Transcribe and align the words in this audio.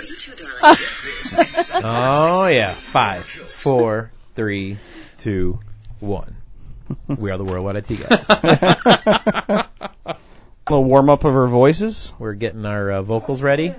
Oh 1.82 2.46
yeah. 2.48 2.72
Five, 2.72 3.24
four, 3.24 4.10
three, 4.34 4.76
two, 5.18 5.60
one. 6.00 6.36
We 7.06 7.30
are 7.30 7.38
the 7.38 7.44
Worldwide 7.44 7.76
IT 7.76 7.88
guys. 8.08 8.28
little 10.68 10.84
warm 10.84 11.08
up 11.10 11.24
of 11.24 11.34
our 11.34 11.46
voices. 11.48 12.12
We're 12.18 12.34
getting 12.34 12.64
our 12.64 12.90
uh, 12.90 13.02
vocals 13.02 13.42
ready. 13.42 13.74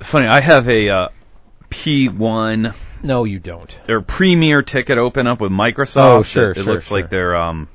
Funny, 0.00 0.26
I 0.26 0.40
have 0.40 0.68
a 0.68 0.88
uh, 0.90 1.08
P1 1.70 2.74
No, 3.02 3.24
you 3.24 3.38
don't. 3.38 3.80
their 3.84 4.00
premier 4.00 4.62
ticket 4.62 4.98
open 4.98 5.26
up 5.26 5.40
with 5.40 5.52
Microsoft. 5.52 5.96
Oh, 6.02 6.22
sure, 6.22 6.50
It, 6.50 6.58
it 6.58 6.62
sure, 6.64 6.72
looks 6.74 6.88
sure. 6.88 7.00
like 7.00 7.10
they're 7.10 7.36
um. 7.36 7.68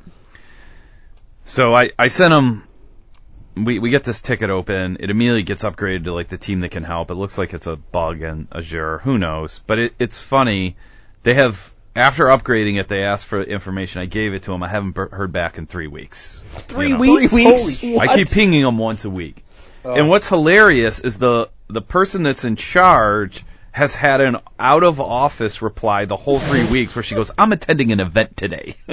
So 1.46 1.74
I 1.76 1.92
I 2.00 2.08
sent 2.08 2.32
them. 2.32 2.64
We 3.56 3.80
we 3.80 3.90
get 3.90 4.04
this 4.04 4.22
ticket 4.22 4.50
open. 4.50 4.98
It 5.00 5.10
immediately 5.10 5.44
gets 5.44 5.64
upgraded 5.64 6.06
to 6.06 6.14
like 6.14 6.28
the 6.28 6.38
team 6.38 6.60
that 6.60 6.70
can 6.70 6.84
help. 6.84 7.10
It 7.12 7.16
looks 7.16 7.38
like 7.38 7.54
it's 7.54 7.68
a 7.68 7.76
bug 7.76 8.22
in 8.22 8.48
Azure. 8.52 9.00
Who 9.00 9.18
knows? 9.18 9.60
But 9.66 9.80
it, 9.80 9.94
it's 10.00 10.20
funny. 10.22 10.76
They 11.24 11.34
have 11.36 11.74
after 11.96 12.26
upgrading 12.26 12.80
it, 12.80 12.90
they 12.90 13.04
asked 13.04 13.26
for 13.28 13.42
information. 13.42 14.02
I 14.02 14.06
gave 14.06 14.34
it 14.34 14.44
to 14.44 14.52
them. 14.52 14.62
I 14.62 14.68
haven't 14.68 14.92
b- 14.96 15.04
heard 15.16 15.32
back 15.32 15.58
in 15.58 15.66
three 15.66 15.88
weeks. 15.88 16.42
Three 16.52 16.88
You 16.90 16.94
know. 16.96 17.00
weeks. 17.00 17.32
Three 17.32 17.46
weeks? 17.46 17.82
Holy 17.82 18.00
I 18.00 18.16
keep 18.16 18.30
pinging 18.30 18.64
them 18.64 18.78
once 18.78 19.06
a 19.06 19.10
week. 19.10 19.44
Oh. 19.86 19.94
And 19.96 20.10
what's 20.10 20.28
hilarious 20.28 21.00
is 21.00 21.18
the 21.18 21.50
the 21.70 21.82
person 21.82 22.24
that's 22.24 22.44
in 22.44 22.58
charge 22.58 23.44
has 23.76 23.94
had 23.94 24.22
an 24.22 24.38
out 24.58 24.84
of 24.86 25.02
office 25.02 25.62
reply 25.62 26.06
the 26.06 26.16
whole 26.16 26.40
three 26.40 26.66
weeks 26.66 26.96
where 26.96 27.04
she 27.04 27.14
goes, 27.14 27.30
"I'm 27.38 27.52
attending 27.52 27.92
an 27.92 28.00
event 28.00 28.38
today." 28.38 28.76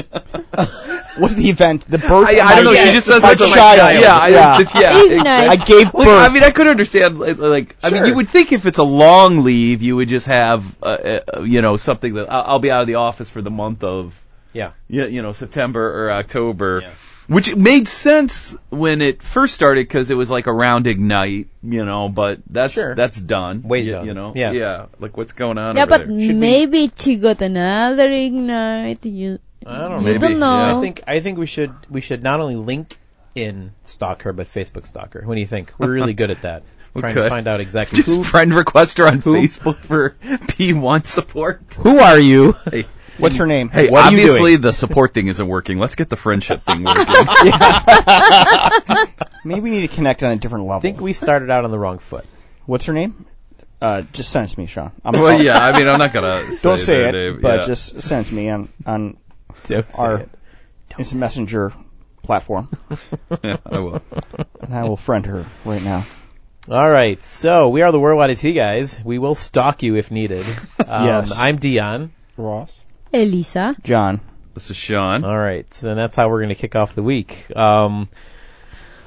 What's 1.18 1.34
the 1.36 1.50
event? 1.50 1.82
The 1.88 1.98
birth. 1.98 2.27
I, 2.27 2.41
I 2.41 2.56
don't 2.56 2.64
know. 2.64 2.72
my- 2.72 2.84
She 2.84 2.91
just 2.92 3.06
says 3.06 3.22
my 3.22 3.32
it's 3.32 3.41
my 3.41 3.48
child. 3.55 3.78
child. 3.78 4.00
Yeah, 4.02 4.16
I, 4.18 4.28
yeah. 4.28 4.60
it's- 4.60 4.74
yeah. 4.74 5.05
Ignite. 5.18 5.48
I 5.50 5.56
gave 5.56 5.92
birth. 5.92 6.06
Like, 6.06 6.30
I 6.30 6.32
mean, 6.32 6.42
I 6.42 6.50
could 6.50 6.66
understand. 6.66 7.18
Like, 7.20 7.38
like 7.38 7.77
I 7.82 7.91
mean, 7.91 8.06
you 8.06 8.16
would 8.16 8.28
think 8.28 8.50
if 8.52 8.66
it's 8.66 8.78
a 8.78 8.82
long 8.82 9.45
leave, 9.45 9.82
you 9.82 9.95
would 9.96 10.08
just 10.08 10.27
have, 10.27 10.64
uh, 10.83 11.20
uh, 11.36 11.42
you 11.42 11.62
know, 11.62 11.77
something 11.77 12.14
that 12.14 12.30
I'll, 12.33 12.42
I'll 12.55 12.58
be 12.58 12.70
out 12.72 12.80
of 12.80 12.86
the 12.88 12.97
office 12.97 13.28
for 13.30 13.41
the 13.42 13.50
month 13.53 13.84
of, 13.84 14.20
Yeah. 14.53 14.72
yeah, 14.88 15.05
you 15.06 15.22
know, 15.22 15.33
September 15.33 16.06
or 16.06 16.12
October. 16.12 16.80
Yeah. 16.83 16.91
Which 17.28 17.55
made 17.55 17.87
sense 17.89 18.55
when 18.70 19.01
it 19.01 19.23
first 19.23 19.55
started 19.55 19.83
because 19.87 20.11
it 20.11 20.17
was 20.17 20.31
like 20.31 20.48
around 20.48 20.87
Ignite, 20.87 21.48
you 21.62 21.84
know, 21.84 22.09
but 22.09 22.41
that's 22.51 22.75
Sure. 22.75 22.95
that's 22.95 23.20
done. 23.20 23.62
Way 23.62 23.83
you, 23.83 23.92
done. 23.92 24.06
You 24.06 24.15
know, 24.15 24.33
Yeah. 24.34 24.53
yeah. 24.53 24.87
Like 24.98 25.17
what's 25.17 25.33
going 25.33 25.56
on? 25.56 25.77
Yeah, 25.77 25.83
over 25.83 25.91
but 25.91 26.09
there? 26.09 26.20
Should 26.20 26.34
we- 26.34 26.34
maybe 26.34 26.91
she 26.97 27.17
got 27.17 27.41
another 27.41 28.11
ignite. 28.11 29.05
You, 29.06 29.39
I 29.65 29.78
don't 29.89 30.03
know. 30.03 30.11
you 30.11 30.19
don't 30.19 30.39
know. 30.41 30.67
yeah. 30.67 30.77
I 30.77 30.81
think 30.81 31.03
I 31.06 31.20
think 31.20 31.39
we 31.39 31.47
should 31.47 31.73
we 31.89 32.00
should 32.00 32.23
not 32.23 32.41
only 32.41 32.56
link 32.56 32.97
in 33.34 33.73
stalk 33.84 34.23
her 34.23 34.33
but 34.33 34.47
Facebook 34.47 34.87
stalk 34.87 35.15
her. 35.15 35.23
What 35.25 35.37
do 35.37 35.41
you 35.41 35.47
think? 35.47 35.73
We're 35.78 35.93
really 35.93 36.15
good 36.15 36.31
at 36.31 36.43
that. 36.43 36.65
We 36.94 37.00
Trying 37.00 37.14
could. 37.14 37.22
to 37.24 37.30
find 37.30 37.46
out 37.48 37.60
exactly 37.60 38.02
just 38.02 38.18
who 38.18 38.24
friend 38.24 38.52
request 38.52 38.98
her 38.98 39.06
on 39.06 39.22
Facebook 39.22 39.76
for 39.76 40.10
P1 40.22 41.06
support. 41.06 41.62
who 41.80 41.98
are 41.98 42.18
you? 42.18 42.52
Hey, 42.70 42.84
What's 43.18 43.36
her 43.36 43.46
name? 43.46 43.68
hey, 43.70 43.88
What 43.90 44.04
are 44.04 44.10
you 44.10 44.18
obviously 44.18 44.50
doing? 44.52 44.60
the 44.62 44.72
support 44.72 45.14
thing 45.14 45.28
isn't 45.28 45.46
working. 45.46 45.78
Let's 45.78 45.94
get 45.94 46.10
the 46.10 46.16
friendship 46.16 46.62
thing 46.62 46.82
working. 46.84 47.04
Maybe 49.44 49.60
we 49.60 49.70
need 49.70 49.88
to 49.88 49.94
connect 49.94 50.22
on 50.22 50.32
a 50.32 50.36
different 50.36 50.64
level. 50.66 50.78
I 50.78 50.80
think 50.80 51.00
we 51.00 51.12
started 51.12 51.50
out 51.50 51.64
on 51.64 51.70
the 51.70 51.78
wrong 51.78 51.98
foot. 51.98 52.24
What's 52.66 52.86
her 52.86 52.92
name? 52.92 53.26
Uh, 53.80 54.02
just 54.12 54.30
send 54.30 54.46
it 54.46 54.50
to 54.54 54.60
me, 54.60 54.66
Sean. 54.66 54.92
I'm, 55.04 55.20
well, 55.20 55.42
yeah. 55.42 55.58
I 55.58 55.76
mean, 55.78 55.88
I'm 55.88 55.98
not 55.98 56.12
gonna 56.12 56.52
say 56.52 56.68
Don't 56.68 56.78
say 56.78 57.08
it, 57.08 57.12
name, 57.12 57.40
but 57.40 57.60
yeah. 57.60 57.66
just 57.66 58.00
send 58.00 58.26
it 58.26 58.28
to 58.28 58.34
me 58.34 58.48
on 58.48 58.68
on 58.86 59.16
Don't 59.64 59.86
our 59.98 60.16
it. 60.18 60.30
instant 60.98 61.20
messenger 61.20 61.72
platform, 62.22 62.68
yeah, 63.42 63.56
I 63.66 63.80
will. 63.80 64.00
and 64.60 64.74
I 64.74 64.84
will 64.84 64.96
friend 64.96 65.26
her 65.26 65.44
right 65.64 65.82
now. 65.82 66.04
All 66.70 66.88
right, 66.91 67.20
so 67.22 67.68
we 67.70 67.82
are 67.82 67.91
the 67.91 67.98
Worldwide 67.98 68.30
IT 68.30 68.52
guys. 68.52 69.02
We 69.05 69.18
will 69.18 69.34
stalk 69.34 69.82
you 69.82 69.96
if 69.96 70.10
needed. 70.10 70.46
Um, 70.86 71.06
Yes. 71.06 71.38
I'm 71.38 71.56
Dion. 71.56 72.12
Ross, 72.36 72.84
Elisa. 73.14 73.74
John. 73.82 74.20
This 74.54 74.70
is 74.70 74.77
Sean. 74.77 75.24
All 75.24 75.36
right, 75.38 75.66
and 75.82 75.98
that's 75.98 76.14
how 76.16 76.28
we're 76.28 76.41
going 76.41 76.50
to 76.50 76.54
kick 76.54 76.76
off 76.76 76.94
the 76.94 77.03
week. 77.03 77.47
Um, 77.56 78.09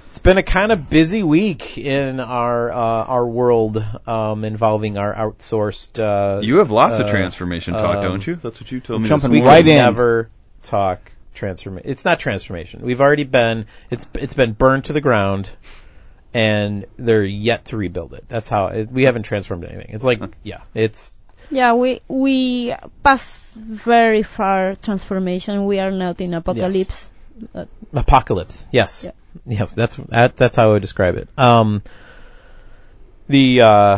it's 0.09 0.18
been 0.19 0.38
a 0.38 0.44
kind 0.44 0.72
of 0.72 0.90
busy 0.90 1.22
week 1.22 1.78
in 1.78 2.19
our 2.19 2.72
uh, 2.72 2.75
our 3.06 3.28
world 3.28 3.84
um, 4.07 4.46
involving 4.46 4.97
our 4.97 5.13
outsourced. 5.13 6.01
Uh, 6.01 6.41
You 6.41 6.57
have 6.57 6.72
lots 6.72 6.97
of 6.97 7.06
uh, 7.07 7.12
transformation 7.12 7.74
talk, 7.75 7.97
um, 7.97 8.03
don't 8.03 8.25
you? 8.25 8.35
That's 8.35 8.59
what 8.59 8.72
you 8.72 8.80
told 8.80 9.01
me. 9.03 9.07
jumping 9.09 9.30
this 9.30 9.31
we 9.31 9.41
week. 9.41 9.47
right 9.47 9.63
could 9.63 9.72
in. 9.72 9.78
never 9.78 10.30
talk 10.63 11.12
transformation. 11.35 11.90
It's 11.90 12.06
not 12.06 12.19
transformation. 12.19 12.81
We've 12.81 13.01
already 13.01 13.25
been 13.25 13.66
it's 13.91 14.07
it's 14.16 14.34
been 14.34 14.53
burned 14.53 14.85
to 14.85 14.94
the 14.94 15.01
ground, 15.01 15.50
and 16.35 16.85
they're 16.97 17.23
yet 17.23 17.66
to 17.72 17.78
rebuild 17.78 18.13
it. 18.13 18.25
That's 18.28 18.50
how 18.50 18.68
it, 18.68 18.91
we 18.91 19.03
haven't 19.03 19.23
transformed 19.23 19.63
anything. 19.63 19.91
It's 19.96 20.03
like 20.03 20.19
yeah, 20.44 20.62
it's 20.73 21.19
Yeah, 21.50 21.73
we 21.79 22.01
we 22.09 22.73
pass 23.03 23.51
very 23.56 24.23
far 24.23 24.75
transformation. 24.75 25.63
We 25.66 25.79
are 25.79 25.91
not 25.91 26.19
in 26.19 26.34
apocalypse. 26.34 27.12
apocalypse. 27.94 28.68
Yes, 28.72 29.03
Yeah. 29.06 29.12
yes, 29.59 29.75
that's 29.75 29.95
that, 30.09 30.35
that's 30.35 30.56
how 30.57 30.66
I 30.69 30.72
would 30.74 30.81
describe 30.81 31.16
it. 31.18 31.29
Um, 31.38 31.81
the 33.28 33.62
uh, 33.62 33.97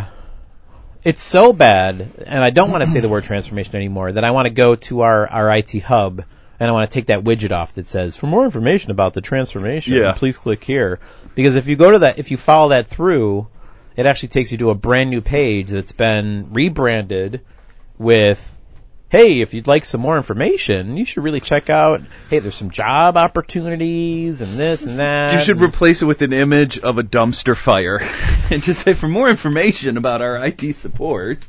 it's 1.03 1.21
so 1.23 1.53
bad, 1.53 2.01
and 2.25 2.43
I 2.43 2.49
don't 2.49 2.71
want 2.71 2.81
to 2.81 2.87
say 2.87 2.99
the 2.99 3.09
word 3.09 3.23
transformation 3.23 3.75
anymore. 3.75 4.11
That 4.11 4.23
I 4.23 4.31
want 4.31 4.45
to 4.47 4.53
go 4.53 4.75
to 4.75 5.01
our 5.01 5.27
our 5.27 5.49
IT 5.57 5.71
hub 5.83 6.23
and 6.59 6.69
I 6.69 6.73
want 6.73 6.89
to 6.89 6.93
take 6.93 7.07
that 7.07 7.23
widget 7.23 7.51
off 7.51 7.73
that 7.75 7.87
says 7.87 8.17
for 8.17 8.27
more 8.27 8.43
information 8.45 8.91
about 8.91 9.13
the 9.13 9.21
transformation, 9.21 9.93
Yeah. 9.93 10.13
please 10.13 10.37
click 10.37 10.63
here. 10.63 10.99
Because 11.37 11.55
if 11.55 11.67
you 11.67 11.75
go 11.75 11.91
to 11.91 11.99
that, 11.99 12.17
if 12.17 12.31
you 12.31 12.37
follow 12.37 12.69
that 12.69 12.87
through, 12.87 13.47
it 13.95 14.07
actually 14.07 14.29
takes 14.29 14.51
you 14.51 14.57
to 14.57 14.71
a 14.71 14.75
brand 14.75 15.11
new 15.11 15.21
page 15.21 15.69
that's 15.69 15.91
been 15.91 16.51
rebranded 16.51 17.41
with 17.99 18.55
hey, 19.09 19.39
if 19.39 19.53
you'd 19.53 19.67
like 19.67 19.85
some 19.85 20.01
more 20.01 20.17
information, 20.17 20.97
you 20.97 21.05
should 21.05 21.23
really 21.23 21.39
check 21.39 21.69
out, 21.69 22.01
hey, 22.31 22.39
there's 22.39 22.55
some 22.55 22.71
job 22.71 23.17
opportunities 23.17 24.41
and 24.41 24.59
this 24.59 24.85
and 24.87 24.97
that. 24.97 25.35
You 25.35 25.45
should 25.45 25.61
replace 25.61 26.01
it 26.01 26.05
with 26.05 26.23
an 26.23 26.33
image 26.33 26.79
of 26.79 26.97
a 26.97 27.03
dumpster 27.03 27.55
fire 27.55 27.99
and 28.51 28.63
just 28.63 28.81
say, 28.81 28.95
for 28.95 29.07
more 29.07 29.29
information 29.29 29.97
about 29.97 30.23
our 30.23 30.43
IT 30.43 30.73
support. 30.75 31.45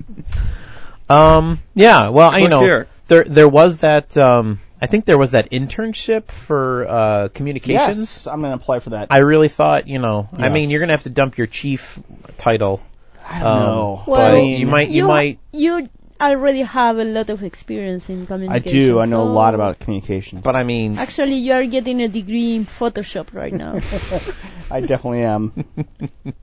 um, 1.08 1.60
yeah, 1.74 2.10
well, 2.10 2.38
you 2.38 2.48
know, 2.50 2.60
here. 2.60 2.88
there, 3.06 3.24
there 3.24 3.48
was 3.48 3.78
that, 3.78 4.16
um, 4.18 4.60
I 4.80 4.86
think 4.86 5.04
there 5.04 5.18
was 5.18 5.32
that 5.32 5.50
internship 5.50 6.26
for, 6.26 6.86
uh, 6.88 7.28
communications. 7.28 7.98
Yes, 7.98 8.26
I'm 8.26 8.40
going 8.40 8.56
to 8.56 8.62
apply 8.62 8.80
for 8.80 8.90
that. 8.90 9.08
I 9.10 9.18
really 9.18 9.48
thought, 9.48 9.88
you 9.88 9.98
know, 9.98 10.28
I 10.32 10.48
mean, 10.48 10.70
you're 10.70 10.80
gonna 10.80 10.92
have 10.92 11.02
to 11.04 11.10
dump 11.10 11.38
your 11.38 11.46
chief 11.46 11.98
title. 12.36 12.80
I 13.28 13.40
don't 13.40 13.46
um, 13.46 13.60
know. 13.60 14.04
Well, 14.06 14.32
but 14.32 14.42
you 14.42 14.66
might, 14.66 14.88
you, 14.88 15.06
might, 15.06 15.38
You 15.52 15.86
already 16.20 16.62
have 16.62 16.98
a 16.98 17.04
lot 17.04 17.28
of 17.30 17.42
experience 17.42 18.08
in 18.08 18.26
communications. 18.26 18.66
I 18.66 18.70
communication. 18.70 18.94
do. 18.94 19.00
I 19.00 19.04
know 19.06 19.22
a 19.22 19.32
lot 19.32 19.54
about 19.54 19.78
communications. 19.78 20.42
but 20.42 20.56
I 20.56 20.62
mean, 20.62 20.96
Actually, 20.98 21.36
you 21.36 21.52
are 21.52 21.66
getting 21.66 22.00
a 22.00 22.08
degree 22.08 22.56
in 22.56 22.64
Photoshop 22.64 23.34
right 23.34 23.52
now. 23.52 23.74
I 24.70 24.80
definitely 24.80 25.22
am. 25.22 25.64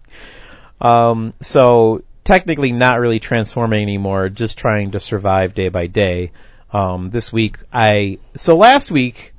Um, 0.80 1.34
so 1.42 2.04
technically 2.24 2.72
not 2.72 3.00
really 3.00 3.20
transforming 3.20 3.82
anymore, 3.82 4.30
just 4.30 4.58
trying 4.58 4.92
to 4.92 5.00
survive 5.00 5.54
day 5.54 5.70
by 5.70 5.88
day. 5.88 6.32
Um, 6.72 7.10
this 7.10 7.32
week 7.32 7.58
I, 7.72 8.20
so 8.36 8.58
last 8.58 8.92
week 8.92 9.34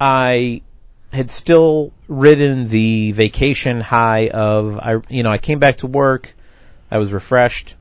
I 0.00 0.62
had 1.12 1.30
still 1.30 1.92
ridden 2.08 2.68
the 2.68 3.12
vacation 3.12 3.80
high 3.80 4.28
of, 4.28 4.78
I, 4.78 4.98
you 5.08 5.22
know, 5.22 5.30
I 5.30 5.38
came 5.38 5.58
back 5.58 5.78
to 5.78 5.86
work, 5.86 6.32
I 6.90 6.98
was 6.98 7.12
refreshed, 7.12 7.74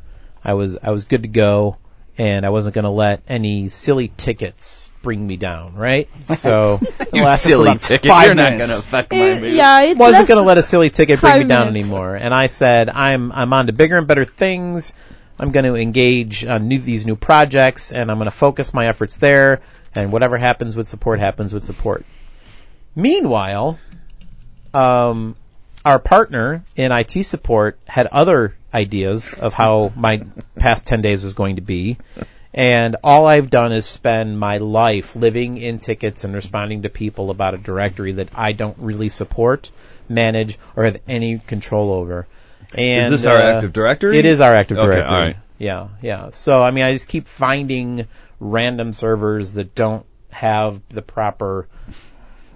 I 0.44 0.54
was, 0.56 0.78
I 0.82 0.92
was 0.92 1.06
good 1.06 1.24
to 1.24 1.30
go, 1.30 1.78
and 2.18 2.46
I 2.46 2.50
wasn't 2.50 2.76
gonna 2.76 2.92
let 2.92 3.22
any 3.28 3.70
silly 3.70 4.12
tickets 4.18 4.90
bring 5.02 5.26
me 5.26 5.38
down, 5.38 5.76
right? 5.76 6.08
So, 6.36 6.80
You 7.14 7.28
silly 7.30 7.70
about 7.72 7.82
ticket. 7.82 8.10
five 8.10 8.26
You're 8.28 8.36
not 8.36 8.58
going 8.58 8.70
to 8.70 8.78
affect 8.78 9.12
my 9.12 9.40
mood. 9.40 9.54
yeah, 9.54 9.82
it 9.82 9.98
wasn't 9.98 10.28
going 10.28 10.38
to 10.40 10.46
let 10.48 10.58
a 10.60 10.64
silly 10.64 10.90
ticket 10.92 11.20
bring 11.20 11.40
me 11.40 11.44
down 11.46 11.74
minutes. 11.74 11.88
anymore. 11.90 12.16
And 12.16 12.34
I 12.34 12.48
said, 12.48 12.88
I'm 12.90 13.32
I'm 13.32 13.52
on 13.52 13.66
to 13.68 13.74
bigger 13.74 13.98
and 13.98 14.08
better 14.08 14.26
things. 14.26 14.94
I'm 15.42 15.50
going 15.52 15.66
to 15.66 15.76
engage 15.76 16.46
on 16.46 16.68
new, 16.68 16.78
these 16.78 17.08
new 17.08 17.16
projects, 17.16 17.92
and 17.92 18.12
I'm 18.12 18.18
going 18.18 18.26
to 18.26 18.32
focus 18.32 18.76
my 18.76 18.86
efforts 18.86 19.16
there. 19.16 19.62
And 19.96 20.12
whatever 20.12 20.38
happens 20.38 20.76
with 20.76 20.88
support 20.88 21.20
happens 21.20 21.52
with 21.52 21.64
support. 21.64 22.06
Meanwhile, 22.96 23.80
um, 24.74 25.36
our 25.84 25.98
partner 25.98 26.64
in 26.76 26.92
IT 26.92 27.24
support 27.24 27.80
had 27.88 28.06
other 28.06 28.56
ideas 28.72 29.34
of 29.34 29.54
how 29.54 29.92
my 29.96 30.22
past 30.58 30.86
10 30.86 31.02
days 31.02 31.24
was 31.24 31.34
going 31.34 31.56
to 31.56 31.62
be. 31.62 31.98
And 32.54 32.98
all 33.04 33.26
I've 33.26 33.50
done 33.50 33.72
is 33.72 33.86
spend 33.86 34.40
my 34.40 34.58
life 34.58 35.16
living 35.16 35.58
in 35.58 35.80
tickets 35.80 36.24
and 36.24 36.36
responding 36.36 36.84
to 36.84 36.90
people 36.90 37.32
about 37.32 37.56
a 37.56 37.58
directory 37.58 38.14
that 38.14 38.30
I 38.36 38.52
don't 38.52 38.78
really 38.78 39.10
support, 39.10 39.72
manage, 40.08 40.60
or 40.76 40.84
have 40.84 41.02
any 41.08 41.40
control 41.40 41.92
over. 41.94 42.28
And 42.74 43.14
Is 43.14 43.22
this 43.22 43.26
our 43.30 43.38
uh, 43.38 43.56
Active 43.56 43.74
Directory? 43.74 44.18
It 44.18 44.26
is 44.26 44.40
our 44.42 44.56
Active 44.56 44.78
Okay, 44.78 44.86
Directory. 44.88 45.16
all 45.16 45.22
right. 45.22 45.36
Yeah, 45.58 45.88
yeah. 46.02 46.30
So 46.32 46.62
I 46.62 46.72
mean, 46.72 46.84
I 46.84 46.94
just 46.94 47.08
keep 47.08 47.28
finding 47.28 48.08
random 48.40 48.94
servers 48.94 49.54
that 49.54 49.76
don't 49.76 50.06
have 50.30 50.82
the 50.90 51.02
proper 51.02 51.68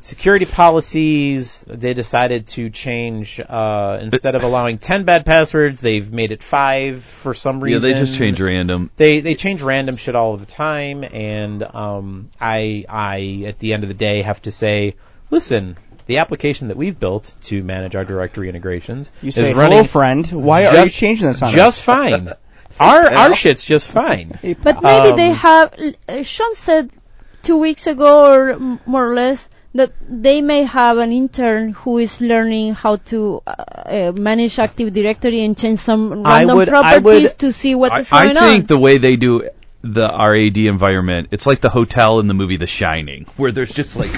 security 0.01 0.45
policies. 0.45 1.65
They 1.67 1.93
decided 1.93 2.47
to 2.47 2.69
change 2.69 3.39
uh, 3.39 3.99
instead 4.01 4.35
of 4.35 4.43
allowing 4.43 4.77
ten 4.77 5.03
bad 5.03 5.25
passwords, 5.25 5.81
they've 5.81 6.11
made 6.11 6.31
it 6.31 6.41
five 6.41 7.03
for 7.03 7.33
some 7.33 7.61
reason. 7.61 7.87
Yeah, 7.87 7.93
they 7.93 7.99
just 7.99 8.15
change 8.17 8.39
random. 8.41 8.89
They 8.95 9.19
they 9.19 9.35
change 9.35 9.61
random 9.61 9.97
shit 9.97 10.15
all 10.15 10.33
of 10.33 10.39
the 10.39 10.45
time, 10.51 11.03
and 11.03 11.61
um, 11.63 12.29
I 12.39 12.85
I 12.89 13.43
at 13.47 13.59
the 13.59 13.73
end 13.73 13.83
of 13.83 13.89
the 13.89 13.95
day 13.95 14.21
have 14.21 14.41
to 14.43 14.51
say, 14.51 14.95
listen. 15.29 15.77
The 16.07 16.19
application 16.19 16.67
that 16.69 16.77
we've 16.77 16.99
built 16.99 17.35
to 17.43 17.63
manage 17.63 17.95
our 17.95 18.05
directory 18.05 18.47
integrations 18.49 19.11
You 19.21 19.29
is 19.29 19.35
say, 19.35 19.53
running 19.53 19.71
hello, 19.79 19.83
friend. 19.83 20.27
Why 20.31 20.65
are 20.65 20.71
you 20.71 20.81
just- 20.85 20.95
changing 20.95 21.27
this 21.27 21.41
on 21.41 21.51
just 21.51 21.79
us? 21.79 21.85
fine. 21.85 22.29
Our 22.79 23.07
our 23.13 23.33
shit's 23.33 23.63
just 23.63 23.87
fine. 23.87 24.37
But 24.61 24.81
maybe 24.83 25.09
Um, 25.11 25.15
they 25.15 25.31
have. 25.31 25.73
Uh, 26.09 26.23
Sean 26.23 26.53
said 26.55 26.89
two 27.41 27.55
weeks 27.57 27.87
ago, 27.87 28.33
or 28.33 28.49
m- 28.51 28.79
more 28.85 29.09
or 29.11 29.15
less, 29.15 29.49
that 29.75 29.93
they 30.09 30.41
may 30.41 30.63
have 30.63 30.97
an 30.97 31.13
intern 31.13 31.69
who 31.71 31.99
is 31.99 32.19
learning 32.19 32.73
how 32.73 32.97
to 33.11 33.41
uh, 33.47 33.51
uh, 33.51 34.11
manage 34.17 34.59
Active 34.59 34.91
Directory 34.91 35.39
and 35.45 35.57
change 35.57 35.79
some 35.79 36.23
random 36.23 36.57
would- 36.57 36.67
properties 36.67 37.03
would- 37.03 37.39
to 37.39 37.53
see 37.53 37.75
what 37.75 37.93
I, 37.93 37.99
is 37.99 38.09
going 38.09 38.35
I 38.37 38.39
think 38.51 38.63
on. 38.63 38.67
the 38.67 38.77
way 38.77 38.97
they 38.97 39.15
do 39.15 39.47
the 39.81 40.09
RAD 40.11 40.57
environment, 40.57 41.29
it's 41.31 41.45
like 41.45 41.61
the 41.61 41.69
hotel 41.69 42.19
in 42.19 42.27
the 42.27 42.33
movie 42.33 42.57
The 42.57 42.67
Shining, 42.67 43.25
where 43.37 43.53
there's 43.53 43.71
just 43.71 43.95
like 43.95 44.11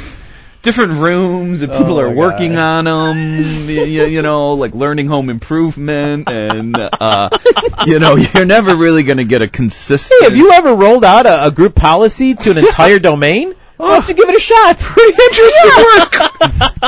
different 0.68 1.00
rooms 1.00 1.62
and 1.62 1.72
people 1.72 1.94
Oh 1.96 2.02
are 2.02 2.12
working 2.14 2.52
God. 2.52 2.86
on 2.88 3.14
them. 3.16 3.40
you, 3.69 4.04
you 4.04 4.22
know, 4.22 4.54
like 4.54 4.74
learning 4.75 5.08
home 5.08 5.30
improvement, 5.30 6.28
and 6.30 6.75
uh, 6.78 7.30
you 7.86 8.00
know, 8.00 8.16
you're 8.18 8.44
never 8.46 8.75
really 8.75 9.04
going 9.04 9.18
to 9.19 9.24
get 9.24 9.42
a 9.42 9.48
consistent. 9.48 10.19
Hey, 10.22 10.25
have 10.30 10.36
you 10.38 10.52
ever 10.52 10.75
rolled 10.75 11.06
out 11.06 11.25
a, 11.25 11.46
a 11.48 11.52
group 11.52 11.74
policy 11.74 12.36
to 12.36 12.52
an 12.52 12.58
entire 12.66 13.00
domain? 13.00 13.56
Why 13.78 13.94
don't 14.00 14.10
you 14.10 14.16
give 14.16 14.28
it 14.28 14.36
a 14.36 14.40
shot? 14.40 14.78
Pretty 14.80 15.14
interesting 15.30 15.72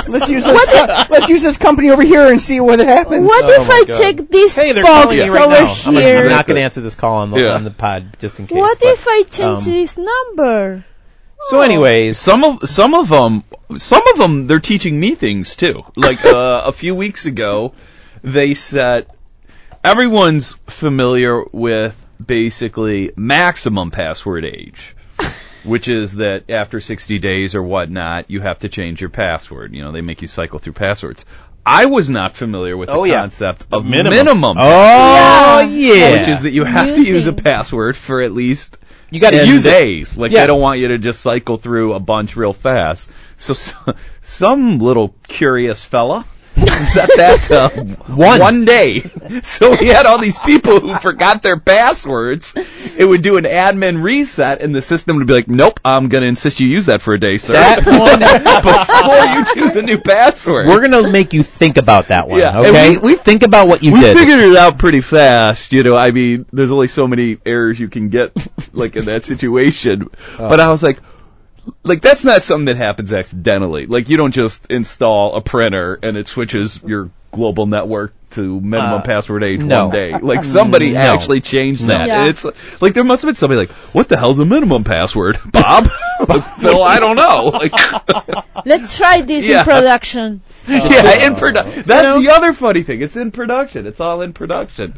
work. 0.04 0.08
Let's 0.10 0.30
use 0.30 0.44
this. 0.44 0.70
co- 0.70 1.04
let's 1.12 1.30
use 1.30 1.44
this 1.44 1.58
company 1.58 1.92
over 1.92 2.02
here 2.02 2.28
and 2.28 2.42
see 2.42 2.60
what 2.60 2.80
happens. 2.80 3.26
what 3.28 3.46
Oh 3.46 3.62
if 3.62 3.70
I 3.70 3.84
God. 3.86 3.98
check 3.98 4.28
this 4.30 4.56
Hey, 4.60 4.72
they're 4.74 4.84
box 4.84 5.16
calling 5.16 5.32
right 5.32 5.42
over 5.44 5.52
now. 5.54 5.72
I'm, 5.86 5.94
gonna- 5.94 6.02
here? 6.06 6.20
I'm 6.24 6.30
not 6.30 6.48
going 6.48 6.56
to 6.58 6.64
answer 6.64 6.82
this 6.82 6.96
call 6.96 7.18
on 7.18 7.30
the 7.32 7.40
Yeah. 7.42 7.54
on 7.54 7.64
the 7.64 7.70
pod 7.72 8.18
just 8.20 8.40
in 8.40 8.48
case. 8.48 8.58
what 8.58 8.80
but- 8.80 8.88
if 8.90 9.08
I 9.08 9.24
change 9.24 9.60
um, 9.68 9.72
this 9.72 9.98
number? 10.00 10.84
So, 11.42 11.62
anyways, 11.62 12.18
Some 12.18 12.44
of 12.44 12.70
some 12.70 12.94
of 12.94 13.10
them, 13.10 13.44
some 13.78 14.04
of 14.14 14.18
them, 14.18 14.48
they're 14.48 14.60
teaching 14.60 15.00
me 15.00 15.16
things 15.16 15.56
too. 15.56 15.84
Like 15.96 16.24
uh, 16.26 16.64
a 16.66 16.72
few 16.72 16.96
weeks 16.96 17.26
ago, 17.26 17.74
they 18.24 18.54
said 18.54 19.08
everyone's 19.84 20.54
familiar 20.68 21.44
with 21.52 21.96
basically 22.24 23.12
maximum 23.16 23.90
password 23.92 24.44
age, 24.44 24.96
which 25.64 25.88
is 25.88 26.16
that 26.16 26.50
after 26.50 26.82
60 26.82 27.20
days 27.20 27.56
or 27.56 27.64
whatnot, 27.64 28.30
you 28.30 28.42
have 28.42 28.60
to 28.60 28.70
change 28.70 29.00
your 29.02 29.10
password. 29.10 29.74
You 29.74 29.82
know, 29.84 29.92
they 29.94 30.02
make 30.02 30.22
you 30.22 30.28
cycle 30.28 30.60
through 30.60 30.74
passwords. 30.74 31.26
I 31.66 31.86
was 31.86 32.10
not 32.10 32.36
familiar 32.36 32.76
with 32.76 32.90
the 32.90 32.96
Oh, 32.96 33.04
yeah. 33.06 33.22
concept 33.22 33.66
of 33.72 33.86
minimum. 33.86 34.12
minimum, 34.18 34.58
oh 34.60 35.60
yeah, 35.60 36.20
which 36.20 36.28
is 36.28 36.42
that 36.44 36.52
you 36.52 36.64
have 36.64 36.88
New 36.90 36.96
to 36.96 37.04
use 37.04 37.28
a 37.28 37.32
thing. 37.32 37.44
password 37.44 37.96
for 37.96 38.22
at 38.22 38.32
least 38.34 38.78
you 39.12 39.20
got 39.20 39.32
to 39.32 39.46
use 39.46 39.66
it. 39.66 39.72
days. 39.72 40.18
Like 40.18 40.32
Yeah. 40.32 40.42
they 40.42 40.48
don't 40.48 40.62
want 40.62 40.80
you 40.80 40.90
to 40.90 40.98
just 40.98 41.22
cycle 41.22 41.58
through 41.58 41.94
a 41.94 42.00
bunch 42.00 42.36
real 42.36 42.54
fast. 42.54 43.12
So, 43.38 43.54
so 43.54 43.76
some 44.22 44.80
little 44.80 45.16
curious 45.28 45.84
fella 45.86 46.26
set 46.68 47.10
that 47.18 47.42
to 47.48 47.60
uh, 48.12 48.16
Once. 48.16 48.40
one 48.42 48.66
day. 48.66 49.02
So 49.44 49.72
we 49.72 49.88
had 49.88 50.06
all 50.06 50.18
these 50.20 50.40
people 50.40 50.80
who 50.80 50.98
forgot 51.00 51.44
their 51.44 51.60
passwords. 51.60 52.56
It 52.98 53.06
would 53.06 53.22
do 53.22 53.38
an 53.38 53.44
admin 53.46 54.02
reset, 54.02 54.62
and 54.62 54.74
the 54.76 54.82
system 54.82 55.18
would 55.18 55.28
be 55.28 55.34
like, 55.34 55.48
"Nope, 55.48 55.80
I'm 55.86 56.10
going 56.10 56.22
to 56.24 56.28
insist 56.28 56.60
you 56.60 56.68
use 56.68 56.88
that 56.88 57.02
for 57.02 57.14
a 57.14 57.20
day, 57.20 57.38
sir." 57.38 57.54
That 57.54 57.86
one, 57.86 58.20
before 59.50 59.60
you 59.62 59.68
choose 59.68 59.76
a 59.76 59.82
new 59.82 59.98
password. 60.00 60.68
we're 60.68 60.82
gonna 60.82 61.10
make 61.12 61.34
you 61.34 61.44
think 61.44 61.78
about 61.78 62.08
that 62.08 62.28
one. 62.28 62.40
Yeah, 62.40 62.60
Okay, 62.60 62.92
we- 62.98 63.14
we- 63.14 63.16
think 63.16 63.44
about 63.44 63.68
what 63.68 63.84
you 63.84 63.94
we 63.94 64.00
did. 64.02 64.16
We 64.16 64.22
figured 64.22 64.40
it 64.40 64.58
out 64.58 64.78
pretty 64.80 65.02
fast. 65.02 65.72
You 65.74 65.84
know, 65.84 65.96
I 65.96 66.12
mean, 66.12 66.46
there's 66.52 66.72
only 66.72 66.88
so 66.88 67.08
many 67.08 67.38
errors 67.46 67.80
you 67.80 67.88
can 67.90 68.10
get, 68.10 68.32
like 68.74 68.96
in 68.96 69.06
that 69.06 69.24
situation. 69.24 70.10
Uh. 70.40 70.48
But 70.50 70.60
I 70.60 70.70
was 70.70 70.82
like, 70.84 71.00
like 71.84 72.02
that's 72.02 72.24
not 72.24 72.44
something 72.44 72.66
that 72.66 72.78
happens 72.78 73.12
accidentally. 73.14 73.86
Like 73.86 74.10
you 74.10 74.18
don't 74.18 74.32
just 74.34 74.70
install 74.72 75.36
a 75.36 75.42
printer 75.42 76.00
and 76.02 76.18
it 76.18 76.28
switches 76.28 76.82
your 76.84 77.10
global 77.32 77.66
network 77.68 78.14
to 78.32 78.60
minimum 78.62 78.96
Uh, 78.96 79.02
password 79.02 79.44
age 79.44 79.60
no. 79.62 79.86
one 79.86 79.94
day. 79.94 80.18
Like 80.18 80.44
somebody 80.58 80.92
No. 80.92 81.00
actually 81.00 81.42
changed 81.42 81.88
that. 81.88 82.08
Yeah. 82.08 82.26
It's 82.26 82.46
like 82.82 82.94
there 82.94 83.04
must 83.04 83.22
have 83.24 83.28
been 83.30 83.36
somebody 83.36 83.60
like, 83.60 83.72
what 83.94 84.10
the 84.10 84.18
hell's 84.18 84.40
a 84.40 84.46
minimum 84.46 84.84
password, 84.84 85.38
Bob? 85.52 85.88
Phil, 86.60 86.82
I 86.84 87.00
don't 87.00 87.16
know. 87.16 87.50
Like, 87.54 88.66
Let's 88.66 88.96
try 88.98 89.22
this 89.22 89.48
Yeah. 89.48 89.60
in 89.60 89.66
production. 89.66 90.42
yeah, 90.68 91.28
in 91.28 91.36
produ- 91.36 91.84
That's 91.86 92.24
the 92.24 92.32
other 92.32 92.54
funny 92.54 92.84
thing. 92.84 93.02
It's 93.02 93.16
in 93.16 93.32
production. 93.32 93.88
It's 93.88 94.00
all 94.00 94.22
in 94.22 94.34
production. 94.34 94.98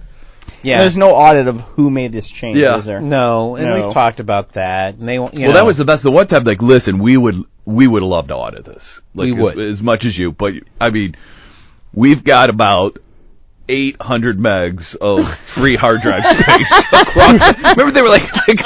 Yeah, 0.63 0.79
There's 0.79 0.97
no 0.97 1.11
audit 1.11 1.47
of 1.47 1.61
who 1.61 1.89
made 1.89 2.11
this 2.11 2.29
change, 2.29 2.57
Yeah. 2.57 2.77
is 2.77 2.85
there? 2.85 3.01
no, 3.01 3.55
and 3.55 3.67
No. 3.67 3.75
we've 3.75 3.93
talked 3.93 4.19
about 4.19 4.53
that. 4.53 4.95
And 4.95 5.07
they, 5.07 5.15
you 5.15 5.21
well, 5.21 5.31
know, 5.33 5.53
that 5.53 5.65
was 5.65 5.77
the 5.77 5.85
best. 5.85 6.03
The 6.03 6.11
one 6.11 6.27
time, 6.27 6.43
like, 6.43 6.61
listen, 6.61 6.99
we 6.99 7.17
would 7.17 7.43
we 7.65 7.87
would 7.87 8.03
love 8.03 8.27
to 8.27 8.35
audit 8.35 8.65
this. 8.65 9.01
Like, 9.13 9.25
We 9.25 9.33
as, 9.33 9.39
would. 9.39 9.59
as 9.59 9.81
much 9.81 10.05
as 10.05 10.17
you, 10.17 10.31
but 10.31 10.55
I 10.79 10.89
mean, 10.89 11.15
we've 11.93 12.23
got 12.23 12.49
about. 12.49 12.97
800 13.69 14.37
megs 14.37 14.95
of 14.97 15.25
free 15.25 15.77
hard 15.77 16.01
drive 16.01 16.25
space 16.25 16.71
across. 16.91 17.39
The, 17.39 17.73
remember 17.77 17.91
they 17.91 18.01
were 18.01 18.09
like, 18.09 18.35
like 18.35 18.59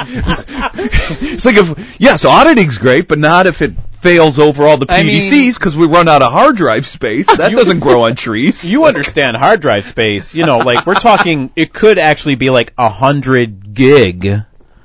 it's 0.74 1.46
like 1.46 1.58
if 1.58 2.02
yes, 2.02 2.26
auditing's 2.26 2.80
great, 2.80 3.08
but 3.08 3.20
not 3.20 3.46
if 3.46 3.62
it 3.62 3.74
fails 4.06 4.38
over 4.40 4.64
all 4.66 4.78
the 4.78 4.86
I 4.88 5.04
mean- 5.04 5.20
PDCs 5.20 5.56
because 5.58 5.76
we 5.76 5.88
run 5.88 6.08
out 6.08 6.22
of 6.22 6.32
hard 6.32 6.56
drive 6.56 6.86
space. 6.86 7.26
That 7.38 7.52
doesn't 7.52 7.80
grow 7.80 8.04
on 8.04 8.16
trees. 8.28 8.70
you 8.70 8.86
understand 8.86 9.36
hard 9.36 9.62
drive 9.62 9.84
space. 9.86 10.36
You 10.36 10.46
know, 10.46 10.60
like 10.60 10.86
we're 10.86 10.94
talking, 10.96 11.52
it 11.56 11.74
could 11.74 11.98
actually 11.98 12.36
be 12.36 12.50
like 12.50 12.74
a 12.78 12.90
hundred 12.90 13.74
gig 13.74 14.44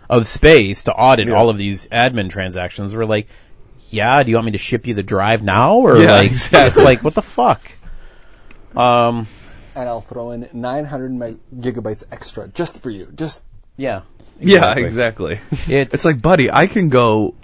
of 0.09 0.27
space 0.27 0.85
to 0.85 0.93
audit 0.93 1.29
all 1.31 1.51
of 1.51 1.59
these 1.59 1.87
admin 1.89 2.31
transactions. 2.31 2.95
We're 2.97 3.05
like, 3.05 3.29
yeah, 3.91 4.23
do 4.23 4.31
you 4.31 4.37
want 4.37 4.47
me 4.47 4.53
to 4.53 4.59
ship 4.59 4.87
you 4.87 4.95
the 4.95 5.03
drive 5.03 5.43
now, 5.43 5.75
or 5.75 5.99
Yeah, 5.99 6.13
like 6.13 6.31
exactly. 6.33 6.67
it's 6.69 6.79
like 6.83 7.05
what 7.05 7.15
the 7.15 7.23
fuck? 7.23 7.61
Um, 8.75 9.27
and 9.75 9.89
I'll 9.89 10.01
throw 10.01 10.31
in 10.33 10.49
900 10.53 11.13
meg- 11.13 11.39
gigabytes 11.55 12.05
extra 12.11 12.49
just 12.49 12.83
for 12.83 12.91
you. 12.91 13.09
Just 13.15 13.45
yeah, 13.77 14.03
yeah, 14.41 14.77
exactly. 14.79 15.39
It's, 15.69 15.95
It's 15.95 16.05
like, 16.05 16.21
buddy, 16.23 16.51
I 16.51 16.67
can 16.67 16.89
go 16.89 17.35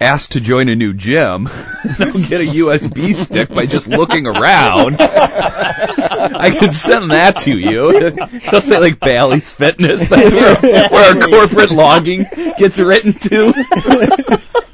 ask 0.00 0.30
to 0.30 0.40
join 0.40 0.68
a 0.68 0.76
new 0.76 0.92
gym, 0.94 1.48
and 1.82 2.00
I'll 2.00 2.12
get 2.12 2.40
a 2.40 2.44
USB 2.44 3.14
stick 3.14 3.48
by 3.48 3.66
just 3.66 3.88
looking 3.88 4.26
around. 4.26 4.96
I 5.00 6.56
can 6.58 6.72
send 6.72 7.10
that 7.10 7.38
to 7.38 7.58
you. 7.58 8.10
They'll 8.50 8.60
say 8.60 8.78
like 8.78 9.00
Bally's 9.00 9.52
Fitness. 9.52 10.08
That's 10.08 10.62
where, 10.62 10.88
where 10.90 11.20
our 11.20 11.26
corporate 11.28 11.70
logging 11.70 12.26
gets 12.58 12.78
written 12.78 13.12
to. 13.12 13.52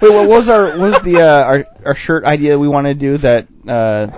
Wait, 0.00 0.10
what 0.10 0.28
was 0.28 0.50
our 0.50 0.66
what 0.78 0.78
was 0.92 1.02
the 1.02 1.20
uh, 1.22 1.44
our 1.44 1.64
our 1.84 1.94
shirt 1.94 2.24
idea 2.24 2.58
we 2.58 2.68
want 2.68 2.86
to 2.86 2.94
do 2.94 3.16
that? 3.18 3.46
Uh, 3.66 4.08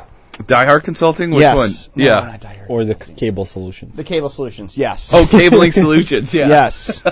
Die 0.46 0.64
Hard 0.66 0.82
Consulting. 0.82 1.30
Which 1.30 1.40
Yes. 1.40 1.88
one? 1.94 2.02
yeah. 2.04 2.36
or 2.68 2.84
the 2.84 2.94
c- 3.02 3.14
cable 3.14 3.44
solutions. 3.46 3.96
the 3.96 4.04
cable 4.04 4.28
solutions. 4.28 4.76
Yes. 4.76 5.12
Oh, 5.14 5.26
cabling 5.26 5.72
solutions. 5.72 6.34
Yeah. 6.34 6.48
yes. 6.48 7.02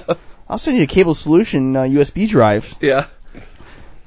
I'll 0.49 0.59
send 0.59 0.77
you 0.77 0.83
a 0.83 0.87
cable 0.87 1.15
solution 1.15 1.75
uh, 1.75 1.83
USB 1.85 2.29
drive. 2.29 2.75
Yeah. 2.83 3.07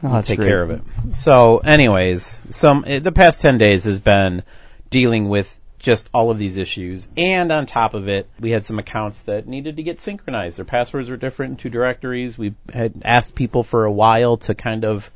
Oh, 0.03 0.13
that's 0.13 0.27
take 0.27 0.37
great. 0.37 0.47
care 0.47 0.61
of 0.61 0.71
it. 0.71 0.81
So, 1.11 1.57
anyways, 1.57 2.47
some 2.51 2.83
eh, 2.85 2.99
the 2.99 3.11
past 3.11 3.41
ten 3.41 3.57
days 3.57 3.85
has 3.85 3.99
been 3.99 4.43
dealing 4.89 5.27
with 5.27 5.59
just 5.79 6.09
all 6.13 6.31
of 6.31 6.37
these 6.37 6.57
issues, 6.57 7.07
and 7.17 7.51
on 7.51 7.65
top 7.65 7.93
of 7.93 8.07
it, 8.07 8.27
we 8.39 8.51
had 8.51 8.65
some 8.65 8.79
accounts 8.79 9.23
that 9.23 9.47
needed 9.47 9.77
to 9.77 9.83
get 9.83 9.99
synchronized. 9.99 10.57
Their 10.57 10.65
passwords 10.65 11.09
were 11.09 11.17
different 11.17 11.51
in 11.51 11.57
two 11.57 11.69
directories. 11.69 12.37
We 12.37 12.53
had 12.71 12.93
asked 13.03 13.35
people 13.35 13.63
for 13.63 13.85
a 13.85 13.91
while 13.91 14.37
to 14.37 14.55
kind 14.55 14.85
of 14.85 15.11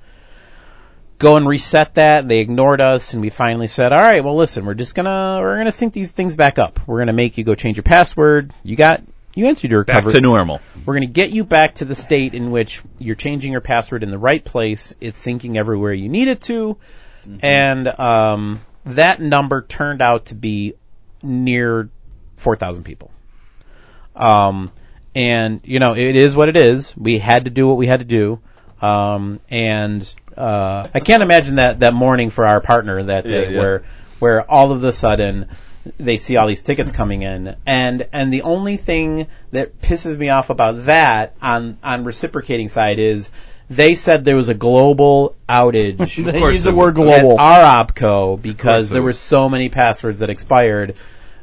go 1.20 1.38
and 1.38 1.48
reset 1.48 1.96
that. 1.96 2.28
They 2.28 2.40
ignored 2.40 2.82
us, 2.82 3.14
and 3.14 3.22
we 3.22 3.30
finally 3.30 3.68
said, 3.68 3.94
"All 3.94 4.02
right, 4.02 4.24
well, 4.24 4.36
listen, 4.36 4.66
we're 4.66 4.74
just 4.74 4.96
gonna 4.96 5.40
we're 5.42 5.58
gonna 5.58 5.72
sync 5.72 5.94
these 5.94 6.12
things 6.12 6.36
back 6.36 6.58
up. 6.58 6.80
We're 6.88 7.00
gonna 7.00 7.14
make 7.14 7.38
you 7.38 7.44
go 7.44 7.54
change 7.56 7.78
your 7.78 7.84
password. 7.84 8.52
You 8.64 8.76
got." 8.76 9.02
You 9.34 9.48
answered 9.48 9.72
your 9.72 9.84
Back 9.84 9.98
recovery. 9.98 10.14
to 10.14 10.22
normal. 10.22 10.60
We're 10.86 10.96
going 10.96 11.08
to 11.08 11.14
get 11.14 11.32
you 11.32 11.44
back 11.44 11.76
to 11.76 11.86
the 11.86 11.96
state 11.96 12.34
in 12.34 12.52
which 12.52 12.82
you're 13.00 13.16
changing 13.16 13.52
your 13.54 13.62
password 13.62 14.04
in 14.04 14.10
the 14.10 14.18
right 14.18 14.44
place. 14.44 14.94
It's 15.00 15.26
syncing 15.26 15.56
everywhere 15.56 15.94
you 15.94 16.10
need 16.10 16.28
it 16.28 16.42
to. 16.44 16.78
And 17.42 17.88
um, 17.88 18.62
that 18.86 19.22
number 19.22 19.62
turned 19.62 20.02
out 20.02 20.26
to 20.28 20.36
be 20.36 20.74
near 21.24 21.90
4,000 22.38 22.84
people. 22.84 23.12
Um, 24.16 24.72
and, 25.16 25.62
you 25.64 25.80
know, 25.80 25.94
it 25.96 26.16
is 26.16 26.36
what 26.36 26.50
it 26.50 26.58
is. 26.58 26.96
We 26.98 27.20
had 27.20 27.46
to 27.46 27.52
do 27.52 27.68
what 27.68 27.78
we 27.78 27.88
had 27.88 28.00
to 28.00 28.06
do. 28.06 28.40
Um, 28.82 29.40
and 29.50 30.14
uh, 30.36 30.88
I 30.94 31.00
can't 31.00 31.22
imagine 31.24 31.56
that, 31.56 31.80
that 31.80 31.94
morning 31.94 32.32
for 32.32 32.46
our 32.46 32.60
partner 32.62 33.02
that 33.04 33.26
day 33.26 33.44
Yeah, 33.46 33.50
yeah. 33.52 33.60
where 33.60 33.84
where 34.20 34.50
all 34.50 34.72
of 34.72 34.84
a 34.84 34.92
sudden 34.92 35.48
they 35.98 36.18
see 36.18 36.38
all 36.38 36.48
these 36.48 36.62
tickets 36.62 36.92
coming 36.92 37.24
in 37.24 37.56
and 37.66 38.08
and 38.14 38.32
the 38.32 38.44
only 38.44 38.78
thing 38.78 39.28
that 39.52 39.82
pisses 39.82 40.16
me 40.18 40.30
off 40.30 40.50
about 40.50 40.86
that 40.86 41.36
on 41.42 41.78
on 41.84 42.04
reciprocating 42.04 42.68
side 42.68 43.00
is 43.00 43.32
they 43.72 43.96
said 43.96 44.26
there 44.26 44.36
was 44.36 44.50
a 44.50 44.54
global 44.54 45.36
outage. 45.48 46.24
They 46.32 46.40
course 46.40 46.56
use 46.56 46.64
the 46.64 46.76
word 46.76 46.96
global 46.96 47.14
at 47.14 47.22
global. 47.22 47.40
our 47.40 47.86
opco 47.86 48.42
because 48.42 48.90
there 48.90 49.02
were 49.02 49.14
so 49.14 49.48
many 49.48 49.70
passwords 49.70 50.20
that 50.20 50.30
expired. 50.30 50.96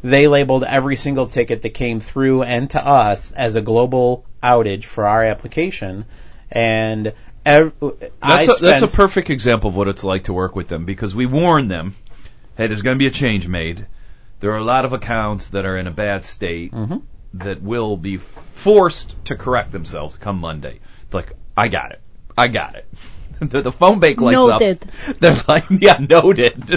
They 0.02 0.28
labeled 0.28 0.62
every 0.62 0.96
single 0.96 1.26
ticket 1.26 1.62
that 1.62 1.70
came 1.70 2.00
through 2.00 2.42
and 2.42 2.68
to 2.70 2.86
us 2.86 3.32
as 3.32 3.56
a 3.56 3.62
global 3.62 4.26
outage 4.42 4.84
for 4.84 5.06
our 5.06 5.24
application, 5.24 6.04
and 6.52 7.14
ev- 7.46 7.72
I 8.22 8.46
That's 8.46 8.60
a, 8.60 8.62
that's 8.62 8.82
a 8.82 8.96
perfect 8.96 9.30
example 9.30 9.70
of 9.70 9.76
what 9.76 9.88
it's 9.88 10.04
like 10.04 10.24
to 10.24 10.34
work 10.34 10.54
with 10.54 10.68
them 10.68 10.84
because 10.84 11.14
we 11.14 11.24
warn 11.24 11.68
them, 11.68 11.96
hey, 12.58 12.66
there's 12.66 12.82
going 12.82 12.94
to 12.96 12.98
be 12.98 13.08
a 13.08 13.10
change 13.10 13.48
made. 13.48 13.86
There 14.40 14.52
are 14.52 14.58
a 14.58 14.64
lot 14.64 14.84
of 14.84 14.92
accounts 14.92 15.50
that 15.50 15.64
are 15.66 15.76
in 15.76 15.86
a 15.86 15.90
bad 15.90 16.24
state 16.24 16.72
Mm-hmm. 16.72 16.98
that 17.34 17.60
will 17.62 17.96
be 17.96 18.16
forced 18.18 19.14
to 19.26 19.36
correct 19.36 19.72
themselves 19.72 20.16
come 20.16 20.38
Monday. 20.40 20.80
Like, 21.12 21.32
I 21.56 21.68
got 21.68 21.92
it. 21.92 22.00
I 22.36 22.48
got 22.48 22.76
it. 22.76 22.86
the, 23.40 23.62
the 23.62 23.72
phone 23.72 23.98
bank 24.00 24.20
lights 24.20 24.36
Noted. 24.36 24.82
up. 25.08 25.16
They're 25.20 25.36
like, 25.48 25.64
yeah, 25.70 25.98
noted. 25.98 26.58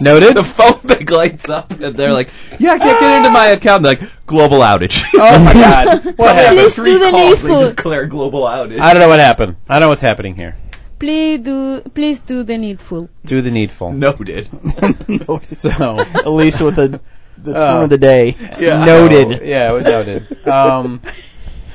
noted. 0.00 0.36
the 0.36 0.44
phone 0.44 0.80
bank 0.86 1.10
lights 1.10 1.48
up 1.48 1.70
and 1.72 1.94
they're 1.94 2.12
like, 2.12 2.30
yeah, 2.58 2.72
I 2.72 2.78
can't 2.78 3.00
get 3.00 3.16
into 3.18 3.30
my 3.30 3.46
account. 3.48 3.82
They're 3.82 3.96
like, 3.96 4.10
global 4.26 4.58
outage. 4.60 5.04
oh 5.14 5.38
my 5.44 5.52
god, 5.52 6.04
what 6.18 6.34
happened? 6.36 6.58
Please 6.58 6.74
Three 6.74 6.92
do 6.92 6.98
the 6.98 7.10
calls, 7.10 7.42
needful. 7.42 7.60
They 7.60 7.68
declare 7.70 8.06
global 8.06 8.42
outage. 8.44 8.78
I 8.80 8.92
don't 8.94 9.00
know 9.00 9.08
what 9.08 9.20
happened. 9.20 9.56
I 9.68 9.74
don't 9.74 9.82
know 9.82 9.88
what's 9.90 10.00
happening 10.02 10.34
here. 10.36 10.56
Please 10.98 11.40
do, 11.40 11.80
please 11.80 12.20
do 12.22 12.42
the 12.42 12.58
needful. 12.58 13.08
Do 13.24 13.40
the 13.40 13.50
needful. 13.50 13.92
Noted. 13.92 14.48
So 15.46 15.98
Elisa 16.24 16.64
with 16.64 16.76
the 16.76 17.00
the 17.40 17.52
term 17.52 17.62
Oh. 17.78 17.82
of 17.84 17.90
the 17.90 17.98
day. 17.98 18.36
Yeah. 18.58 18.84
Noted. 18.84 19.38
So, 19.38 19.44
yeah, 19.44 19.70
it 19.70 19.74
was 19.74 19.84
noted. 19.84 20.48
Um, 20.48 21.00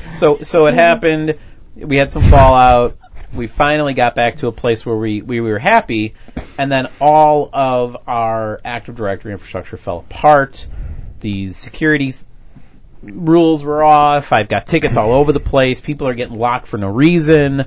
so 0.10 0.40
so 0.42 0.66
it 0.66 0.74
happened. 0.88 1.38
We 1.76 1.96
had 1.98 2.12
some 2.12 2.22
fallout. 2.24 2.98
We 3.34 3.48
finally 3.48 3.94
got 3.94 4.14
back 4.14 4.36
to 4.38 4.48
a 4.48 4.52
place 4.52 4.86
where 4.86 4.96
we, 4.96 5.24
we 5.24 5.42
were 5.42 5.58
happy, 5.58 6.14
and 6.60 6.72
then 6.72 6.88
all 7.02 7.50
of 7.52 7.98
our 8.06 8.62
Active 8.64 8.94
Directory 8.96 9.32
infrastructure 9.32 9.76
fell 9.78 10.00
apart. 10.00 10.68
These 11.20 11.56
security 11.58 12.12
th- 12.12 12.24
rules 13.02 13.64
were 13.64 13.84
off. 13.84 14.32
I've 14.34 14.50
got 14.50 14.68
tickets 14.68 14.98
all 14.98 15.14
over 15.14 15.32
the 15.32 15.40
place. 15.40 15.82
People 15.82 16.08
are 16.10 16.14
getting 16.14 16.38
locked 16.38 16.68
for 16.68 16.78
no 16.78 16.90
reason. 16.90 17.66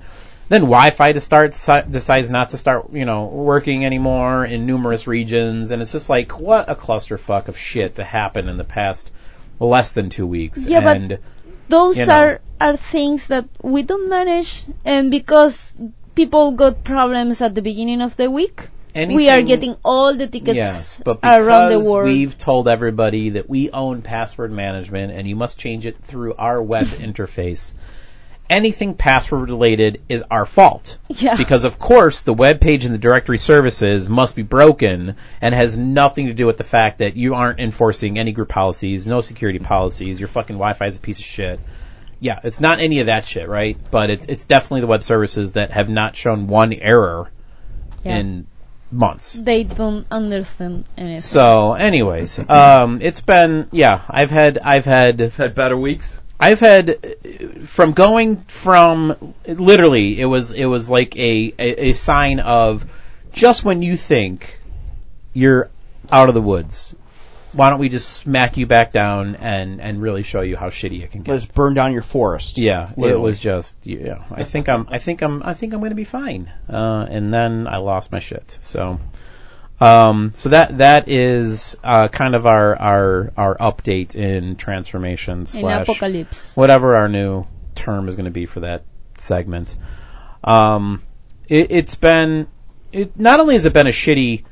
Then 0.49 0.63
Wi-Fi 0.63 1.13
to 1.13 1.21
start 1.21 1.53
decides 1.91 2.31
not 2.31 2.51
to 2.51 2.59
start, 2.59 2.93
you 2.93 3.05
know, 3.05 3.25
working 3.27 3.85
anymore 3.85 4.45
in 4.45 4.65
numerous 4.67 5.07
regions, 5.07 5.73
and 5.73 5.83
it's 5.83 5.93
just 5.93 6.09
like 6.09 6.39
what 6.41 6.69
a 6.71 6.77
clusterfuck 6.77 7.49
of 7.49 7.59
shit 7.59 7.97
to 7.97 8.05
happen 8.05 8.49
in 8.49 8.57
the 8.57 8.65
past 8.65 9.11
less 9.59 9.93
than 9.93 10.09
two 10.11 10.27
weeks. 10.27 10.67
Yeah, 10.67 10.81
but 10.83 11.21
Those 11.69 11.99
You 11.99 12.07
know. 12.07 12.15
are 12.15 12.41
are 12.61 12.77
things 12.77 13.27
that 13.29 13.49
we 13.61 13.83
don't 13.83 14.09
manage, 14.09 14.63
and 14.85 15.11
because 15.11 15.77
people 16.15 16.53
got 16.53 16.85
problems 16.85 17.41
at 17.43 17.55
the 17.55 17.61
beginning 17.63 18.01
of 18.03 18.15
the 18.17 18.31
week, 18.31 18.69
we 18.95 19.29
are 19.29 19.43
getting 19.43 19.77
all 19.85 20.15
the 20.15 20.27
tickets 20.29 20.55
Yes, 20.57 21.01
but 21.05 21.21
because 21.21 21.45
around 21.45 21.71
the 21.71 21.91
world. 21.91 22.09
we've 22.09 22.39
told 22.39 22.69
everybody 22.69 23.31
that 23.31 23.51
we 23.51 23.71
own 23.71 24.01
password 24.03 24.53
management 24.53 25.13
and 25.13 25.27
you 25.27 25.35
must 25.37 25.59
change 25.59 25.87
it 25.87 25.97
through 25.99 26.35
our 26.39 26.63
web 26.63 26.87
interface, 27.09 27.75
anything 28.49 28.95
password 28.95 29.49
related 29.49 30.03
is 30.09 30.23
our 30.31 30.47
fault. 30.47 30.99
Yeah. 31.09 31.37
Because 31.37 31.65
of 31.65 31.79
course 31.79 32.21
the 32.21 32.33
web 32.35 32.61
page 32.61 32.85
and 32.85 32.95
the 32.95 32.99
directory 32.99 33.39
services 33.39 34.09
must 34.09 34.37
be 34.37 34.43
broken 34.43 35.17
and 35.41 35.55
has 35.55 35.77
nothing 35.77 36.27
to 36.27 36.35
do 36.35 36.47
with 36.47 36.57
the 36.57 36.65
fact 36.65 36.99
that 36.99 37.17
you 37.17 37.35
aren't 37.35 37.61
enforcing 37.61 38.19
any 38.19 38.33
group 38.33 38.49
policies, 38.49 39.07
no 39.07 39.21
security 39.21 39.59
policies, 39.59 40.19
your 40.21 40.29
fucking 40.29 40.57
Wi-Fi 40.57 40.87
is 40.87 40.97
a 40.97 41.01
piece 41.01 41.19
of 41.19 41.25
shit. 41.25 41.61
Yeah, 42.21 42.41
it's 42.45 42.61
not 42.61 42.79
any 42.81 43.01
of 43.01 43.07
that 43.07 43.27
shit, 43.27 43.49
right? 43.49 43.77
But 43.91 44.11
it's 44.11 44.27
it's 44.27 44.45
definitely 44.47 44.81
the 44.83 44.87
web 44.87 45.03
services 45.03 45.53
that 45.53 45.71
have 45.73 45.89
not 45.89 46.17
shown 46.17 46.47
one 46.47 46.73
error 46.73 47.31
Yeah. 48.05 48.17
in 48.19 48.47
months. 48.91 49.33
they 49.35 49.65
don't 49.65 50.07
understand 50.11 50.85
anything. 50.97 51.19
So, 51.21 51.75
anyways, 51.75 52.39
um, 52.49 53.01
it's 53.03 53.21
been 53.21 53.69
yeah. 53.73 54.01
I've 54.09 54.31
had 54.31 54.59
I've 54.59 54.85
had 54.85 55.21
Had 55.21 55.55
better 55.55 55.77
weeks. 55.77 56.21
I've 56.39 56.61
had 56.61 57.17
from 57.65 57.93
going 57.93 58.37
from 58.43 59.35
literally 59.47 60.21
it 60.21 60.27
was 60.27 60.53
it 60.53 60.67
was 60.67 60.91
like 60.91 61.17
a, 61.17 61.55
a 61.59 61.89
a 61.89 61.93
sign 61.93 62.41
of 62.41 62.85
just 63.33 63.65
when 63.65 63.83
you 63.83 63.97
think 63.97 64.61
you're 65.33 65.71
out 66.11 66.29
of 66.29 66.35
the 66.35 66.43
woods, 66.43 66.95
why 67.53 67.71
don't 67.71 67.79
we 67.79 67.89
just 67.89 68.09
smack 68.09 68.57
you 68.57 68.67
back 68.67 68.93
down 68.93 69.37
and 69.37 69.81
and 69.81 70.01
really 70.01 70.23
show 70.23 70.43
you 70.43 70.57
how 70.57 70.69
shitty 70.69 71.03
it 71.03 71.11
can 71.11 71.23
get. 71.23 71.33
Let's 71.33 71.47
burn 71.47 71.75
down 71.75 71.93
your 71.93 72.03
forest. 72.03 72.59
Yeah, 72.59 72.91
it 72.97 73.19
was 73.19 73.41
just 73.41 73.87
yeah. 73.87 74.23
I 74.31 74.45
think 74.45 74.69
I'm 74.69 74.87
I 74.91 74.99
think 74.99 75.23
I'm 75.23 75.43
I 75.43 75.55
think 75.55 75.73
I'm 75.73 75.81
going 75.81 75.91
to 75.91 75.97
be 75.97 76.05
fine. 76.05 76.51
Uh, 76.69 77.07
and 77.09 77.33
then 77.33 77.67
I 77.67 77.79
lost 77.79 78.13
my 78.13 78.19
shit. 78.19 78.59
So, 78.61 79.01
um, 79.81 80.33
so 80.35 80.51
that 80.51 80.79
that 80.79 81.09
is 81.09 81.77
uh, 81.85 82.09
kind 82.09 82.35
of 82.35 82.47
our 82.47 82.77
our 82.77 83.33
our 83.37 83.57
update 83.57 84.15
in 84.15 84.57
transformation 84.57 85.41
in 85.41 85.47
slash 85.47 85.89
apocalypse. 85.89 86.57
whatever 86.57 86.97
our 86.97 87.09
new 87.09 87.47
term 87.75 88.09
is 88.09 88.17
going 88.17 88.25
to 88.25 88.31
be 88.31 88.47
for 88.47 88.61
that 88.61 88.85
segment. 89.19 89.75
Um, 90.43 91.03
it, 91.49 91.71
it's 91.71 91.95
been 91.95 92.49
it 92.93 93.19
not 93.19 93.41
only 93.41 93.55
has 93.55 93.67
it 93.67 93.73
been 93.73 93.87
a 93.87 93.91
shitty 93.91 94.45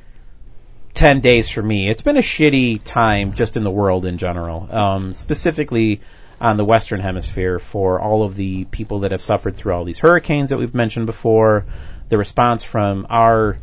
10 0.95 1.19
days 1.19 1.49
for 1.49 1.61
me. 1.61 1.89
It's 1.89 2.01
been 2.01 2.17
a 2.17 2.21
shitty 2.21 2.81
time 2.83 3.33
just 3.33 3.57
in 3.57 3.63
the 3.63 3.71
world 3.71 4.05
in 4.05 4.17
general, 4.17 4.67
um, 4.71 5.13
specifically 5.13 5.99
on 6.39 6.57
the 6.57 6.65
Western 6.65 7.01
Hemisphere 7.01 7.59
for 7.59 7.99
all 7.99 8.23
of 8.23 8.35
the 8.35 8.65
people 8.65 8.99
that 8.99 9.11
have 9.11 9.21
suffered 9.21 9.55
through 9.55 9.73
all 9.73 9.83
these 9.83 9.99
hurricanes 9.99 10.49
that 10.49 10.57
we've 10.57 10.73
mentioned 10.73 11.05
before. 11.05 11.65
The 12.07 12.17
response 12.17 12.63
from 12.63 13.07
our, 13.09 13.57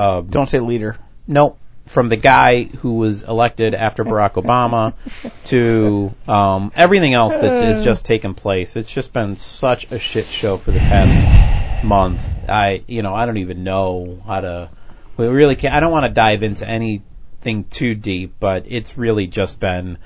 uh, 0.00 0.20
Don't 0.22 0.48
say 0.48 0.60
leader. 0.60 0.96
nope, 1.26 1.58
from 1.86 2.08
the 2.08 2.16
guy 2.16 2.64
who 2.64 2.94
was 2.94 3.22
elected 3.22 3.74
after 3.74 4.04
Barack 4.04 4.42
Obama 4.42 4.94
to 5.46 6.14
um, 6.30 6.72
everything 6.74 7.14
else 7.14 7.36
that 7.36 7.64
has 7.64 7.84
just 7.84 8.04
taken 8.04 8.34
place. 8.34 8.76
It's 8.76 8.90
just 8.90 9.12
been 9.12 9.36
such 9.36 9.90
a 9.90 9.98
shit 9.98 10.26
show 10.26 10.56
for 10.56 10.70
the 10.70 10.78
past 10.78 11.84
month. 11.84 12.48
I, 12.48 12.82
you 12.86 13.02
know, 13.02 13.14
I 13.14 13.26
don't 13.26 13.38
even 13.38 13.64
know 13.64 14.22
how 14.26 14.40
to. 14.40 14.70
We 15.16 15.26
really 15.26 15.56
can't. 15.56 15.74
I 15.74 15.80
don't 15.80 15.92
want 15.92 16.06
to 16.06 16.12
dive 16.12 16.42
into 16.42 16.66
anything 16.66 17.64
too 17.64 17.94
deep, 17.94 18.36
but 18.40 18.64
it's 18.68 18.96
really 18.96 19.26
just 19.26 19.60
been 19.60 19.98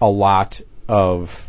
a 0.00 0.08
lot 0.08 0.60
of 0.88 1.48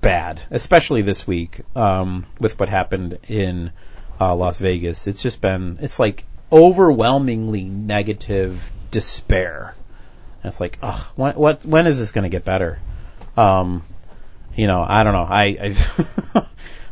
bad, 0.00 0.40
especially 0.50 1.02
this 1.02 1.26
week 1.26 1.60
um, 1.74 2.26
with 2.38 2.60
what 2.60 2.68
happened 2.68 3.18
in 3.28 3.72
uh, 4.20 4.34
Las 4.34 4.58
Vegas. 4.58 5.06
It's 5.06 5.22
just 5.22 5.40
been. 5.40 5.78
It's 5.80 5.98
like 5.98 6.24
overwhelmingly 6.50 7.64
negative 7.64 8.70
despair. 8.90 9.74
And 10.42 10.50
it's 10.50 10.60
like, 10.60 10.78
ugh, 10.82 11.04
when, 11.16 11.34
what, 11.34 11.64
when 11.64 11.86
is 11.86 11.98
this 11.98 12.12
going 12.12 12.24
to 12.24 12.28
get 12.28 12.44
better? 12.44 12.78
Um, 13.36 13.82
you 14.54 14.66
know, 14.66 14.84
I 14.86 15.02
don't 15.02 15.14
know. 15.14 15.26
I, 15.28 15.74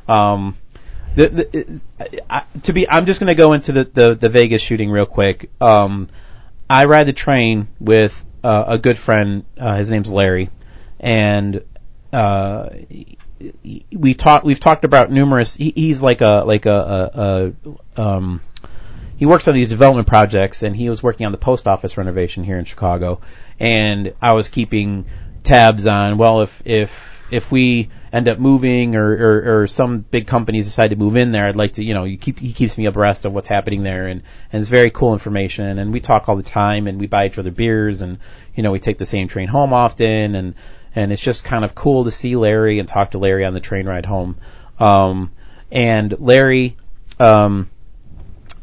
I 0.08 0.32
um, 0.32 0.56
the, 1.14 1.28
the, 1.28 1.80
I, 2.28 2.44
to 2.64 2.72
be, 2.72 2.88
I'm 2.88 3.06
just 3.06 3.20
going 3.20 3.28
to 3.28 3.34
go 3.34 3.52
into 3.52 3.72
the, 3.72 3.84
the, 3.84 4.14
the 4.14 4.28
Vegas 4.28 4.62
shooting 4.62 4.90
real 4.90 5.06
quick. 5.06 5.50
Um, 5.60 6.08
I 6.68 6.86
ride 6.86 7.04
the 7.04 7.12
train 7.12 7.68
with 7.80 8.24
uh, 8.42 8.64
a 8.66 8.78
good 8.78 8.98
friend. 8.98 9.44
Uh, 9.58 9.76
his 9.76 9.90
name's 9.90 10.10
Larry, 10.10 10.48
and 10.98 11.62
uh, 12.12 12.70
we 13.92 14.14
talked. 14.14 14.44
We've 14.44 14.58
talked 14.58 14.84
about 14.84 15.10
numerous. 15.10 15.54
He, 15.54 15.72
he's 15.74 16.02
like 16.02 16.20
a 16.20 16.44
like 16.46 16.66
a, 16.66 16.72
a, 17.14 17.52
a 17.96 18.02
um, 18.02 18.40
he 19.22 19.26
works 19.26 19.46
on 19.46 19.54
these 19.54 19.68
development 19.68 20.08
projects 20.08 20.64
and 20.64 20.74
he 20.74 20.88
was 20.88 21.00
working 21.00 21.26
on 21.26 21.30
the 21.30 21.38
post 21.38 21.68
office 21.68 21.96
renovation 21.96 22.42
here 22.42 22.58
in 22.58 22.64
Chicago. 22.64 23.20
And 23.60 24.14
I 24.20 24.32
was 24.32 24.48
keeping 24.48 25.04
tabs 25.44 25.86
on 25.86 26.18
well 26.18 26.40
if 26.40 26.60
if 26.64 27.22
if 27.30 27.52
we 27.52 27.88
end 28.12 28.26
up 28.26 28.40
moving 28.40 28.96
or, 28.96 29.12
or, 29.12 29.62
or 29.62 29.66
some 29.68 30.00
big 30.00 30.26
companies 30.26 30.64
decide 30.64 30.90
to 30.90 30.96
move 30.96 31.14
in 31.14 31.30
there 31.30 31.46
I'd 31.46 31.54
like 31.54 31.74
to 31.74 31.84
you 31.84 31.94
know 31.94 32.02
you 32.02 32.18
keep 32.18 32.40
he 32.40 32.52
keeps 32.52 32.76
me 32.76 32.86
abreast 32.86 33.24
of 33.24 33.32
what's 33.32 33.46
happening 33.46 33.84
there. 33.84 34.08
And 34.08 34.22
and 34.52 34.60
it's 34.60 34.68
very 34.68 34.90
cool 34.90 35.12
information. 35.12 35.78
And 35.78 35.92
we 35.92 36.00
talk 36.00 36.28
all 36.28 36.34
the 36.34 36.42
time 36.42 36.88
and 36.88 37.00
we 37.00 37.06
buy 37.06 37.26
each 37.26 37.38
other 37.38 37.52
beers 37.52 38.02
and 38.02 38.18
you 38.56 38.64
know 38.64 38.72
we 38.72 38.80
take 38.80 38.98
the 38.98 39.06
same 39.06 39.28
train 39.28 39.46
home 39.46 39.72
often. 39.72 40.34
And 40.34 40.54
and 40.96 41.12
it's 41.12 41.22
just 41.22 41.44
kind 41.44 41.64
of 41.64 41.76
cool 41.76 42.06
to 42.06 42.10
see 42.10 42.34
Larry 42.34 42.80
and 42.80 42.88
talk 42.88 43.12
to 43.12 43.18
Larry 43.18 43.44
on 43.44 43.54
the 43.54 43.60
train 43.60 43.86
ride 43.86 44.04
home. 44.04 44.38
Um 44.80 45.30
and 45.70 46.18
Larry 46.18 46.76
um 47.20 47.68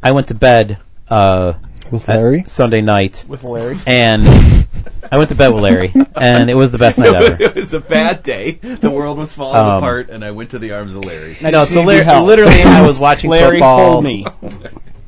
I 0.01 0.11
went 0.13 0.27
to 0.29 0.33
bed 0.33 0.77
uh, 1.09 1.53
With 1.91 2.07
Larry? 2.07 2.43
Sunday 2.47 2.81
night, 2.81 3.25
With 3.27 3.43
Larry. 3.43 3.77
and 3.87 4.23
I 5.11 5.17
went 5.17 5.29
to 5.29 5.35
bed 5.35 5.49
with 5.53 5.63
Larry, 5.63 5.91
and 6.15 6.49
it 6.49 6.53
was 6.55 6.71
the 6.71 6.77
best 6.77 6.97
night 6.97 7.13
ever. 7.15 7.43
it 7.43 7.55
was 7.55 7.73
a 7.73 7.79
bad 7.79 8.23
day. 8.23 8.51
The 8.51 8.89
world 8.89 9.17
was 9.17 9.33
falling 9.33 9.57
Um, 9.59 9.77
apart, 9.77 10.09
and 10.09 10.23
I 10.23 10.31
went 10.31 10.51
to 10.51 10.59
the 10.59 10.73
arms 10.73 10.95
of 10.95 11.03
Larry. 11.05 11.37
No, 11.41 11.63
so 11.63 11.83
Larry, 11.83 12.05
literally, 12.23 12.61
I 12.61 12.85
was 12.87 12.99
watching 12.99 13.29
Larry 13.29 13.57
football. 13.57 13.91
hold 13.93 14.03
me. 14.03 14.25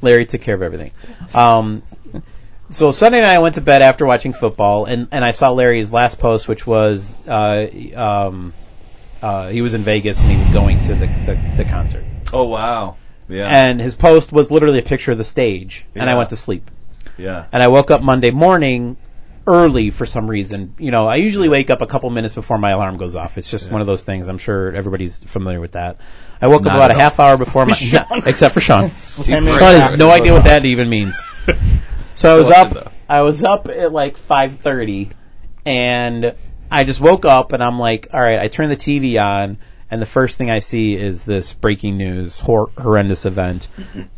Larry 0.01 0.25
took 0.25 0.41
care 0.41 0.55
of 0.55 0.62
everything. 0.62 0.91
Um, 1.33 1.83
so 2.69 2.91
Sunday 2.91 3.21
night 3.21 3.36
I 3.36 3.39
went 3.39 3.55
to 3.55 3.62
bed 3.62 3.81
after 3.81 4.05
watching 4.05 4.33
football, 4.33 4.86
and, 4.86 5.07
and 5.12 5.24
I 5.24 5.31
saw 5.31 5.51
Larry's 5.51 5.93
last 5.93 6.19
post, 6.19 6.48
which 6.48 6.65
was 6.65 7.15
uh, 7.27 7.67
um, 7.95 8.53
uh, 9.21 9.50
he 9.50 9.62
was 9.62 9.74
in 9.74 9.81
Vegas 9.83 10.21
and 10.24 10.31
he 10.31 10.38
was 10.38 10.50
going 10.50 10.81
to 10.81 10.95
the, 10.95 11.05
the, 11.05 11.53
the 11.57 11.65
concert. 11.65 12.03
Oh 12.33 12.45
wow. 12.45 12.95
Yeah. 13.31 13.47
And 13.47 13.79
his 13.79 13.95
post 13.95 14.31
was 14.31 14.51
literally 14.51 14.79
a 14.79 14.83
picture 14.83 15.11
of 15.11 15.17
the 15.17 15.23
stage, 15.23 15.85
and 15.95 16.09
I 16.09 16.15
went 16.15 16.29
to 16.29 16.38
sleep. 16.38 16.69
yeah. 17.17 17.45
And 17.51 17.63
I 17.63 17.67
woke 17.69 17.91
up 17.91 18.01
Monday 18.01 18.31
morning 18.31 18.97
early 19.47 19.89
for 19.89 20.05
some 20.05 20.29
reason. 20.29 20.75
You 20.77 20.91
know, 20.91 21.07
I 21.07 21.15
usually 21.15 21.50
wake 21.50 21.69
up 21.69 21.81
a 21.81 21.88
couple 21.88 22.09
minutes 22.09 22.35
before 22.35 22.57
my 22.57 22.71
alarm 22.71 22.97
goes 22.97 23.15
off. 23.15 23.38
It's 23.38 23.50
just 23.50 23.71
one 23.71 23.81
of 23.81 23.88
those 23.88 24.03
things. 24.03 24.27
I'm 24.27 24.38
sure 24.38 24.73
everybody's 24.75 25.23
familiar 25.23 25.59
with 25.59 25.71
that. 25.73 25.97
I 26.41 26.47
woke 26.47 26.65
up 26.65 26.73
about 26.73 26.91
a 26.91 26.95
half 26.95 27.19
hour 27.19 27.38
before 27.38 27.65
my, 27.67 27.75
except 28.25 28.53
for 28.53 28.61
Sean. 28.61 28.89
Sean 29.23 29.43
has 29.45 29.97
no 29.97 30.09
idea 30.09 30.33
what 30.33 30.43
that 30.43 30.65
even 30.65 30.89
means. 30.89 31.21
So 32.13 32.35
I 32.35 32.38
was 32.38 32.51
up. 32.51 32.93
I 33.09 33.21
was 33.21 33.43
up 33.43 33.67
at 33.69 33.91
like 33.91 34.17
5:30, 34.17 35.11
and 35.65 36.35
I 36.69 36.83
just 36.83 37.01
woke 37.01 37.25
up 37.25 37.53
and 37.53 37.63
I'm 37.63 37.77
like, 37.77 38.07
all 38.13 38.21
right. 38.21 38.39
I 38.39 38.47
turn 38.47 38.69
the 38.69 38.77
TV 38.77 39.21
on, 39.23 39.57
and 39.91 40.01
the 40.01 40.05
first 40.07 40.38
thing 40.38 40.50
I 40.50 40.60
see 40.60 40.95
is 40.95 41.25
this 41.25 41.53
breaking 41.53 41.98
news, 41.98 42.39
hor- 42.39 42.71
horrendous 42.77 43.25
event 43.25 43.67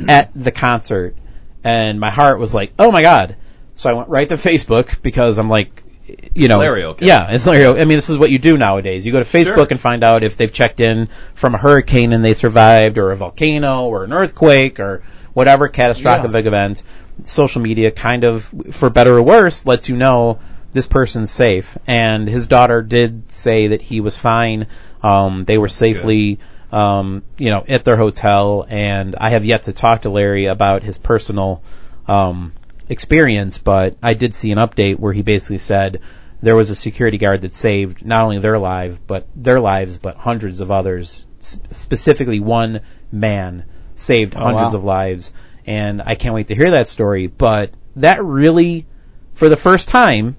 at 0.08 0.32
the 0.34 0.51
concert, 0.51 1.15
and 1.63 2.00
my 2.00 2.12
heart 2.12 2.39
was 2.39 2.53
like, 2.53 2.74
oh 2.80 2.92
my 2.92 3.01
god. 3.01 3.36
So 3.75 3.89
I 3.89 3.94
went 3.94 4.10
right 4.10 4.30
to 4.30 4.36
Facebook 4.36 5.01
because 5.01 5.39
I'm 5.39 5.50
like, 5.50 5.84
you 6.36 6.48
know, 6.48 6.60
Larry 6.60 6.84
okay? 6.84 7.06
yeah, 7.08 7.32
it's 7.32 7.48
Larry. 7.48 7.65
I 7.65 7.86
mean, 7.86 7.98
this 7.98 8.10
is 8.10 8.18
what 8.18 8.30
you 8.30 8.38
do 8.38 8.58
nowadays. 8.58 9.06
You 9.06 9.12
go 9.12 9.20
to 9.24 9.25
Facebook 9.25 9.56
Sure. 9.56 9.68
and 9.72 9.80
find 9.80 10.03
out 10.03 10.22
if 10.24 10.38
they've 10.38 10.51
checked 10.51 10.80
in 10.80 11.08
from 11.34 11.56
a 11.56 11.58
hurricane 11.58 12.13
and 12.13 12.24
they 12.24 12.34
survived, 12.34 12.98
or 12.98 13.12
a 13.12 13.15
volcano, 13.15 13.88
or 13.88 14.03
an 14.03 14.13
earthquake, 14.13 14.80
or 14.80 15.01
whatever 15.34 15.70
catastrophic 15.70 16.46
event. 16.46 16.84
Social 17.24 17.62
media 17.62 17.89
kind 17.89 18.25
of, 18.25 18.53
for 18.72 18.89
better 18.89 19.18
or 19.18 19.24
worse, 19.24 19.65
lets 19.65 19.88
you 19.89 19.96
know 19.96 20.39
this 20.72 20.88
person's 20.88 21.32
safe. 21.32 21.77
And 21.88 22.27
his 22.27 22.48
daughter 22.48 22.82
did 22.82 23.32
say 23.32 23.68
that 23.68 23.82
he 23.82 24.01
was 24.01 24.18
fine. 24.18 24.68
Um, 25.03 25.45
they 25.45 25.57
were 25.57 25.69
safely, 25.69 26.39
um, 26.72 27.24
you 27.38 27.51
know, 27.51 27.63
at 27.67 27.83
their 27.83 27.98
hotel. 27.98 28.65
And 28.67 29.15
I 29.15 29.29
have 29.29 29.45
yet 29.45 29.63
to 29.63 29.74
talk 29.74 30.03
to 30.03 30.10
Larry 30.10 30.45
about 30.45 30.81
his 30.81 30.98
personal, 30.98 31.62
um, 32.07 32.53
experience, 32.89 33.57
but 33.57 33.98
I 34.01 34.13
did 34.13 34.33
see 34.33 34.51
an 34.51 34.57
update 34.57 35.00
where 35.00 35.13
he 35.13 35.22
basically 35.22 35.57
said 35.57 36.01
there 36.41 36.55
was 36.55 36.69
a 36.69 36.75
security 36.75 37.17
guard 37.17 37.41
that 37.41 37.53
saved 37.53 38.05
not 38.05 38.24
only 38.24 38.39
their 38.39 38.60
life, 38.60 39.00
but 39.05 39.27
their 39.36 39.60
lives, 39.60 39.98
but 39.98 40.17
hundreds 40.17 40.60
of 40.60 40.72
others. 40.72 41.25
S- 41.39 41.60
specifically, 41.72 42.39
one 42.39 42.81
man 43.12 43.63
saved 43.95 44.33
hundreds 44.33 44.74
wow. 44.74 44.79
of 44.79 44.83
lives, 44.83 45.31
and 45.65 46.01
I 46.01 46.15
can't 46.15 46.36
wait 46.36 46.50
to 46.50 46.55
hear 46.55 46.72
that 46.72 46.89
story. 46.89 47.27
But 47.27 47.72
that 47.95 48.24
really, 48.24 48.86
for 49.33 49.48
the 49.48 49.55
first 49.55 49.88
time, 49.88 50.36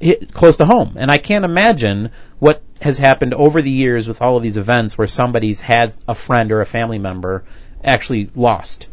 hit 0.00 0.32
close 0.32 0.58
to 0.58 0.64
home. 0.64 0.96
And 0.96 1.10
I 1.10 1.18
can't 1.18 1.44
imagine 1.44 2.10
what 2.38 2.62
has 2.80 2.98
happened 2.98 3.34
over 3.34 3.60
the 3.60 3.70
years 3.70 4.08
with 4.08 4.22
all 4.22 4.36
of 4.36 4.42
these 4.42 4.56
events 4.56 4.96
where 4.96 5.06
somebody's 5.06 5.60
had 5.60 5.92
a 6.06 6.14
friend 6.14 6.52
or 6.52 6.60
a 6.60 6.66
family 6.66 6.98
member 6.98 7.44
actually 7.82 8.30
lost 8.34 8.88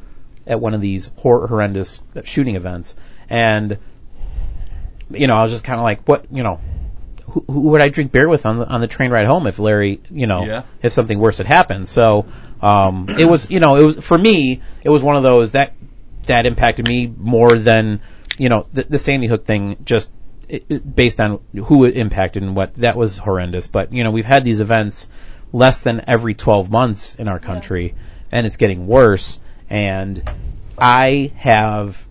at 0.45 0.59
one 0.59 0.73
of 0.73 0.81
these 0.81 1.11
hor- 1.17 1.47
horrendous 1.47 2.01
shooting 2.23 2.55
events. 2.55 2.95
And, 3.29 3.77
you 5.09 5.27
know, 5.27 5.35
I 5.35 5.43
was 5.43 5.51
just 5.51 5.63
kind 5.63 5.79
of 5.79 5.83
like, 5.83 6.07
what, 6.07 6.25
you 6.31 6.43
know, 6.43 6.59
who, 7.25 7.43
who 7.47 7.59
would 7.71 7.81
I 7.81 7.89
drink 7.89 8.11
beer 8.11 8.27
with 8.27 8.45
on 8.45 8.59
the, 8.59 8.67
on 8.67 8.81
the 8.81 8.87
train 8.87 9.11
ride 9.11 9.25
home 9.27 9.47
if 9.47 9.59
Larry, 9.59 10.01
you 10.09 10.27
know, 10.27 10.45
Yeah. 10.45 10.63
if 10.81 10.93
something 10.93 11.19
worse 11.19 11.37
had 11.37 11.47
happened? 11.47 11.87
So, 11.87 12.25
um, 12.61 13.07
it 13.09 13.25
was, 13.25 13.51
you 13.51 13.59
know, 13.59 13.75
it 13.75 13.83
was, 13.83 13.95
for 13.97 14.17
me, 14.17 14.61
it 14.83 14.89
was 14.89 15.03
one 15.03 15.15
of 15.17 15.23
those 15.23 15.51
that, 15.51 15.73
that 16.23 16.45
impacted 16.45 16.87
me 16.87 17.07
more 17.07 17.57
than, 17.57 18.01
you 18.37 18.49
know, 18.49 18.67
the, 18.73 18.83
the 18.83 18.99
Sandy 18.99 19.27
Hook 19.27 19.45
thing 19.45 19.77
just, 19.83 20.11
it, 20.49 20.65
it- 20.69 20.95
based 20.95 21.19
on 21.21 21.39
who 21.65 21.85
it 21.85 21.97
impacted 21.97 22.43
and 22.43 22.55
what, 22.55 22.75
that 22.75 22.95
was 22.97 23.17
horrendous. 23.17 23.67
But, 23.67 23.93
you 23.93 24.03
know, 24.03 24.11
we've 24.11 24.25
had 24.25 24.43
these 24.43 24.59
events 24.59 25.09
less 25.53 25.79
than 25.81 26.03
every 26.07 26.33
12 26.33 26.69
months 26.69 27.15
in 27.15 27.27
our 27.27 27.39
country, 27.39 27.95
and 28.31 28.45
it's 28.45 28.57
getting 28.57 28.87
worse. 28.87 29.39
And 29.69 30.21
I 30.77 31.31
have 31.37 32.05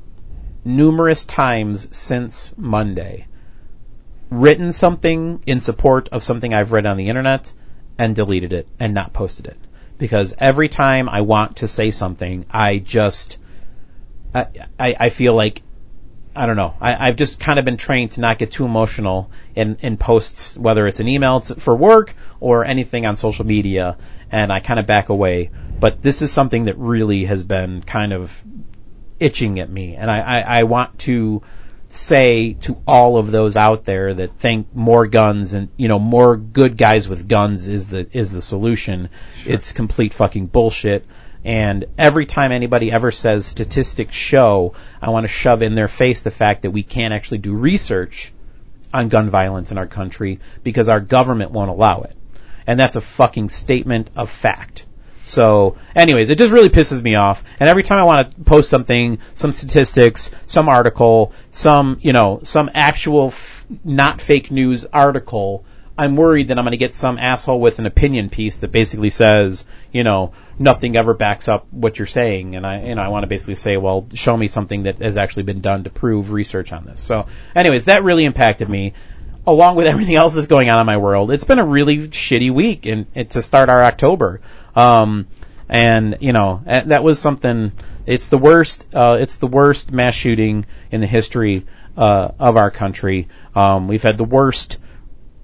numerous 0.64 1.24
times 1.24 1.96
since 1.96 2.52
Monday 2.56 3.26
written 4.30 4.72
something 4.72 5.40
in 5.46 5.60
support 5.60 6.08
of 6.10 6.24
something 6.24 6.52
I've 6.52 6.72
read 6.72 6.86
on 6.86 6.96
the 6.96 7.08
internet 7.08 7.52
and 7.98 8.14
deleted 8.16 8.52
it 8.52 8.66
and 8.80 8.92
not 8.92 9.12
posted 9.12 9.46
it. 9.46 9.56
Because 9.98 10.34
every 10.38 10.68
time 10.68 11.08
I 11.08 11.20
want 11.22 11.58
to 11.58 11.68
say 11.68 11.90
something, 11.90 12.44
I 12.50 12.78
just, 12.78 13.38
I, 14.34 14.46
I, 14.78 14.96
I 15.00 15.08
feel 15.10 15.34
like, 15.34 15.62
I 16.36 16.46
don't 16.46 16.56
know, 16.56 16.74
I, 16.80 17.08
I've 17.08 17.16
just 17.16 17.40
kind 17.40 17.58
of 17.58 17.64
been 17.64 17.76
trained 17.76 18.12
to 18.12 18.20
not 18.20 18.38
get 18.38 18.50
too 18.50 18.64
emotional 18.64 19.30
in, 19.54 19.78
in 19.80 19.96
posts, 19.96 20.56
whether 20.56 20.86
it's 20.86 21.00
an 21.00 21.08
email 21.08 21.40
t- 21.40 21.54
for 21.54 21.74
work 21.74 22.14
or 22.40 22.64
anything 22.64 23.06
on 23.06 23.16
social 23.16 23.46
media, 23.46 23.96
and 24.30 24.52
I 24.52 24.60
kind 24.60 24.78
of 24.78 24.86
back 24.86 25.08
away. 25.08 25.50
But 25.78 26.02
this 26.02 26.22
is 26.22 26.30
something 26.30 26.64
that 26.64 26.76
really 26.78 27.24
has 27.24 27.42
been 27.42 27.82
kind 27.82 28.12
of 28.12 28.42
itching 29.18 29.60
at 29.60 29.70
me, 29.70 29.96
and 29.96 30.10
I, 30.10 30.20
I, 30.20 30.40
I 30.60 30.62
want 30.64 30.98
to 31.00 31.42
say 31.88 32.54
to 32.54 32.76
all 32.86 33.16
of 33.16 33.30
those 33.30 33.56
out 33.56 33.84
there 33.84 34.12
that 34.12 34.36
think 34.36 34.74
more 34.74 35.06
guns 35.06 35.54
and 35.54 35.68
you 35.76 35.88
know 35.88 35.98
more 35.98 36.36
good 36.36 36.76
guys 36.76 37.08
with 37.08 37.28
guns 37.28 37.68
is 37.68 37.88
the 37.88 38.06
is 38.12 38.32
the 38.32 38.42
solution. 38.42 39.08
It's 39.44 39.72
complete 39.72 40.12
fucking 40.12 40.46
bullshit. 40.46 41.06
And 41.46 41.84
every 41.96 42.26
time 42.26 42.50
anybody 42.50 42.90
ever 42.90 43.12
says 43.12 43.46
statistics 43.46 44.16
show, 44.16 44.74
I 45.00 45.10
want 45.10 45.24
to 45.24 45.28
shove 45.28 45.62
in 45.62 45.74
their 45.74 45.86
face 45.86 46.22
the 46.22 46.32
fact 46.32 46.62
that 46.62 46.72
we 46.72 46.82
can't 46.82 47.14
actually 47.14 47.38
do 47.38 47.54
research 47.54 48.32
on 48.92 49.08
gun 49.08 49.30
violence 49.30 49.70
in 49.70 49.78
our 49.78 49.86
country 49.86 50.40
because 50.64 50.88
our 50.88 50.98
government 50.98 51.52
won't 51.52 51.70
allow 51.70 52.02
it. 52.02 52.16
And 52.66 52.80
that's 52.80 52.96
a 52.96 53.00
fucking 53.00 53.50
statement 53.50 54.10
of 54.16 54.28
fact. 54.28 54.86
So, 55.24 55.76
anyways, 55.94 56.30
it 56.30 56.38
just 56.38 56.52
really 56.52 56.68
pisses 56.68 57.00
me 57.00 57.14
off. 57.14 57.44
And 57.60 57.68
every 57.68 57.84
time 57.84 57.98
I 57.98 58.04
want 58.04 58.28
to 58.28 58.40
post 58.42 58.68
something, 58.68 59.20
some 59.34 59.52
statistics, 59.52 60.32
some 60.46 60.68
article, 60.68 61.32
some, 61.52 61.98
you 62.00 62.12
know, 62.12 62.40
some 62.42 62.72
actual 62.74 63.28
f- 63.28 63.64
not 63.84 64.20
fake 64.20 64.50
news 64.50 64.84
article, 64.84 65.64
I'm 65.98 66.16
worried 66.16 66.48
that 66.48 66.58
I'm 66.58 66.64
going 66.64 66.72
to 66.72 66.76
get 66.76 66.94
some 66.94 67.18
asshole 67.18 67.60
with 67.60 67.78
an 67.78 67.86
opinion 67.86 68.28
piece 68.28 68.58
that 68.58 68.70
basically 68.70 69.10
says, 69.10 69.66
you 69.92 70.04
know, 70.04 70.32
nothing 70.58 70.94
ever 70.96 71.14
backs 71.14 71.48
up 71.48 71.66
what 71.70 71.98
you're 71.98 72.06
saying. 72.06 72.54
And 72.54 72.66
I, 72.66 72.82
you 72.84 72.94
know, 72.94 73.02
I 73.02 73.08
want 73.08 73.22
to 73.22 73.28
basically 73.28 73.54
say, 73.54 73.76
well, 73.76 74.06
show 74.14 74.36
me 74.36 74.48
something 74.48 74.82
that 74.82 74.98
has 74.98 75.16
actually 75.16 75.44
been 75.44 75.62
done 75.62 75.84
to 75.84 75.90
prove 75.90 76.32
research 76.32 76.72
on 76.72 76.84
this. 76.84 77.00
So, 77.00 77.26
anyways, 77.54 77.86
that 77.86 78.04
really 78.04 78.24
impacted 78.24 78.68
me 78.68 78.92
along 79.46 79.76
with 79.76 79.86
everything 79.92 80.16
else 80.16 80.34
that's 80.34 80.46
going 80.46 80.68
on 80.68 80.80
in 80.80 80.86
my 80.86 80.96
world, 80.96 81.30
it's 81.30 81.44
been 81.44 81.58
a 81.58 81.66
really 81.66 82.08
shitty 82.08 82.50
week 82.50 82.86
and, 82.86 83.06
to 83.30 83.40
start 83.40 83.68
our 83.68 83.82
October. 83.84 84.40
Um, 84.74 85.26
and 85.68 86.18
you 86.20 86.32
know 86.32 86.62
that 86.64 87.02
was 87.02 87.18
something. 87.18 87.72
It's 88.06 88.28
the 88.28 88.38
worst. 88.38 88.86
Uh, 88.94 89.18
it's 89.20 89.38
the 89.38 89.48
worst 89.48 89.90
mass 89.90 90.14
shooting 90.14 90.64
in 90.92 91.00
the 91.00 91.08
history 91.08 91.66
uh, 91.96 92.30
of 92.38 92.56
our 92.56 92.70
country. 92.70 93.26
Um, 93.54 93.88
we've 93.88 94.02
had 94.02 94.16
the 94.16 94.24
worst 94.24 94.78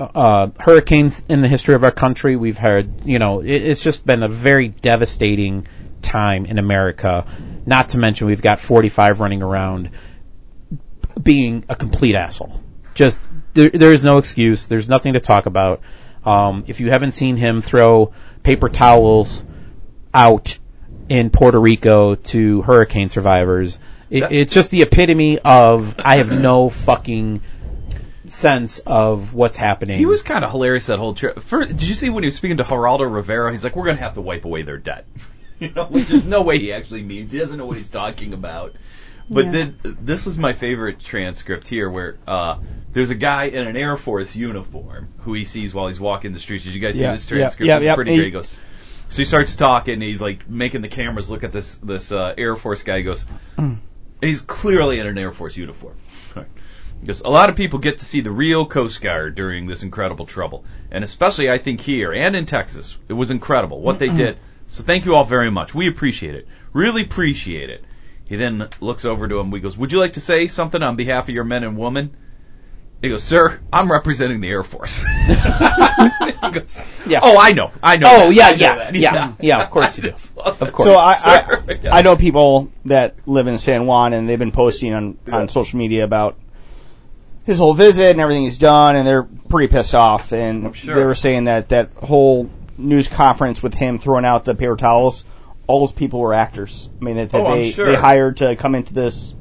uh, 0.01 0.51
hurricanes 0.59 1.23
in 1.29 1.41
the 1.41 1.49
history 1.49 1.75
of 1.75 1.85
our 1.85 1.91
country. 1.91 2.37
We've 2.37 2.59
had, 2.59 3.03
you 3.05 3.19
know, 3.19 3.41
it, 3.41 3.51
it's 3.51 3.83
just 3.83 4.07
been 4.07 4.23
a 4.23 4.29
very 4.29 4.69
devastating 4.69 5.67
time 6.01 6.47
in 6.47 6.59
America. 6.59 7.27
Not 7.67 7.91
to 7.91 7.99
mention 7.99 8.27
we've 8.27 8.43
got 8.43 8.61
45 8.61 9.21
running 9.21 9.43
around 9.43 9.91
being 11.21 11.65
a 11.69 11.77
complete 11.77 12.15
asshole. 12.15 12.61
Just 12.95 13.21
there, 13.55 13.71
there 13.71 13.93
is 13.93 14.03
no 14.03 14.19
excuse. 14.19 14.67
There's 14.67 14.89
nothing 14.89 15.15
to 15.15 15.21
talk 15.21 15.47
about. 15.47 15.81
Um, 16.25 16.65
if 16.67 16.81
you 16.81 16.91
haven't 16.91 17.13
seen 17.13 17.37
him 17.37 17.63
throw 17.63 18.13
paper 18.43 18.69
towels 18.69 19.45
out 20.15 20.59
in 21.09 21.31
Puerto 21.31 21.61
Rico 21.61 22.15
to 22.15 22.63
hurricane 22.63 23.09
survivors, 23.09 23.79
it, 24.11 24.31
it's 24.31 24.55
just 24.55 24.71
the 24.71 24.83
epitome 24.83 25.39
of 25.39 25.97
I 25.99 26.17
have 26.17 26.31
no 26.31 26.69
fucking 26.69 27.41
sense 28.33 28.79
of 28.81 29.35
what's 29.35 29.57
happening. 29.57 29.99
He 29.99 30.07
was 30.07 30.23
kind 30.23 30.45
of 30.45 30.51
hilarious 30.51 30.87
that 30.87 30.99
whole 30.99 31.15
trip. 31.15 31.41
For, 31.41 31.65
did 31.65 31.83
you 31.83 31.95
see 31.95 32.11
when 32.11 32.23
he 32.23 32.27
was 32.29 32.35
speaking 32.37 32.57
to 32.59 32.65
Geraldo 32.65 33.13
Rivera? 33.13 33.53
He's 33.53 33.65
like, 33.65 33.77
"We're 33.77 33.85
going 33.85 33.97
to 33.97 34.03
have 34.03 34.15
to 34.15 34.21
wipe 34.21 34.45
away 34.45 34.63
their 34.63 34.79
debt." 34.79 35.07
you 35.59 35.71
know, 35.71 35.87
which 35.87 36.07
there's 36.07 36.27
no 36.27 36.43
way 36.43 36.59
he 36.59 36.73
actually 36.73 37.03
means. 37.03 37.33
He 37.33 37.39
doesn't 37.39 37.57
know 37.59 37.67
what 37.67 37.77
he's 37.79 37.91
talking 37.91 38.33
about. 38.33 38.75
But 39.31 39.47
Yeah. 39.47 39.51
then 39.53 39.77
this 39.83 40.27
is 40.27 40.37
my 40.37 40.53
favorite 40.53 40.99
transcript 41.01 41.69
here, 41.69 41.89
where 41.89 42.17
uh, 42.27 42.59
there's 42.93 43.11
a 43.11 43.15
guy 43.15 43.45
in 43.45 43.67
an 43.67 43.77
Air 43.77 43.97
Force 43.97 44.35
uniform 44.35 45.09
who 45.19 45.33
he 45.35 45.45
sees 45.45 45.73
while 45.73 45.87
he's 45.89 46.01
walking 46.01 46.33
the 46.33 46.39
streets. 46.41 46.65
Did 46.65 46.75
you 46.75 46.81
guys 46.81 46.95
see 46.95 47.03
this 47.03 47.27
transcript? 47.27 47.67
yeah, 47.67 47.77
it's 47.77 47.85
yeah. 47.85 47.95
pretty 47.95 48.11
He- 48.11 48.17
great. 48.17 48.25
He 48.27 48.31
goes, 48.33 48.61
so 49.09 49.17
he 49.19 49.25
starts 49.25 49.55
talking. 49.57 49.95
And 49.95 50.03
he's 50.03 50.21
like 50.21 50.49
making 50.49 50.81
the 50.83 50.89
cameras 50.89 51.31
look 51.31 51.45
at 51.45 51.53
this 51.53 51.77
this 51.77 52.11
uh, 52.13 52.35
Air 52.37 52.57
Force 52.57 52.83
guy. 52.83 52.99
He 52.99 53.03
goes, 53.05 53.25
and 53.57 53.79
he's 54.21 54.41
clearly 54.41 54.99
in 54.99 55.07
an 55.07 55.17
Air 55.17 55.31
Force 55.31 55.57
uniform. 55.57 55.95
He 57.03 57.09
goes, 57.09 57.21
a 57.21 57.29
lot 57.29 57.51
of 57.51 57.57
people 57.57 57.81
get 57.81 57.99
to 57.99 58.05
see 58.05 58.21
the 58.21 58.31
real 58.31 58.65
Coast 58.65 59.03
Guard 59.03 59.35
during 59.35 59.67
this 59.67 59.83
incredible 59.83 60.25
trouble, 60.25 60.65
and 60.89 61.03
especially 61.03 61.51
I 61.51 61.59
think 61.59 61.81
here 61.81 62.13
and 62.13 62.37
in 62.37 62.47
Texas, 62.47 62.97
it 63.09 63.13
was 63.13 63.33
incredible 63.33 63.81
what 63.81 63.99
they 63.99 64.09
did. 64.09 64.39
So 64.69 64.85
thank 64.85 65.05
you 65.05 65.17
all 65.17 65.25
very 65.25 65.51
much. 65.51 65.75
We 65.75 65.89
appreciate 65.89 66.37
it. 66.37 66.47
Really 66.73 67.03
appreciate 67.03 67.71
it. 67.71 67.85
He 68.25 68.37
then 68.37 68.69
looks 68.81 69.05
over 69.05 69.27
to 69.27 69.41
him. 69.41 69.51
He 69.51 69.59
goes, 69.59 69.77
"Would 69.77 69.91
you 69.91 69.99
like 69.99 70.13
to 70.13 70.21
say 70.21 70.47
something 70.47 70.81
on 70.81 70.95
behalf 70.95 71.25
of 71.25 71.35
your 71.35 71.43
men 71.43 71.65
and 71.65 71.77
women?" 71.77 72.17
He 73.03 73.09
goes, 73.09 73.25
"Sir, 73.25 73.61
I'm 73.73 73.91
representing 73.91 74.41
the 74.41 74.49
Air 74.49 74.63
Force." 74.63 75.03
goes, 76.53 76.81
Yeah. 77.05 77.19
"Oh, 77.21 77.37
I 77.37 77.53
know, 77.53 77.73
I 77.83 77.97
know." 77.97 78.07
Oh 78.09 78.33
that. 78.33 78.59
yeah, 78.59 78.75
I 78.75 78.91
know 78.93 79.01
yeah, 79.01 79.13
that." 79.13 79.35
yeah, 79.41 79.59
yeah. 79.59 79.63
Of 79.65 79.71
course 79.71 79.97
you 79.97 80.05
do. 80.05 80.15
Of 80.37 80.73
course. 80.73 80.85
So 80.85 80.95
I, 80.95 81.17
I. 81.25 81.79
I 81.99 82.03
know 82.03 82.17
people 82.17 82.71
that 82.85 83.17
live 83.27 83.49
in 83.49 83.59
San 83.59 83.87
Juan, 83.87 84.13
and 84.13 84.29
they've 84.29 84.39
been 84.39 84.53
posting 84.53 84.95
on, 84.95 85.19
on 85.31 85.49
social 85.49 85.81
media 85.81 86.05
about 86.05 86.39
his 87.45 87.59
whole 87.59 87.75
visit 87.75 88.11
and 88.11 88.21
everything 88.21 88.43
he's 88.45 88.59
done, 88.59 88.97
and 88.97 89.07
they're 89.07 89.25
pretty 89.25 89.73
pissed 89.73 89.95
off. 89.95 90.33
And 90.33 90.75
sure. 90.77 90.95
they 90.95 91.05
were 91.05 91.15
saying 91.15 91.45
that 91.45 91.71
that 91.71 91.91
whole 91.97 92.49
news 92.79 93.09
conference 93.09 93.63
with 93.63 93.75
him 93.75 93.99
throwing 93.99 94.25
out 94.25 94.45
the 94.45 94.55
paper 94.55 94.77
towels, 94.77 95.25
all 95.67 95.81
those 95.81 95.93
people 95.93 96.21
were 96.21 96.35
actors. 96.35 96.89
I 97.01 97.05
mean, 97.05 97.17
that, 97.17 97.31
that 97.31 97.41
Oh, 97.41 97.55
they 97.55 97.71
sure. 97.71 97.87
they 97.87 97.95
hired 97.97 98.39
to 98.39 98.57
come 98.57 98.75
into 98.75 98.95
this, 98.95 99.35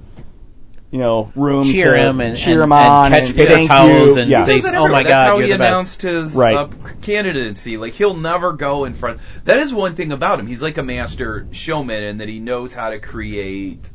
you 0.91 0.99
know, 0.99 1.31
room 1.35 1.63
cheer 1.63 1.93
to 1.95 1.97
him 2.09 2.19
and, 2.21 2.35
cheer 2.37 2.55
and, 2.55 2.63
him 2.63 2.73
on 2.73 3.05
and 3.05 3.13
catch 3.13 3.29
and 3.29 3.37
paper 3.37 3.53
thank 3.53 3.69
towels 3.69 4.15
you. 4.15 4.21
and 4.21 4.29
Yeah. 4.31 4.43
say, 4.43 4.55
He 4.55 4.61
does 4.61 4.65
it 4.71 4.75
"Oh 4.75 4.87
my 4.87 5.01
everywhere. 5.01 5.03
God, 5.03 5.09
That's 5.09 5.29
how 5.29 5.37
you're 5.37 5.45
he 5.47 5.51
the 5.53 5.57
best." 5.59 5.69
announced 5.71 6.01
his 6.01 6.35
Right. 6.35 6.55
uh, 6.57 6.67
candidacy. 7.01 7.77
Like 7.77 7.93
he'll 7.93 8.13
never 8.15 8.53
go 8.53 8.85
in 8.85 8.93
front. 8.93 9.19
That 9.45 9.59
is 9.59 9.73
one 9.73 9.93
thing 9.95 10.11
about 10.11 10.39
him. 10.39 10.47
He's 10.47 10.61
like 10.61 10.77
a 10.77 10.83
master 10.83 11.47
showman, 11.51 12.03
in 12.03 12.17
that 12.17 12.27
he 12.29 12.39
knows 12.39 12.73
how 12.73 12.89
to 12.89 12.99
create 12.99 13.89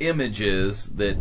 images 0.00 0.86
that 0.96 1.16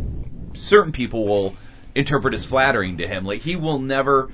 certain 0.54 0.91
people 0.91 1.25
will 1.25 1.56
interpret 1.95 2.34
as 2.34 2.45
flattering 2.45 2.97
to 2.97 3.08
him. 3.08 3.25
Like 3.25 3.41
he 3.41 3.56
will 3.56 3.80
never, 3.80 4.30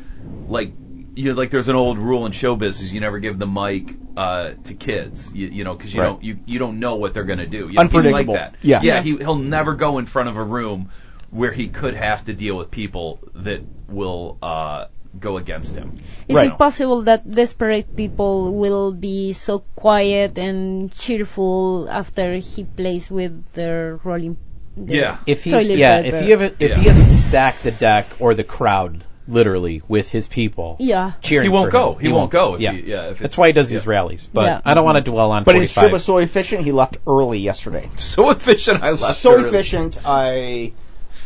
like 0.48 0.74
you 1.16 1.32
know, 1.32 1.34
like 1.38 1.50
there's 1.50 1.70
an 1.70 1.76
old 1.76 1.98
rule 1.98 2.26
in 2.26 2.32
show 2.32 2.56
business: 2.56 2.92
you 2.92 3.00
never 3.00 3.20
give 3.20 3.40
the 3.40 3.48
mic 3.48 3.96
uh, 4.16 4.52
to 4.66 4.74
kids. 4.74 5.34
You, 5.34 5.48
you 5.48 5.64
know, 5.64 5.74
because 5.76 5.94
you 5.94 6.02
Right. 6.02 6.08
don't 6.08 6.24
you 6.24 6.40
you 6.46 6.60
don't 6.60 6.80
know 6.80 6.96
what 6.96 7.14
they're 7.14 7.24
going 7.24 7.40
to 7.40 7.48
do. 7.48 7.68
You 7.70 7.74
know, 7.74 7.82
Unpredictable. 7.82 8.18
He's 8.18 8.28
like 8.28 8.52
that. 8.52 8.56
Yes. 8.62 8.86
Yeah. 8.86 9.02
He 9.02 9.18
he'll 9.18 9.36
never 9.36 9.74
go 9.76 9.98
in 9.98 10.06
front 10.06 10.30
of 10.30 10.38
a 10.38 10.44
room 10.44 10.92
where 11.32 11.52
he 11.52 11.68
could 11.68 11.94
have 11.94 12.24
to 12.26 12.34
deal 12.34 12.56
with 12.56 12.72
people 12.72 13.20
that 13.36 13.62
will 13.90 14.38
uh, 14.42 14.86
go 15.20 15.38
against 15.38 15.76
him. 15.76 15.92
Is 16.28 16.36
Right. 16.36 16.52
it 16.52 16.58
possible 16.58 17.02
that 17.04 17.30
desperate 17.30 17.96
people 17.96 18.54
will 18.54 18.92
be 18.92 19.34
so 19.34 19.60
quiet 19.76 20.38
and 20.38 20.92
cheerful 20.92 21.88
after 21.90 22.36
he 22.36 22.64
plays 22.64 23.10
with 23.10 23.46
their 23.54 24.00
rolling? 24.04 24.38
Their 24.86 24.96
Yeah. 24.98 25.18
If 25.26 25.44
he's 25.44 25.54
toilet 25.54 25.78
yeah, 25.78 26.02
paper? 26.02 26.16
if 26.18 26.24
he 26.24 26.30
haven't 26.32 26.56
if 26.60 26.76
he 26.76 26.84
hasn't 26.84 27.12
stacked 27.12 27.64
the 27.64 27.72
deck 27.72 28.06
or 28.20 28.34
the 28.36 28.44
crowd 28.44 29.04
literally 29.28 29.82
with 29.90 30.10
his 30.10 30.28
people 30.28 30.78
yeah. 30.80 31.12
cheering, 31.22 31.44
He 31.44 31.50
won't 31.50 31.68
for 31.68 31.72
go. 31.72 31.94
him, 31.96 32.00
He 32.00 32.08
won't 32.10 32.32
go 32.32 32.56
if 32.56 32.62
yeah, 32.62 32.72
he- 32.72 32.90
yeah, 32.92 33.10
if 33.10 33.20
that's 33.20 33.38
why 33.38 33.48
he 33.48 33.54
does 33.54 33.72
yeah. 33.72 33.80
these 33.80 33.88
rallies. 33.88 34.30
But 34.32 34.46
Yeah. 34.46 34.62
I 34.64 34.74
don't 34.74 34.86
want 34.86 35.04
to 35.04 35.12
dwell 35.12 35.32
on. 35.32 35.44
But 35.44 35.56
his 35.56 35.74
45. 35.74 35.82
trip 35.82 35.94
was 35.94 36.06
so 36.06 36.18
efficient, 36.18 36.64
he 36.64 36.72
left 36.72 36.98
early 37.06 37.40
yesterday. 37.40 37.90
So 37.98 38.30
efficient. 38.30 38.82
I 38.84 38.92
left. 38.92 39.04
so 39.04 39.34
early. 39.34 39.48
efficient. 39.50 40.00
I, 40.06 40.72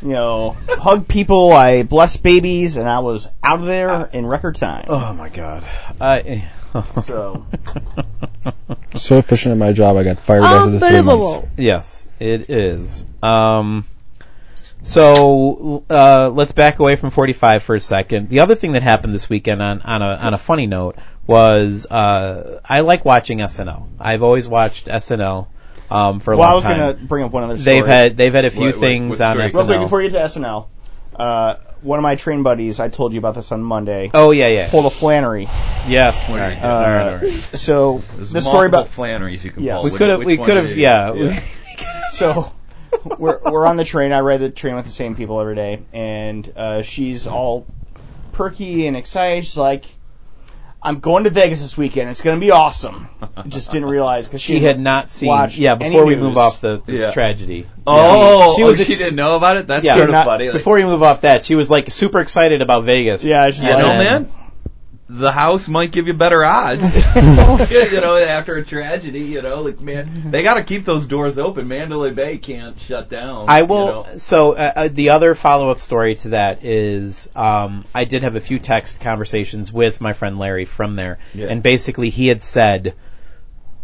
you 0.02 0.08
know, 0.08 0.56
hugged 0.68 1.08
people, 1.08 1.52
I 1.52 1.84
blessed 1.84 2.24
babies, 2.24 2.76
and 2.78 2.90
I 2.90 3.00
was 3.00 3.30
out 3.44 3.60
of 3.60 3.66
there 3.68 3.92
ah. 3.92 4.08
in 4.12 4.26
record 4.26 4.56
time. 4.56 4.86
oh 4.88 5.14
my 5.14 5.30
god. 5.30 5.64
I, 6.00 6.50
So 7.04 7.46
So 8.96 9.18
efficient 9.18 9.54
at 9.54 9.58
my 9.58 9.74
job, 9.74 9.98
I 9.98 10.04
got 10.04 10.20
fired 10.20 10.44
after 10.44 10.72
the 10.72 10.80
three 10.80 11.02
months. 11.02 11.48
Yes, 11.58 12.12
it 12.20 12.50
is. 12.50 13.06
Um, 13.24 13.86
so 14.84 15.84
uh, 15.90 16.30
let's 16.30 16.52
back 16.54 16.80
away 16.80 16.96
from 16.96 17.12
45 17.12 17.64
for 17.64 17.76
a 17.76 17.80
second. 17.80 18.30
The 18.30 18.40
other 18.40 18.56
thing 18.56 18.72
that 18.74 18.82
happened 18.84 19.14
this 19.14 19.30
weekend, 19.30 19.62
on 19.62 19.82
on 19.82 20.02
a 20.02 20.16
on 20.16 20.34
a 20.34 20.38
funny 20.38 20.66
note, 20.68 20.96
was 21.28 21.86
uh, 21.86 22.60
I 22.68 22.82
like 22.82 23.06
watching 23.06 23.40
SNL. 23.40 23.88
I've 24.00 24.24
always 24.24 24.48
watched 24.48 24.88
SNL 24.88 25.48
um, 25.90 26.20
for 26.20 26.34
a 26.34 26.38
long 26.38 26.40
time. 26.40 26.40
well, 26.40 26.50
I 26.50 26.54
long 26.54 26.56
was 26.56 26.64
going 26.66 26.98
to 26.98 27.06
bring 27.06 27.24
up 27.26 27.32
one 27.32 27.44
other 27.44 27.58
story. 27.58 27.76
they've 27.76 27.86
had 27.86 28.18
they've 28.18 28.34
had 28.34 28.46
a 28.46 28.52
few 28.52 28.62
What- 28.68 28.76
what- 28.76 28.82
things 28.82 29.20
what 29.20 29.38
on 29.38 29.50
story? 29.50 29.50
SNL. 29.50 29.58
real 29.58 29.66
quick 29.78 29.80
before 29.86 30.02
you 30.02 30.10
get 30.10 30.32
to 30.32 30.40
SNL. 30.40 30.68
Uh, 31.16 31.56
one 31.82 32.00
of 32.00 32.04
my 32.04 32.16
train 32.16 32.44
buddies, 32.44 32.80
I 32.80 32.90
told 32.90 33.14
you 33.14 33.20
about 33.20 33.36
this 33.36 33.52
on 33.52 33.64
Monday, 33.64 34.12
oh 34.14 34.32
yeah, 34.32 34.48
yeah, 34.48 34.70
pulled 34.70 34.86
a 34.86 34.90
Flannery. 34.90 35.46
yes. 35.88 36.30
What 36.30 36.40
All 36.40 36.46
are 36.46 36.50
you 36.50 36.56
right. 36.56 36.62
doing? 36.62 36.64
Uh, 36.64 36.76
All 36.76 36.82
right, 36.82 37.08
all 37.14 37.18
right. 37.20 37.28
So 37.30 37.98
There's 38.16 38.32
the 38.32 38.42
story 38.42 38.70
multiple 38.70 38.80
about 39.06 39.22
Flannerys 39.22 39.44
you 39.44 39.52
can 39.52 39.64
Yes. 39.64 39.76
pull. 39.82 39.84
We 39.86 39.90
Which- 39.92 39.98
could 39.98 40.10
have 40.10 40.20
which 40.20 40.28
we 40.28 40.38
one 40.38 40.46
could 40.46 40.54
did 40.56 40.66
have 40.66 40.78
you- 41.18 41.30
yeah. 41.30 41.40
so 42.10 42.52
we're 43.18 43.40
we're 43.44 43.66
on 43.66 43.78
the 43.78 43.86
train. 43.86 44.12
I 44.12 44.20
ride 44.20 44.38
the 44.42 44.50
train 44.52 44.76
with 44.76 44.86
the 44.86 44.92
same 44.92 45.16
people 45.16 45.40
every 45.42 45.56
day, 45.56 45.82
and 45.94 46.52
uh, 46.56 46.82
she's 46.82 47.26
all 47.28 47.66
perky 48.34 48.88
and 48.88 48.96
excited. 48.98 49.44
She's 49.46 49.58
like, 49.58 49.86
"I'm 50.84 51.00
going 51.00 51.26
to 51.26 51.30
Vegas 51.30 51.62
this 51.62 51.78
weekend. 51.78 52.10
It's 52.10 52.22
going 52.22 52.38
to 52.38 52.42
be 52.44 52.52
awesome." 52.52 53.08
Just 53.48 53.72
didn't 53.72 53.90
realize 53.90 54.28
because 54.28 54.42
She 54.42 54.60
had 54.60 54.80
not 54.80 55.12
seen 55.12 55.28
watched 55.30 55.58
yeah 55.58 55.76
before 55.76 56.06
we 56.06 56.16
news. 56.16 56.24
move 56.24 56.38
off 56.38 56.62
the, 56.62 56.82
the 56.86 56.94
Yeah. 56.94 57.12
tragedy. 57.12 57.66
Oh, 57.88 57.94
oh 57.96 58.52
She 58.54 58.58
she 58.58 58.64
was 58.64 58.78
was. 58.78 58.88
ex- 58.88 58.98
she 58.98 59.04
didn't 59.04 59.16
know 59.16 59.36
about 59.38 59.58
it. 59.58 59.68
That's 59.68 59.86
Yeah. 59.86 59.96
sort 59.96 60.10
of 60.10 60.14
Not- 60.14 60.26
funny. 60.26 60.46
Like, 60.46 60.54
Before 60.54 60.76
we 60.76 60.84
move 60.86 61.04
off 61.04 61.22
that, 61.22 61.46
she 61.46 61.56
was 61.56 61.70
like 61.70 61.90
super 61.92 62.20
excited 62.20 62.62
about 62.62 62.84
Vegas. 62.84 63.24
Yeah, 63.24 63.50
she's 63.52 63.64
you 63.64 63.70
like, 63.70 63.80
know, 63.80 63.88
man, 63.98 64.28
the 65.14 65.32
house 65.32 65.68
might 65.68 65.92
give 65.92 66.08
you 66.08 66.14
better 66.14 66.44
odds. 66.46 67.06
you 67.16 67.22
know, 68.02 68.16
after 68.16 68.56
a 68.56 68.64
tragedy, 68.64 69.20
you 69.22 69.42
know, 69.42 69.62
like 69.62 69.82
man, 69.82 70.32
they 70.32 70.42
got 70.42 70.54
to 70.54 70.64
keep 70.64 70.86
those 70.86 71.06
doors 71.06 71.38
open. 71.38 71.68
Mandalay 71.68 72.12
Bay 72.12 72.38
can't 72.38 72.80
shut 72.80 73.10
down. 73.10 73.46
I 73.50 73.60
you 73.60 73.66
will. 73.66 73.86
know. 74.06 74.18
So 74.18 74.54
uh, 74.54 74.72
uh, 74.76 74.88
the 74.90 75.10
other 75.10 75.36
follow-up 75.36 75.80
story 75.80 76.16
to 76.16 76.30
that 76.30 76.64
is, 76.64 77.30
um, 77.36 77.84
I 77.94 78.06
did 78.06 78.24
have 78.24 78.36
a 78.38 78.40
few 78.40 78.58
text 78.58 79.02
conversations 79.02 79.72
with 79.74 80.00
my 80.00 80.14
friend 80.14 80.40
Larry 80.40 80.64
from 80.66 80.96
there, 80.96 81.20
Yeah. 81.34 81.48
and 81.48 81.62
basically 81.62 82.10
he 82.10 82.28
had 82.28 82.42
said 82.42 82.94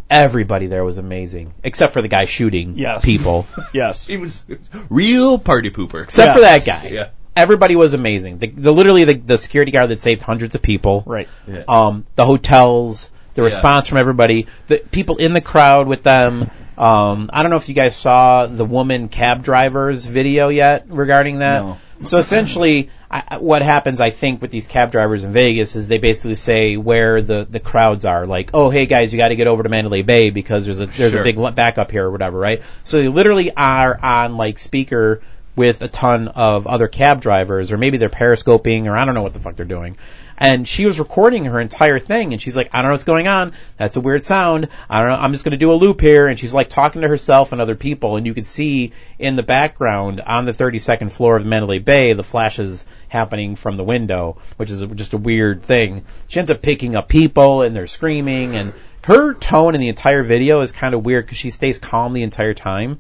everybody 0.10 0.68
there 0.68 0.86
was 0.86 0.98
amazing, 0.98 1.54
except 1.64 1.92
for 1.92 2.02
the 2.02 2.08
guy 2.08 2.24
shooting 2.26 2.76
Yes. 2.78 3.04
people. 3.04 3.46
Yes. 3.74 4.08
He 4.08 4.16
was 4.16 4.46
real 4.90 5.38
party 5.38 5.70
pooper. 5.72 6.04
except 6.04 6.28
Yeah. 6.30 6.34
for 6.36 6.40
that 6.42 6.66
guy. 6.66 6.88
Yeah. 6.90 7.08
Everybody 7.38 7.76
was 7.76 7.94
amazing. 7.94 8.40
The, 8.40 8.48
the 8.48 8.72
literally 8.74 9.04
the, 9.06 9.14
the 9.14 9.38
security 9.38 9.72
guard 9.72 9.90
that 9.92 10.00
saved 10.00 10.22
hundreds 10.24 10.56
of 10.56 10.62
people. 10.62 11.04
Right. 11.06 11.30
Yeah. 11.48 11.64
Um, 11.68 12.06
the 12.16 12.26
hotels, 12.26 13.12
the 13.36 13.42
Yeah. 13.44 13.46
response 13.48 13.88
from 13.88 13.98
everybody, 14.00 14.48
the 14.68 14.80
people 14.80 15.18
in 15.18 15.34
the 15.34 15.42
crowd 15.42 15.88
with 15.88 16.04
them. 16.04 16.50
Um, 16.78 17.30
I 17.34 17.42
don't 17.42 17.50
know 17.50 17.58
if 17.58 17.70
you 17.70 17.76
guys 17.76 17.96
saw 17.96 18.46
the 18.46 18.66
woman 18.66 19.08
cab 19.10 19.44
driver's 19.44 20.06
video 20.06 20.50
yet 20.50 20.86
regarding 20.90 21.40
that. 21.40 21.64
No. 21.64 21.78
So 22.04 22.20
essentially, 22.20 22.92
I, 23.10 23.24
I- 23.28 23.38
what 23.40 23.64
happens, 23.64 24.00
I 24.00 24.12
think, 24.12 24.42
with 24.44 24.52
these 24.52 24.68
cab 24.68 24.92
drivers 24.92 25.24
in 25.24 25.32
Vegas 25.32 25.76
is 25.76 25.88
they 25.88 25.98
basically 25.98 26.36
say 26.36 26.78
where 26.78 27.24
the, 27.24 27.48
the 27.50 27.60
crowds 27.60 28.06
are. 28.06 28.28
Like, 28.28 28.52
oh, 28.54 28.70
hey 28.70 28.86
guys, 28.86 29.12
you 29.12 29.18
got 29.18 29.30
to 29.30 29.36
get 29.36 29.48
over 29.48 29.64
to 29.64 29.70
Mandalay 29.70 30.04
Bay 30.04 30.30
because 30.30 30.66
there's 30.66 30.80
a 30.80 30.86
there's 30.86 31.14
Sure. 31.14 31.22
a 31.22 31.24
big 31.24 31.38
backup 31.56 31.90
here 31.90 32.06
or 32.06 32.12
whatever, 32.12 32.38
right? 32.38 32.62
So 32.84 32.98
they 33.02 33.08
literally 33.08 33.52
are 33.56 34.00
on 34.00 34.38
like 34.38 34.60
speaker 34.60 35.22
with 35.58 35.82
a 35.82 35.88
ton 35.90 36.30
of 36.30 36.68
other 36.68 36.88
cab 36.88 37.20
drivers, 37.20 37.72
or 37.72 37.78
maybe 37.78 37.98
they're 37.98 38.10
periscoping, 38.10 38.86
or 38.86 38.96
I 38.96 39.04
don't 39.04 39.16
know 39.16 39.24
what 39.24 39.34
the 39.34 39.40
fuck 39.40 39.58
they're 39.58 39.66
doing. 39.66 39.98
And 40.38 40.68
she 40.68 40.86
was 40.86 41.00
recording 41.00 41.46
her 41.46 41.60
entire 41.60 41.98
thing, 41.98 42.32
and 42.32 42.40
she's 42.40 42.56
like, 42.56 42.70
I 42.72 42.82
don't 42.82 42.90
know 42.90 42.94
what's 42.94 43.06
going 43.06 43.28
on. 43.28 43.54
That's 43.76 43.96
a 43.96 44.02
weird 44.02 44.24
sound. 44.24 44.70
I 44.88 45.02
don't 45.02 45.10
know. 45.10 45.16
I'm 45.16 45.32
just 45.32 45.44
going 45.44 45.54
to 45.54 45.58
do 45.58 45.72
a 45.72 45.74
loop 45.74 46.00
here. 46.00 46.28
And 46.28 46.38
she's 46.38 46.54
like 46.54 46.70
talking 46.70 47.02
to 47.02 47.08
herself 47.08 47.54
and 47.54 47.60
other 47.60 47.76
people, 47.76 48.18
and 48.18 48.28
you 48.28 48.36
could 48.36 48.46
see 48.46 48.94
in 49.18 49.36
the 49.36 49.42
background 49.42 50.22
on 50.22 50.46
the 50.46 50.52
32nd 50.52 51.12
floor 51.12 51.36
of 51.38 51.46
Mandalay 51.46 51.80
Bay 51.80 52.14
the 52.14 52.24
flashes 52.24 52.86
happening 53.10 53.56
from 53.56 53.78
the 53.78 53.84
window, 53.84 54.38
which 54.58 54.70
is 54.70 54.84
just 54.94 55.14
a 55.14 55.18
weird 55.18 55.64
thing. 55.64 56.06
She 56.28 56.38
ends 56.38 56.52
up 56.52 56.62
picking 56.62 56.96
up 56.96 57.10
people, 57.10 57.64
and 57.64 57.76
they're 57.76 57.88
screaming, 57.88 58.56
and 58.56 58.74
her 59.06 59.34
tone 59.34 59.74
in 59.74 59.82
the 59.82 59.90
entire 59.90 60.22
video 60.22 60.62
is 60.62 60.72
kind 60.72 60.94
of 60.94 61.04
weird 61.04 61.26
because 61.26 61.40
she 61.40 61.50
stays 61.50 61.80
calm 61.80 62.14
the 62.14 62.24
entire 62.24 62.54
time 62.54 63.00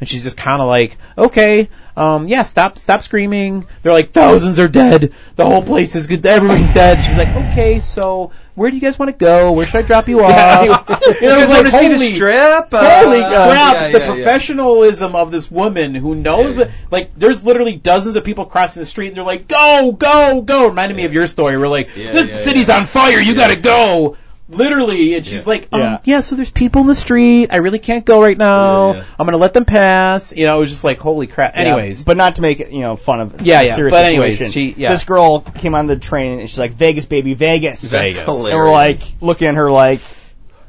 and 0.00 0.08
she's 0.08 0.24
just 0.24 0.36
kind 0.36 0.60
of 0.62 0.68
like, 0.68 0.96
okay, 1.16 1.68
um, 1.96 2.26
yeah, 2.28 2.42
stop, 2.44 2.78
stop 2.78 3.02
screaming. 3.02 3.66
They're 3.82 3.92
like, 3.92 4.12
thousands 4.12 4.58
are 4.58 4.68
dead. 4.68 5.12
The 5.36 5.44
whole 5.44 5.62
place 5.62 5.94
is 5.94 6.06
good. 6.06 6.24
Everybody's 6.24 6.72
dead. 6.72 7.02
She's 7.04 7.18
like, 7.18 7.28
okay, 7.28 7.80
so 7.80 8.32
where 8.54 8.70
do 8.70 8.76
you 8.76 8.80
guys 8.80 8.98
want 8.98 9.10
to 9.10 9.16
go? 9.16 9.52
Where 9.52 9.66
should 9.66 9.80
I 9.84 9.86
drop 9.86 10.08
you 10.08 10.20
off? 10.24 10.88
you 11.20 11.28
know, 11.28 11.36
You 11.36 11.40
it's 11.42 11.48
guys 11.48 11.48
like, 11.48 11.56
want 11.58 11.66
to 11.66 11.70
see 11.72 11.88
the 11.88 11.94
holy- 11.94 12.14
strip? 12.14 12.74
Uh, 12.74 13.04
Holy 13.04 13.18
crap! 13.20 13.74
yeah, 13.74 13.88
the 13.92 13.98
yeah, 13.98 14.06
professionalism 14.14 15.14
of 15.14 15.30
this 15.30 15.50
woman 15.50 15.94
who 15.94 16.14
knows 16.14 16.56
what, 16.56 16.70
like, 16.90 17.14
there's 17.16 17.44
literally 17.44 17.76
dozens 17.76 18.16
of 18.16 18.24
people 18.24 18.46
crossing 18.46 18.80
the 18.80 18.86
street 18.86 19.08
and 19.08 19.16
they're 19.16 19.24
like, 19.24 19.46
go, 19.48 19.92
go, 19.92 20.42
go. 20.42 20.68
Reminded 20.68 20.96
me 20.96 21.04
of 21.04 21.12
your 21.12 21.26
story. 21.26 21.56
We're 21.58 21.68
like, 21.68 21.92
this 21.94 22.42
city's 22.44 22.70
on 22.70 22.86
fire. 22.86 23.18
You 23.20 23.34
gotta 23.34 23.60
go. 23.60 24.16
Literally, 24.50 25.14
and 25.14 25.24
she's 25.24 25.40
Yeah. 25.42 25.48
like, 25.48 25.68
um, 25.72 25.80
Yeah. 25.80 25.98
yeah. 26.04 26.20
so 26.20 26.34
there's 26.36 26.50
people 26.50 26.80
in 26.82 26.86
the 26.88 26.94
street. 26.94 27.48
I 27.52 27.56
really 27.58 27.78
can't 27.78 28.04
go 28.04 28.20
right 28.20 28.36
now. 28.36 28.90
Yeah, 28.92 28.96
yeah. 28.98 29.02
I'm 29.18 29.26
gonna 29.26 29.36
let 29.38 29.52
them 29.54 29.64
pass. 29.64 30.34
You 30.36 30.44
know, 30.46 30.56
it 30.56 30.60
was 30.60 30.70
just 30.70 30.84
like, 30.84 30.98
holy 30.98 31.26
crap. 31.28 31.54
Yeah, 31.54 31.60
Anyways, 31.62 32.02
but 32.02 32.16
not 32.16 32.34
to 32.36 32.42
make 32.42 32.60
it, 32.60 32.70
you 32.70 32.80
know, 32.80 32.96
fun 32.96 33.20
of 33.20 33.40
Yeah, 33.42 33.60
a 33.60 33.66
yeah, 33.66 33.72
serious 33.74 33.92
but 33.94 34.04
anyways, 34.04 34.38
situation. 34.38 34.74
she- 34.74 34.80
yeah. 34.82 34.90
This 34.90 35.04
girl 35.04 35.40
came 35.40 35.74
on 35.74 35.86
the 35.86 35.96
train 35.96 36.40
and 36.40 36.48
she's 36.48 36.58
like, 36.58 36.72
Vegas, 36.72 37.06
baby, 37.06 37.34
Vegas. 37.34 37.82
Vegas. 37.90 38.20
hilarious. 38.20 38.50
And 38.52 38.58
we're 38.58 38.70
like, 38.72 38.98
looking 39.20 39.48
at 39.48 39.54
her 39.54 39.70
like, 39.70 40.00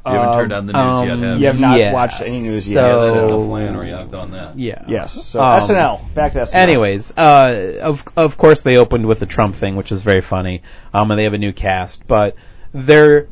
you 0.04 0.10
haven't 0.12 0.28
um, 0.28 0.34
turned 0.36 0.52
on 0.52 0.66
the 0.66 0.72
news 0.72 0.82
um, 0.82 1.08
yet, 1.08 1.18
have 1.30 1.40
you 1.40 1.46
have 1.46 1.60
not 1.60 1.78
Yes. 1.78 1.94
watched 1.94 2.20
any 2.22 2.40
news 2.40 2.68
yet. 2.68 2.74
So- 2.74 2.86
Yes, 3.04 3.12
so- 3.12 3.42
uh, 3.42 3.46
Flannery, 3.46 3.92
I've 3.94 4.10
done 4.10 4.30
that. 4.32 4.58
yeah. 4.58 4.82
yes. 4.88 5.12
So 5.12 5.40
Um, 5.40 5.60
SNL. 5.60 6.00
Back 6.14 6.32
to 6.32 6.40
SNL. 6.40 6.54
Anyways, 6.62 7.12
uh, 7.16 7.78
of 7.82 8.04
of 8.16 8.36
course 8.36 8.60
they 8.62 8.76
opened 8.78 9.06
with 9.06 9.20
the 9.20 9.26
Trump 9.26 9.54
thing, 9.54 9.76
which 9.76 9.90
was 9.92 10.02
very 10.02 10.20
funny. 10.20 10.62
Um, 10.92 11.10
and 11.10 11.18
they 11.18 11.24
have 11.24 11.34
a 11.34 11.38
new 11.38 11.52
cast, 11.52 12.06
but 12.08 12.34
they're 12.74 13.26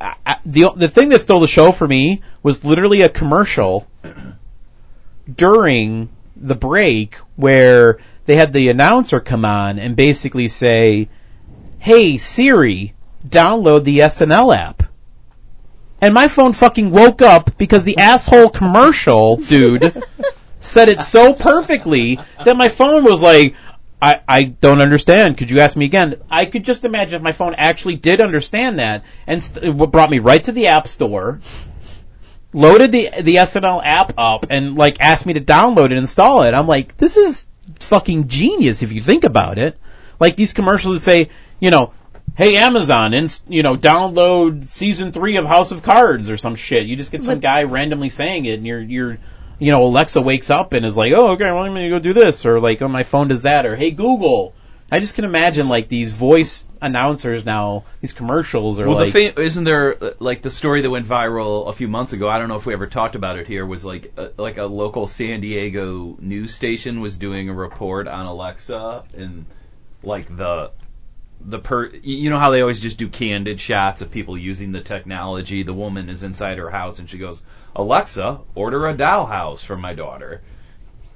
I, 0.00 0.36
the 0.44 0.70
the 0.76 0.88
thing 0.88 1.10
that 1.10 1.20
stole 1.20 1.40
the 1.40 1.46
show 1.46 1.72
for 1.72 1.86
me 1.86 2.22
was 2.42 2.64
literally 2.64 3.02
a 3.02 3.08
commercial 3.08 3.86
during 5.32 6.08
the 6.36 6.54
break 6.54 7.16
where 7.36 7.98
they 8.26 8.36
had 8.36 8.52
the 8.52 8.68
announcer 8.68 9.20
come 9.20 9.44
on 9.44 9.78
and 9.78 9.96
basically 9.96 10.48
say, 10.48 11.08
"Hey 11.78 12.18
Siri, 12.18 12.94
download 13.26 13.84
the 13.84 14.00
SNL 14.00 14.56
app." 14.56 14.82
And 16.00 16.12
my 16.12 16.28
phone 16.28 16.52
fucking 16.52 16.90
woke 16.90 17.22
up 17.22 17.56
because 17.56 17.84
the 17.84 17.98
asshole 17.98 18.50
commercial 18.50 19.36
dude 19.36 20.02
said 20.60 20.88
it 20.88 21.00
so 21.00 21.32
perfectly 21.32 22.18
that 22.44 22.56
my 22.56 22.68
phone 22.68 23.04
was 23.04 23.22
like, 23.22 23.54
I, 24.06 24.20
I 24.28 24.44
don't 24.44 24.80
understand. 24.80 25.36
Could 25.36 25.50
you 25.50 25.58
ask 25.60 25.76
me 25.76 25.84
again? 25.84 26.16
I 26.30 26.44
could 26.44 26.64
just 26.64 26.84
imagine 26.84 27.16
if 27.16 27.22
my 27.22 27.32
phone 27.32 27.54
actually 27.56 27.96
did 27.96 28.20
understand 28.20 28.78
that 28.78 29.02
and 29.26 29.42
st- 29.42 29.64
it 29.64 29.90
brought 29.90 30.10
me 30.10 30.20
right 30.20 30.42
to 30.44 30.52
the 30.52 30.68
app 30.68 30.86
store, 30.86 31.40
loaded 32.52 32.92
the 32.92 33.10
the 33.20 33.36
SNL 33.36 33.82
app 33.84 34.12
up 34.16 34.46
and 34.50 34.76
like 34.76 35.00
asked 35.00 35.26
me 35.26 35.32
to 35.32 35.40
download 35.40 35.86
it, 35.86 35.92
and 35.92 35.98
install 36.00 36.42
it. 36.42 36.54
I'm 36.54 36.68
like, 36.68 36.96
this 36.96 37.16
is 37.16 37.46
fucking 37.80 38.28
genius 38.28 38.82
if 38.82 38.92
you 38.92 39.00
think 39.00 39.24
about 39.24 39.58
it. 39.58 39.76
Like 40.20 40.36
these 40.36 40.52
commercials 40.52 40.94
that 40.94 41.00
say, 41.00 41.30
you 41.58 41.70
know, 41.72 41.92
hey 42.36 42.56
Amazon, 42.58 43.12
and 43.12 43.40
you 43.48 43.62
know, 43.64 43.76
download 43.76 44.66
season 44.68 45.10
three 45.10 45.36
of 45.36 45.46
House 45.46 45.72
of 45.72 45.82
Cards 45.82 46.30
or 46.30 46.36
some 46.36 46.54
shit. 46.54 46.86
You 46.86 46.94
just 46.96 47.10
get 47.10 47.24
some 47.24 47.36
But- 47.40 47.42
guy 47.42 47.64
randomly 47.64 48.10
saying 48.10 48.44
it, 48.44 48.54
and 48.54 48.66
you're 48.66 48.80
you're 48.80 49.18
you 49.58 49.70
know, 49.70 49.84
Alexa 49.84 50.20
wakes 50.20 50.50
up 50.50 50.72
and 50.72 50.84
is 50.84 50.96
like, 50.96 51.12
oh, 51.12 51.32
okay, 51.32 51.50
well, 51.50 51.62
I'm 51.62 51.72
gonna 51.72 51.88
go 51.88 51.98
do 51.98 52.12
this, 52.12 52.44
or 52.46 52.60
like, 52.60 52.82
oh, 52.82 52.88
my 52.88 53.02
phone 53.02 53.28
does 53.28 53.42
that, 53.42 53.66
or 53.66 53.76
hey 53.76 53.90
Google. 53.90 54.54
I 54.90 55.00
just 55.00 55.16
can 55.16 55.24
imagine 55.24 55.68
like 55.68 55.88
these 55.88 56.12
voice 56.12 56.68
announcers 56.80 57.44
now, 57.44 57.84
these 58.00 58.12
commercials 58.12 58.78
are 58.78 58.86
Well, 58.86 58.96
like, 58.96 59.12
the 59.12 59.30
fa- 59.30 59.40
isn't 59.40 59.64
there 59.64 60.02
uh, 60.02 60.10
like 60.20 60.42
the 60.42 60.50
story 60.50 60.82
that 60.82 60.90
went 60.90 61.06
viral 61.06 61.68
a 61.68 61.72
few 61.72 61.88
months 61.88 62.12
ago? 62.12 62.28
I 62.28 62.38
don't 62.38 62.48
know 62.48 62.56
if 62.56 62.66
we 62.66 62.72
ever 62.72 62.86
talked 62.86 63.16
about 63.16 63.36
it 63.38 63.48
here. 63.48 63.66
Was 63.66 63.84
like 63.84 64.12
a, 64.16 64.30
like 64.36 64.58
a 64.58 64.64
local 64.64 65.08
San 65.08 65.40
Diego 65.40 66.16
news 66.20 66.54
station 66.54 67.00
was 67.00 67.18
doing 67.18 67.48
a 67.48 67.54
report 67.54 68.06
on 68.06 68.26
Alexa 68.26 69.04
and 69.16 69.46
like 70.04 70.34
the 70.36 70.70
the 71.40 71.58
per 71.58 71.86
you 72.02 72.30
know 72.30 72.38
how 72.38 72.50
they 72.50 72.60
always 72.60 72.80
just 72.80 72.98
do 72.98 73.08
candid 73.08 73.60
shots 73.60 74.02
of 74.02 74.10
people 74.10 74.36
using 74.36 74.72
the 74.72 74.80
technology. 74.80 75.62
The 75.62 75.74
woman 75.74 76.08
is 76.08 76.22
inside 76.22 76.58
her 76.58 76.70
house 76.70 76.98
and 76.98 77.08
she 77.08 77.18
goes, 77.18 77.42
"Alexa, 77.74 78.40
order 78.54 78.86
a 78.86 78.94
dollhouse 78.94 79.62
for 79.64 79.76
my 79.76 79.94
daughter." 79.94 80.42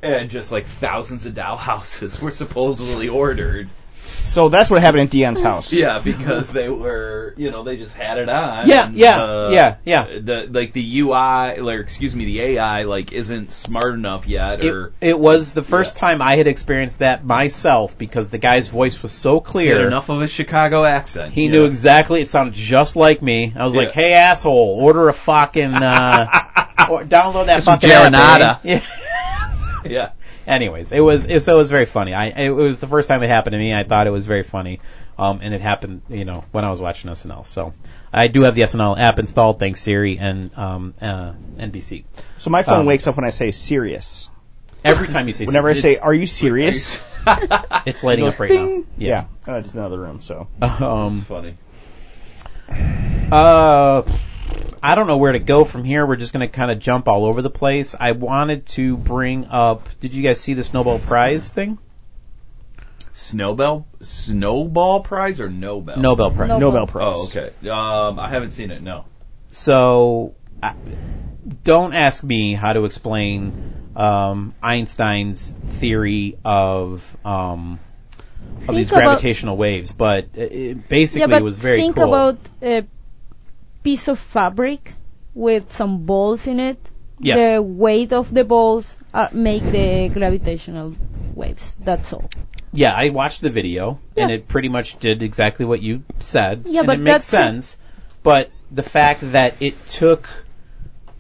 And 0.03 0.31
just 0.31 0.53
like 0.53 0.67
thousands 0.67 1.27
of 1.27 1.35
dollhouses 1.35 2.21
were 2.23 2.31
supposedly 2.31 3.09
ordered. 3.09 3.69
So 4.07 4.49
that's 4.49 4.71
what 4.71 4.81
happened 4.81 5.03
at 5.03 5.11
Dion's 5.11 5.41
house. 5.41 5.73
Yeah, 5.73 6.01
because 6.05 6.53
they 6.53 6.69
were, 6.69 7.35
you 7.37 7.51
know, 7.51 7.63
they 7.65 7.77
just 7.77 7.95
had 7.95 8.19
it 8.19 8.29
on. 8.29 8.69
Yeah, 8.69 8.87
and, 8.87 8.97
yeah, 8.97 9.21
uh, 9.21 9.51
yeah, 9.53 9.77
yeah. 9.85 10.05
The 10.21 10.47
like 10.49 10.73
the 10.73 11.01
UI, 11.01 11.59
or 11.59 11.81
excuse 11.81 12.15
me, 12.15 12.25
the 12.27 12.41
AI, 12.41 12.85
like 12.85 13.13
isn't 13.13 13.51
smart 13.51 13.95
enough 13.95 14.29
yet, 14.29 14.65
or 14.65 14.93
it 15.01 15.19
was 15.19 15.53
the 15.53 15.63
first 15.63 15.97
time 15.97 16.23
I 16.23 16.37
had 16.37 16.47
experienced 16.47 17.01
that 17.01 17.25
myself 17.25 17.99
because 17.99 18.31
the 18.31 18.39
guy's 18.39 18.69
voice 18.69 19.03
was 19.03 19.11
so 19.13 19.33
he 19.33 19.37
had 19.39 19.45
clear. 19.45 19.87
enough 19.87 20.09
of 20.09 20.23
a 20.23 20.29
Chicago 20.29 20.85
accent. 20.85 21.33
He 21.33 21.47
Yeah. 21.47 21.51
knew 21.53 21.65
exactly. 21.65 22.21
It 22.23 22.29
sounded 22.29 22.55
just 22.55 22.95
like 22.97 23.23
me. 23.23 23.53
I 23.57 23.65
was 23.65 23.75
like, 23.75 23.93
"Hey, 23.93 24.13
asshole, 24.13 24.79
order 24.81 25.09
a 25.09 25.13
fucking 25.13 25.75
uh, 25.75 26.27
or 26.91 27.03
download 27.05 27.47
that 27.47 27.63
Some 27.63 27.81
fucking 27.81 27.91
app, 27.91 28.65
eh?" 28.65 28.69
Yeah. 28.75 28.81
Yeah. 29.83 30.11
Anyways, 30.51 30.91
it 30.91 30.99
was 31.01 31.27
it, 31.27 31.41
so 31.41 31.55
it 31.55 31.59
was 31.59 31.71
very 31.71 31.87
funny. 31.87 32.13
I 32.13 32.27
it 32.27 32.51
was 32.51 32.81
the 32.81 32.89
first 32.89 33.09
time 33.09 33.23
it 33.23 33.29
happened 33.29 33.53
to 33.53 33.59
me. 33.59 33.73
I 33.73 33.85
thought 33.85 34.09
it 34.09 34.11
was 34.11 34.27
very 34.27 34.43
funny, 34.43 34.81
um, 35.17 35.39
and 35.43 35.55
it 35.55 35.61
happened, 35.61 36.03
you 36.09 36.25
know, 36.25 36.43
when 36.51 36.65
I 36.65 36.71
was 36.71 36.81
watching 36.81 37.09
SNL. 37.09 37.47
So 37.47 37.73
I 38.13 38.27
do 38.27 38.43
have 38.43 38.57
the 38.57 38.63
SNL 38.63 38.99
app 38.99 39.21
installed, 39.21 39.61
thanks 39.61 39.81
Siri 39.81 40.19
and 40.19 40.51
um, 40.59 40.95
uh, 41.01 41.35
NBC. 41.57 42.03
So 42.39 42.51
my 42.51 42.65
phone 42.65 42.81
Um, 42.81 42.87
wakes 42.87 43.07
up 43.07 43.15
when 43.15 43.25
I 43.25 43.31
say 43.31 43.53
serious. 43.53 44.29
Every 44.83 45.07
time 45.07 45.29
you 45.29 45.35
say 45.35 45.45
Whenever 45.45 45.69
I 45.69 45.75
say, 45.75 45.99
"Are 45.99 46.15
you 46.15 46.27
serious?" 46.27 47.01
it's, 47.27 47.63
it's 47.87 48.03
lighting 48.03 48.27
up 48.27 48.39
right 48.41 48.51
now. 48.51 48.65
Bing. 48.65 48.87
Yeah, 48.97 49.27
oh, 49.47 49.55
it's 49.55 49.75
another 49.75 50.01
room. 50.01 50.21
So 50.21 50.49
Um, 50.63 51.21
Funny. 51.23 51.55
Uh, 53.31 54.03
I 54.83 54.95
don't 54.95 55.07
know 55.07 55.19
where 55.19 55.33
to 55.33 55.39
go 55.39 55.65
from 55.65 55.85
here. 55.85 56.07
We're 56.07 56.17
just 56.17 56.33
going 56.33 56.47
to 56.47 56.53
kind 56.53 56.71
of 56.71 56.79
jump 56.79 57.09
all 57.09 57.27
over 57.27 57.43
the 57.43 57.51
place. 57.51 57.95
I 57.99 58.13
wanted 58.13 58.67
to 58.69 58.97
bring 58.97 59.47
up. 59.47 59.87
Did 60.01 60.15
you 60.15 60.23
guys 60.23 60.41
see 60.41 60.55
this 60.55 60.73
Nobel 60.73 60.99
Prize 60.99 61.53
thing? 61.53 61.79
Snowball, 63.13 63.87
Snowball 64.01 65.01
Prize 65.01 65.41
or 65.41 65.51
Nobel? 65.51 65.99
Nobel 65.99 66.31
Prize. 66.31 66.49
Nobel. 66.49 66.61
Nobel 66.61 66.87
Prize. 66.87 67.17
Oh, 67.17 67.25
okay. 67.27 67.69
Um, 67.69 68.19
I 68.19 68.31
haven't 68.31 68.51
seen 68.53 68.71
it. 68.71 68.81
No. 68.81 69.05
So, 69.51 70.35
I, 70.63 70.75
don't 71.65 71.93
ask 71.93 72.25
me 72.25 72.55
how 72.55 72.73
to 72.73 72.85
explain 72.85 73.93
um, 73.97 74.55
Einstein's 74.63 75.53
theory 75.53 76.39
of 76.45 77.17
um, 77.25 77.79
of 78.61 78.65
Think 78.67 78.77
these 78.77 78.91
about- 78.91 79.03
gravitational 79.03 79.57
waves, 79.57 79.93
but 79.93 80.29
it, 80.35 80.53
it 80.53 80.89
basically 80.89 81.21
yeah, 81.23 81.27
but 81.27 81.43
it 81.43 81.45
was 81.45 81.59
very 81.59 81.79
think 81.79 81.97
cool. 81.97 82.05
about 82.05 82.39
a 82.63 82.87
piece 83.83 84.09
of 84.09 84.19
fabric 84.19 84.93
with 85.35 85.73
some 85.73 86.05
balls 86.07 86.47
in 86.47 86.61
it. 86.61 86.79
Yes. 87.19 87.55
The 87.55 87.63
weight 87.63 88.13
of 88.13 88.33
the 88.33 88.45
balls 88.45 88.97
uh, 89.13 89.29
make 89.33 89.63
the 89.63 90.09
gravitational 90.09 90.95
waves. 91.35 91.77
That's 91.79 92.13
all. 92.13 92.31
Yeah, 92.73 92.93
I 92.95 93.09
watched 93.11 93.41
the 93.41 93.51
video, 93.51 93.99
and 94.17 94.31
it 94.31 94.47
pretty 94.49 94.69
much 94.69 94.99
did 94.99 95.23
exactly 95.23 95.67
what 95.67 95.83
you 95.83 96.05
said. 96.21 96.63
Yeah, 96.67 96.83
but 96.83 96.99
it 96.99 97.03
makes 97.03 97.27
sense. 97.27 97.79
But 98.23 98.51
the 98.71 98.83
fact 98.83 99.33
that 99.33 99.57
it 99.61 99.75
took 99.89 100.29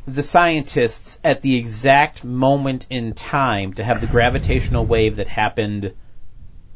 the 0.06 0.22
scientists 0.22 1.20
at 1.24 1.42
the 1.42 1.56
exact 1.56 2.24
moment 2.24 2.86
in 2.88 3.14
time 3.14 3.74
to 3.74 3.84
have 3.84 4.00
the 4.00 4.06
gravitational 4.06 4.86
wave 4.86 5.16
that 5.16 5.28
happened, 5.28 5.92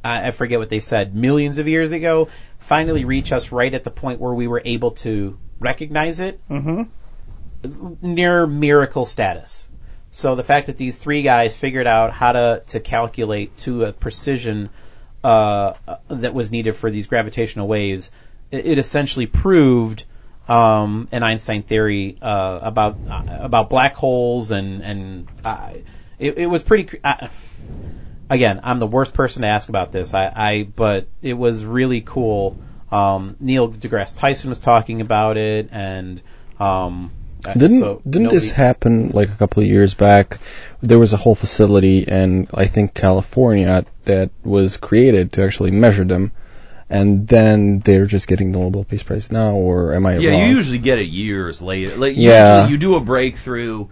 I 0.02 0.32
forget 0.32 0.58
what 0.58 0.68
they 0.68 0.80
said, 0.80 1.14
millions 1.14 1.58
of 1.58 1.68
years 1.68 1.92
ago, 1.92 2.28
finally 2.58 3.04
reach 3.04 3.32
us 3.32 3.52
right 3.52 3.72
at 3.72 3.84
the 3.84 3.90
point 3.90 4.20
where 4.20 4.34
we 4.34 4.48
were 4.48 4.62
able 4.64 4.92
to 4.92 5.38
recognize 5.60 6.20
it, 6.20 6.40
hmm 6.48 6.82
near 8.02 8.46
miracle 8.46 9.06
status. 9.06 9.68
So 10.10 10.34
the 10.34 10.44
fact 10.44 10.66
that 10.66 10.76
these 10.76 10.96
three 10.96 11.22
guys 11.22 11.56
figured 11.56 11.86
out 11.86 12.12
how 12.12 12.32
to, 12.32 12.62
to 12.68 12.80
calculate 12.80 13.56
to 13.58 13.84
a 13.84 13.92
precision 13.92 14.70
uh, 15.24 15.72
that 16.08 16.34
was 16.34 16.50
needed 16.50 16.76
for 16.76 16.90
these 16.90 17.06
gravitational 17.06 17.66
waves, 17.66 18.10
it, 18.50 18.66
it 18.66 18.78
essentially 18.78 19.26
proved 19.26 20.04
um, 20.46 21.08
an 21.10 21.22
Einstein 21.22 21.62
theory 21.62 22.18
uh, 22.20 22.60
about 22.62 22.98
uh, 23.08 23.22
about 23.28 23.70
black 23.70 23.94
holes 23.94 24.50
and 24.50 24.82
and 24.82 25.26
uh, 25.44 25.70
it, 26.18 26.38
it 26.38 26.46
was 26.46 26.62
pretty. 26.62 27.00
Uh, 27.02 27.28
again, 28.28 28.60
I'm 28.62 28.78
the 28.78 28.86
worst 28.86 29.14
person 29.14 29.42
to 29.42 29.48
ask 29.48 29.68
about 29.68 29.90
this. 29.90 30.14
I, 30.14 30.30
I 30.34 30.62
but 30.64 31.08
it 31.22 31.34
was 31.34 31.64
really 31.64 32.02
cool. 32.02 32.58
Um, 32.94 33.36
Neil 33.40 33.68
deGrasse 33.70 34.16
Tyson 34.16 34.50
was 34.50 34.58
talking 34.60 35.00
about 35.00 35.36
it, 35.36 35.68
and 35.72 36.22
um, 36.60 37.10
uh, 37.46 37.52
Didn't 37.54 37.80
so 37.80 38.02
didn't 38.08 38.28
this 38.28 38.50
happen 38.50 39.10
like 39.10 39.28
a 39.30 39.34
couple 39.34 39.62
of 39.62 39.68
years 39.68 39.94
back? 39.94 40.38
There 40.80 40.98
was 40.98 41.12
a 41.12 41.16
whole 41.16 41.34
facility 41.34 41.98
in 42.00 42.46
I 42.54 42.66
think 42.66 42.94
California 42.94 43.84
that 44.04 44.30
was 44.44 44.76
created 44.76 45.32
to 45.32 45.44
actually 45.44 45.72
measure 45.72 46.04
them, 46.04 46.30
and 46.88 47.26
then 47.26 47.80
they're 47.80 48.06
just 48.06 48.28
getting 48.28 48.52
the 48.52 48.60
Nobel 48.60 48.84
Peace 48.84 49.02
Prize 49.02 49.32
now, 49.32 49.54
or 49.54 49.94
am 49.94 50.06
I 50.06 50.16
Yeah, 50.16 50.30
wrong? 50.30 50.42
you 50.42 50.56
usually 50.56 50.78
get 50.78 50.98
it 50.98 51.08
years 51.08 51.60
later. 51.60 51.96
Like 51.96 52.16
Yeah. 52.16 52.58
usually 52.58 52.70
you 52.72 52.78
do 52.78 52.94
a 52.94 53.00
breakthrough, 53.00 53.88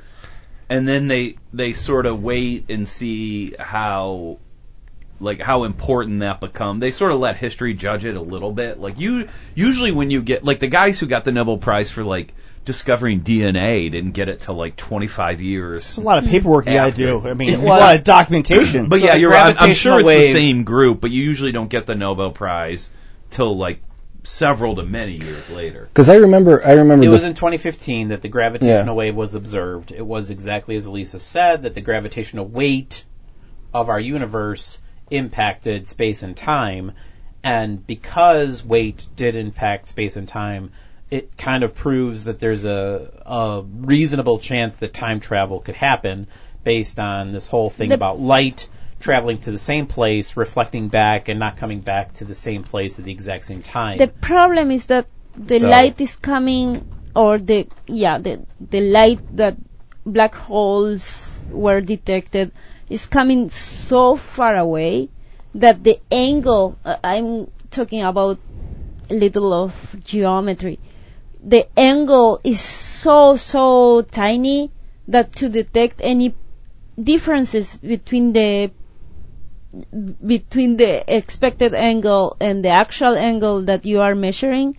and 0.69 0.87
then 0.87 1.09
they 1.09 1.37
they 1.53 1.73
sort 1.73 2.07
of 2.07 2.23
wait 2.23 2.67
and 2.71 2.87
see 2.87 3.55
how 3.59 4.39
like 5.23 5.41
how 5.41 5.65
important 5.65 6.21
that 6.21 6.41
become. 6.41 6.81
They 6.81 6.91
sort 6.91 7.13
of 7.13 7.21
let 7.21 7.37
history 7.37 7.75
judge 7.75 8.05
it 8.05 8.17
a 8.17 8.21
little 8.21 8.53
bit. 8.53 8.79
Like 8.81 8.99
you 8.99 9.29
usually 9.55 9.93
when 9.93 10.11
you 10.11 10.23
get 10.23 10.45
like 10.45 10.61
the 10.61 10.69
guys 10.69 10.99
who 11.01 11.07
got 11.07 11.25
the 11.25 11.33
Nobel 11.33 11.59
Prize 11.59 11.91
for 11.91 12.03
like 12.05 12.35
discovering 12.65 13.23
DNA 13.23 13.91
didn't 13.91 14.13
get 14.13 14.29
it 14.29 14.41
till 14.41 14.55
like 14.55 14.77
25 14.77 15.41
years. 15.41 15.85
It's 15.85 15.97
a 15.99 16.03
lot 16.03 16.19
of 16.19 16.27
paperwork 16.27 16.67
you 16.67 16.75
got 16.75 16.91
to 16.91 16.97
do. 16.97 17.27
I 17.29 17.35
mean, 17.35 17.49
It 17.49 17.53
there's 17.53 17.63
a 17.65 17.67
lot 17.67 17.97
of 17.97 18.05
documentation. 18.05 18.87
But 18.89 19.01
So 19.01 19.07
yeah, 19.07 19.15
you're 19.17 19.31
right. 19.31 19.57
I'm- 19.57 19.71
I'm 19.71 19.75
sure 19.75 19.99
it's 19.99 20.07
wave- 20.07 20.33
the 20.33 20.33
same 20.39 20.65
group, 20.65 21.01
but 21.01 21.11
you 21.11 21.23
usually 21.23 21.53
don't 21.53 21.69
get 21.69 21.87
the 21.87 21.95
Nobel 21.97 22.31
Prize 22.31 22.91
till 23.31 23.57
like 23.57 23.81
several 24.25 24.77
to 24.77 24.85
many 24.85 25.15
years 25.17 25.51
later. 25.51 25.87
Because 25.89 26.09
I 26.09 26.17
remember, 26.17 26.65
I 26.65 26.75
remember 26.75 27.05
It 27.05 27.09
the 27.09 27.13
was 27.15 27.25
in 27.25 27.35
2015 27.35 28.09
that 28.11 28.23
the 28.23 28.29
gravitational 28.29 28.95
wave 28.95 29.17
was 29.17 29.35
observed. 29.35 29.91
It 29.91 30.07
was 30.07 30.31
exactly 30.31 30.77
as 30.77 30.87
Elisa 30.87 31.19
said 31.19 31.63
that 31.63 31.75
the 31.75 31.81
gravitational 31.81 32.47
weight 32.47 33.05
of 33.75 33.89
our 33.89 33.99
universe 33.99 34.81
impacted 35.13 35.87
space 35.87 36.23
and 36.23 36.37
time, 36.37 36.93
and 37.45 37.87
because 37.87 38.65
weight 38.65 39.07
did 39.17 39.37
impact 39.37 39.87
space 39.89 40.17
and 40.17 40.27
time, 40.29 40.71
it 41.11 41.37
kind 41.37 41.63
of 41.65 41.75
proves 41.75 42.25
that 42.25 42.41
there's 42.41 42.65
a, 42.65 43.11
a 43.27 43.63
reasonable 43.65 44.39
chance 44.39 44.77
that 44.77 44.95
time 44.95 45.21
travel 45.21 45.61
could 45.61 45.75
happen 45.75 46.27
based 46.65 46.99
on 46.99 47.33
this 47.33 47.47
whole 47.47 47.69
thing 47.71 47.91
The- 47.91 47.97
about 47.97 48.21
light 48.21 48.69
traveling 49.01 49.39
to 49.39 49.51
the 49.51 49.59
same 49.59 49.87
place, 49.87 50.37
reflecting 50.37 50.89
back, 50.89 51.29
and 51.29 51.41
not 51.41 51.57
coming 51.57 51.81
back 51.81 52.15
to 52.15 52.25
the 52.25 52.37
same 52.37 52.63
place 52.63 52.99
at 53.01 53.05
the 53.05 53.11
exact 53.13 53.45
same 53.45 53.63
time. 53.63 53.99
The 53.99 54.07
problem 54.09 54.71
is 54.71 54.87
that 54.87 55.07
the 55.37 55.59
So- 55.59 55.69
light 55.69 56.01
is 56.01 56.17
coming, 56.17 56.85
or 57.15 57.39
the 57.39 57.67
yeah, 57.87 58.19
the 58.19 58.47
the 58.71 58.81
light 58.81 59.21
that 59.37 59.57
black 60.07 60.35
holes 60.35 61.45
were 61.51 61.81
detected 61.81 62.53
is 62.93 63.07
coming 63.07 63.49
so 63.51 64.17
far 64.17 64.55
away 64.57 65.09
that 65.55 65.83
the 65.83 65.99
angle, 66.11 66.79
uh, 66.85 66.97
I'm 67.03 67.51
talking 67.71 68.03
about 68.03 68.39
a 69.11 69.15
little 69.15 69.53
of 69.53 69.97
geometry, 70.05 70.79
the 71.43 71.67
angle 71.77 72.41
is 72.45 72.61
so, 72.61 73.37
so 73.37 74.03
tiny 74.03 74.71
that 75.09 75.33
to 75.37 75.49
detect 75.49 76.01
any 76.05 76.35
differences 77.03 77.77
between 77.79 78.33
the 78.33 78.71
between 80.27 80.77
the 80.77 81.03
expected 81.17 81.73
angle 81.73 82.37
and 82.41 82.63
the 82.63 82.69
actual 82.69 83.17
angle 83.17 83.63
that 83.63 83.87
you 83.87 84.01
are 84.03 84.15
measuring 84.15 84.77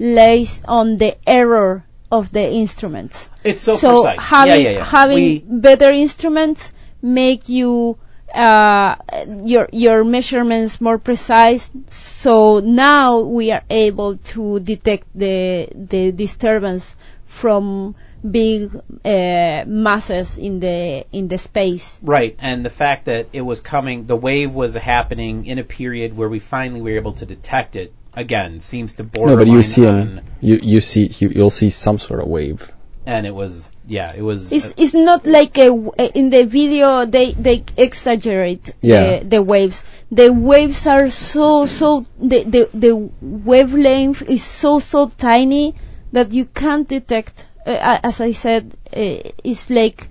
lays 0.00 0.60
on 0.66 0.96
the 0.96 1.16
error 1.28 1.84
of 2.10 2.32
the 2.32 2.42
instruments. 2.42 3.30
It's 3.44 3.62
so, 3.62 3.76
so 3.76 4.02
precise. 4.02 4.18
having 4.28 4.64
yeah, 4.64 4.70
yeah, 4.70 4.76
yeah. 4.78 4.84
having 4.84 5.22
We- 5.22 5.38
better 5.60 5.90
instruments 5.92 6.72
make 7.02 7.48
you 7.48 7.98
uh, 8.32 8.96
your 9.44 9.68
your 9.72 10.04
measurements 10.04 10.80
more 10.80 10.98
precise. 10.98 11.70
So 11.88 12.60
now 12.60 13.20
we 13.20 13.50
are 13.52 13.64
able 13.68 14.16
to 14.32 14.60
detect 14.60 15.06
the 15.14 15.68
the 15.74 16.12
disturbance 16.12 16.96
from 17.26 17.94
big 18.28 18.74
uh, 19.04 19.64
masses 19.66 20.38
in 20.38 20.60
the 20.60 21.04
in 21.12 21.28
the 21.28 21.38
space. 21.38 21.98
Right, 22.02 22.36
and 22.38 22.64
the 22.64 22.70
fact 22.70 23.06
that 23.06 23.28
it 23.32 23.42
was 23.42 23.60
coming, 23.60 24.06
the 24.06 24.16
wave 24.16 24.52
was 24.52 24.74
happening 24.74 25.46
in 25.46 25.58
a 25.58 25.64
period 25.64 26.16
where 26.16 26.28
we 26.28 26.38
finally 26.38 26.80
were 26.80 26.96
able 26.96 27.12
to 27.14 27.26
detect 27.26 27.76
it. 27.76 27.92
Again, 28.14 28.60
seems 28.60 28.94
to 28.94 29.04
borderline. 29.04 29.38
No, 29.38 29.44
but 29.44 29.50
you 29.50 29.62
see, 29.62 29.86
an, 29.86 30.20
you 30.40 30.56
you 30.62 30.80
see, 30.82 31.06
you, 31.18 31.30
you'll 31.30 31.50
see 31.50 31.70
some 31.70 31.98
sort 31.98 32.20
of 32.20 32.28
wave. 32.28 32.70
And 33.06 33.26
it 33.26 33.34
was, 33.34 33.72
yeah, 33.86 34.12
it 34.14 34.22
was. 34.22 34.52
It's 34.52 34.72
it's 34.76 34.94
not 34.94 35.26
like 35.26 35.58
a 35.58 35.66
w- 35.68 35.92
in 36.14 36.30
the 36.30 36.44
video 36.44 37.04
they 37.04 37.32
they 37.32 37.64
exaggerate 37.76 38.70
Yeah. 38.80 39.18
the, 39.18 39.24
the 39.24 39.42
waves. 39.42 39.82
The 40.10 40.32
waves 40.32 40.86
are 40.86 41.10
so 41.10 41.66
so 41.66 42.04
the, 42.20 42.44
the 42.44 42.68
the 42.72 43.10
wavelength 43.20 44.22
is 44.22 44.42
so 44.44 44.78
so 44.78 45.08
tiny 45.08 45.74
that 46.12 46.32
you 46.32 46.44
can't 46.46 46.86
detect. 46.88 47.46
Uh, 47.66 47.98
as 48.02 48.20
I 48.20 48.32
said, 48.32 48.72
uh, 48.94 49.30
it's 49.44 49.70
like 49.70 50.08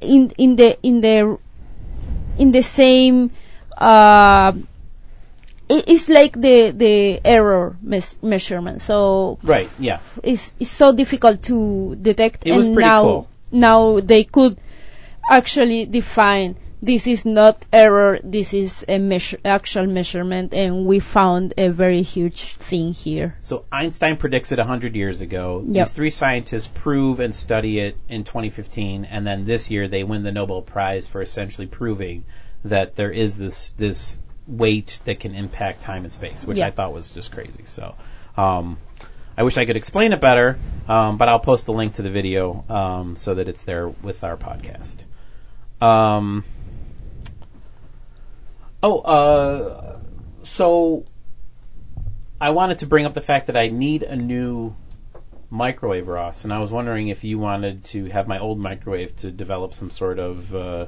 in 0.00 0.30
in 0.38 0.56
the 0.56 0.78
in 0.82 1.00
the 1.00 1.38
in 2.38 2.52
the 2.52 2.62
same. 2.62 3.30
Uh, 3.76 4.52
it- 4.56 4.64
it's 5.68 6.08
like 6.08 6.32
the 6.40 6.70
the 6.70 7.20
error 7.24 7.76
mes- 7.82 8.16
measurement. 8.22 8.80
So 8.80 9.38
right, 9.42 9.68
yeah. 9.78 10.00
it's, 10.22 10.52
it's 10.58 10.70
so 10.70 10.94
difficult 10.94 11.42
to 11.44 11.96
detect 11.96 12.46
It 12.46 12.50
and 12.50 12.58
was 12.58 12.66
pretty 12.68 12.80
now 12.80 13.02
cool. 13.02 13.28
now 13.52 14.00
they 14.00 14.24
could 14.24 14.58
actually 15.30 15.84
define 15.84 16.56
this 16.80 17.06
is 17.08 17.26
not 17.26 17.64
error 17.72 18.20
this 18.22 18.54
is 18.54 18.84
a 18.88 18.98
measure, 18.98 19.38
actual 19.44 19.86
measurement 19.86 20.54
and 20.54 20.86
we 20.86 21.00
found 21.00 21.52
a 21.58 21.68
very 21.68 22.02
huge 22.02 22.54
thing 22.54 22.92
here 22.94 23.36
So 23.42 23.64
Einstein 23.72 24.16
predicts 24.16 24.52
it 24.52 24.58
100 24.58 24.94
years 24.94 25.20
ago. 25.20 25.64
Yep. 25.66 25.74
These 25.74 25.92
three 25.92 26.10
scientists 26.10 26.68
prove 26.68 27.18
and 27.20 27.34
study 27.34 27.80
it 27.80 27.96
in 28.08 28.22
2015, 28.24 29.04
and 29.06 29.26
then 29.26 29.44
this 29.44 29.70
year 29.70 29.88
they 29.88 30.04
win 30.04 30.22
the 30.22 30.32
Nobel 30.32 30.62
Prize 30.62 31.06
for 31.06 31.20
essentially 31.20 31.66
proving 31.66 32.24
that 32.64 32.94
there 32.96 33.10
is 33.10 33.36
this 33.36 33.70
this 33.76 34.22
weight 34.48 34.98
that 35.04 35.20
can 35.20 35.34
impact 35.34 35.82
time 35.82 36.04
and 36.04 36.12
space, 36.12 36.44
which 36.44 36.58
Yeah. 36.58 36.66
I 36.66 36.70
thought 36.70 36.92
was 36.92 37.12
just 37.12 37.30
crazy. 37.30 37.64
So, 37.66 37.94
um, 38.36 38.78
I 39.36 39.44
wish 39.44 39.56
I 39.56 39.66
could 39.66 39.76
explain 39.76 40.12
it 40.12 40.20
better, 40.20 40.58
um, 40.88 41.16
but 41.16 41.28
I'll 41.28 41.38
post 41.38 41.66
the 41.66 41.72
link 41.72 41.94
to 41.94 42.02
the 42.02 42.10
video 42.10 42.64
um, 42.68 43.14
so 43.16 43.34
that 43.34 43.48
it's 43.48 43.62
there 43.62 43.88
with 43.88 44.24
our 44.24 44.36
podcast. 44.36 45.04
Um, 45.80 46.44
oh, 48.82 48.98
uh, 48.98 49.98
so 50.42 51.04
I 52.40 52.50
wanted 52.50 52.78
to 52.78 52.86
bring 52.86 53.06
up 53.06 53.14
the 53.14 53.20
fact 53.20 53.46
that 53.46 53.56
I 53.56 53.68
need 53.68 54.02
a 54.02 54.16
new 54.16 54.74
microwave, 55.50 56.08
Ross, 56.08 56.44
and 56.44 56.52
I 56.52 56.58
was 56.58 56.72
wondering 56.72 57.08
if 57.08 57.22
you 57.24 57.38
wanted 57.38 57.84
to 57.86 58.06
have 58.06 58.28
my 58.28 58.38
old 58.38 58.58
microwave 58.58 59.14
to 59.18 59.30
develop 59.30 59.72
some 59.72 59.90
sort 59.90 60.18
of, 60.18 60.54
uh, 60.54 60.86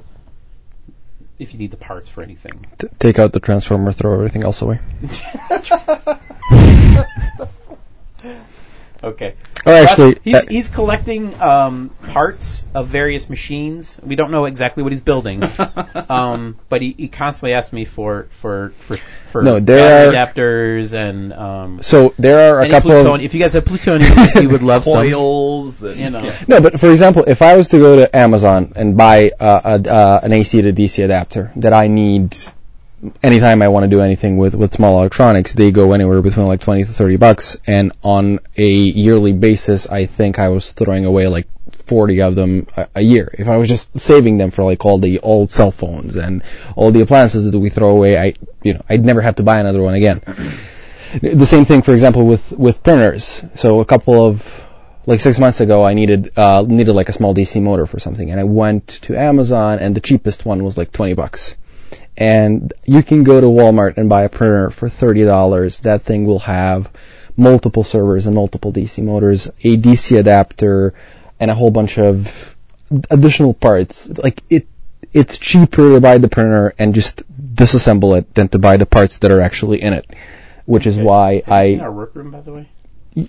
if 1.41 1.53
you 1.53 1.59
need 1.59 1.71
the 1.71 1.77
parts 1.77 2.07
for 2.07 2.21
anything. 2.21 2.65
T- 2.77 2.87
take 2.99 3.19
out 3.19 3.33
the 3.33 3.39
transformer, 3.39 3.91
throw 3.91 4.13
everything 4.13 4.43
else 4.43 4.61
away. 4.61 4.79
Okay. 9.03 9.33
Oh, 9.65 9.71
actually, 9.83 10.17
he's, 10.23 10.35
uh, 10.35 10.41
he's 10.49 10.69
collecting 10.69 11.39
um, 11.39 11.89
parts 12.13 12.65
of 12.73 12.87
various 12.87 13.29
machines. 13.29 13.99
We 14.01 14.15
don't 14.15 14.31
know 14.31 14.45
exactly 14.45 14.81
what 14.83 14.91
he's 14.91 15.01
building, 15.01 15.43
um, 16.09 16.57
but 16.69 16.81
he, 16.81 16.93
he 16.97 17.07
constantly 17.07 17.53
asks 17.53 17.71
me 17.73 17.85
for 17.85 18.27
for 18.31 18.69
for, 18.69 18.97
for 18.97 19.43
No, 19.43 19.59
there 19.59 20.09
are- 20.09 20.13
adapters 20.13 20.93
and 20.93 21.33
um, 21.33 21.81
so 21.81 22.13
there 22.17 22.55
are 22.55 22.61
a 22.61 22.69
couple 22.69 22.91
plutonium. 22.91 23.15
of 23.15 23.25
If 23.25 23.33
you 23.33 23.39
guys 23.39 23.53
have 23.53 23.65
plutonium, 23.65 24.11
we 24.35 24.47
would 24.47 24.63
love 24.63 24.83
some. 24.83 24.93
Coils. 24.93 25.81
And, 25.83 25.97
You 25.97 26.09
know. 26.09 26.33
no, 26.47 26.61
but 26.61 26.79
for 26.79 26.89
example, 26.89 27.23
if 27.27 27.41
I 27.41 27.55
was 27.55 27.69
to 27.69 27.77
go 27.77 27.95
to 27.97 28.15
Amazon 28.15 28.73
and 28.75 28.97
buy 28.97 29.31
uh, 29.39 29.79
a, 29.83 29.89
uh, 29.89 30.19
an 30.23 30.33
AC 30.33 30.61
to 30.61 30.73
DC 30.73 31.03
adapter 31.03 31.51
that 31.57 31.73
I 31.73 31.87
need 31.87 32.35
anytime 33.23 33.61
I 33.61 33.69
want 33.69 33.83
to 33.83 33.89
do 33.89 34.01
anything 34.01 34.37
with 34.37 34.55
with 34.55 34.73
small 34.73 34.99
electronics, 34.99 35.53
they 35.53 35.71
go 35.71 35.93
anywhere 35.93 36.21
between 36.21 36.47
like 36.47 36.61
20 36.61 36.83
to 36.83 36.89
30 36.89 37.17
bucks, 37.17 37.57
and 37.65 37.91
on 38.03 38.39
a 38.57 38.69
yearly 38.69 39.33
basis, 39.33 39.87
I 39.87 40.05
think 40.05 40.39
I 40.39 40.49
was 40.49 40.71
throwing 40.71 41.05
away 41.05 41.27
like 41.27 41.47
40 41.71 42.21
of 42.21 42.35
them 42.35 42.67
a, 42.77 42.87
a 42.95 43.01
year. 43.01 43.33
If 43.37 43.47
I 43.47 43.57
was 43.57 43.67
just 43.67 43.97
saving 43.97 44.37
them 44.37 44.51
for 44.51 44.63
like 44.63 44.85
all 44.85 44.99
the 44.99 45.19
old 45.19 45.51
cell 45.51 45.71
phones 45.71 46.15
and 46.15 46.43
all 46.75 46.91
the 46.91 47.01
appliances 47.01 47.49
that 47.49 47.59
we 47.59 47.69
throw 47.69 47.89
away, 47.89 48.17
I 48.17 48.33
you 48.63 48.73
know 48.73 48.81
I'd 48.89 49.05
never 49.05 49.21
have 49.21 49.35
to 49.35 49.43
buy 49.43 49.59
another 49.59 49.81
one 49.81 49.95
again. 49.95 50.21
The 51.21 51.45
same 51.45 51.65
thing, 51.65 51.81
for 51.81 51.93
example, 51.93 52.25
with 52.25 52.51
with 52.51 52.83
printers. 52.83 53.43
So 53.55 53.81
a 53.81 53.85
couple 53.85 54.25
of 54.25 54.67
like 55.05 55.19
six 55.19 55.39
months 55.39 55.59
ago, 55.59 55.83
I 55.83 55.93
needed 55.93 56.37
uh, 56.37 56.63
needed 56.67 56.93
like 56.93 57.09
a 57.09 57.13
small 57.13 57.33
DC 57.33 57.61
motor 57.61 57.85
for 57.85 57.99
something, 57.99 58.29
and 58.29 58.39
I 58.39 58.43
went 58.43 58.87
to 59.03 59.17
Amazon, 59.17 59.79
and 59.79 59.95
the 59.95 60.01
cheapest 60.01 60.45
one 60.45 60.63
was 60.63 60.77
like 60.77 60.91
20 60.91 61.13
bucks. 61.15 61.57
And 62.17 62.73
you 62.85 63.03
can 63.03 63.23
go 63.23 63.39
to 63.39 63.47
Walmart 63.47 63.97
and 63.97 64.09
buy 64.09 64.23
a 64.23 64.29
printer 64.29 64.69
for 64.69 64.89
thirty 64.89 65.23
dollars. 65.23 65.79
That 65.81 66.01
thing 66.03 66.25
will 66.25 66.39
have 66.39 66.89
multiple 67.37 67.83
servers 67.83 68.25
and 68.27 68.35
multiple 68.35 68.71
DC 68.73 69.03
motors, 69.03 69.47
a 69.47 69.77
DC 69.77 70.19
adapter, 70.19 70.93
and 71.39 71.49
a 71.49 71.55
whole 71.55 71.71
bunch 71.71 71.97
of 71.97 72.55
additional 73.09 73.53
parts. 73.53 74.09
Like 74.09 74.43
it, 74.49 74.67
it's 75.13 75.37
cheaper 75.37 75.93
to 75.93 76.01
buy 76.01 76.17
the 76.17 76.27
printer 76.27 76.73
and 76.77 76.93
just 76.93 77.23
disassemble 77.55 78.17
it 78.17 78.33
than 78.35 78.49
to 78.49 78.59
buy 78.59 78.77
the 78.77 78.85
parts 78.85 79.19
that 79.19 79.31
are 79.31 79.41
actually 79.41 79.81
in 79.81 79.93
it. 79.93 80.05
Which 80.65 80.85
is 80.85 80.95
Okay. 80.97 81.03
why 81.03 81.33
Have 81.35 81.47
you 81.47 81.53
I 81.53 81.63
seen 81.71 81.81
our 81.81 81.91
workroom, 81.91 82.31
by 82.31 82.41
the 82.41 82.53
way? 82.53 82.69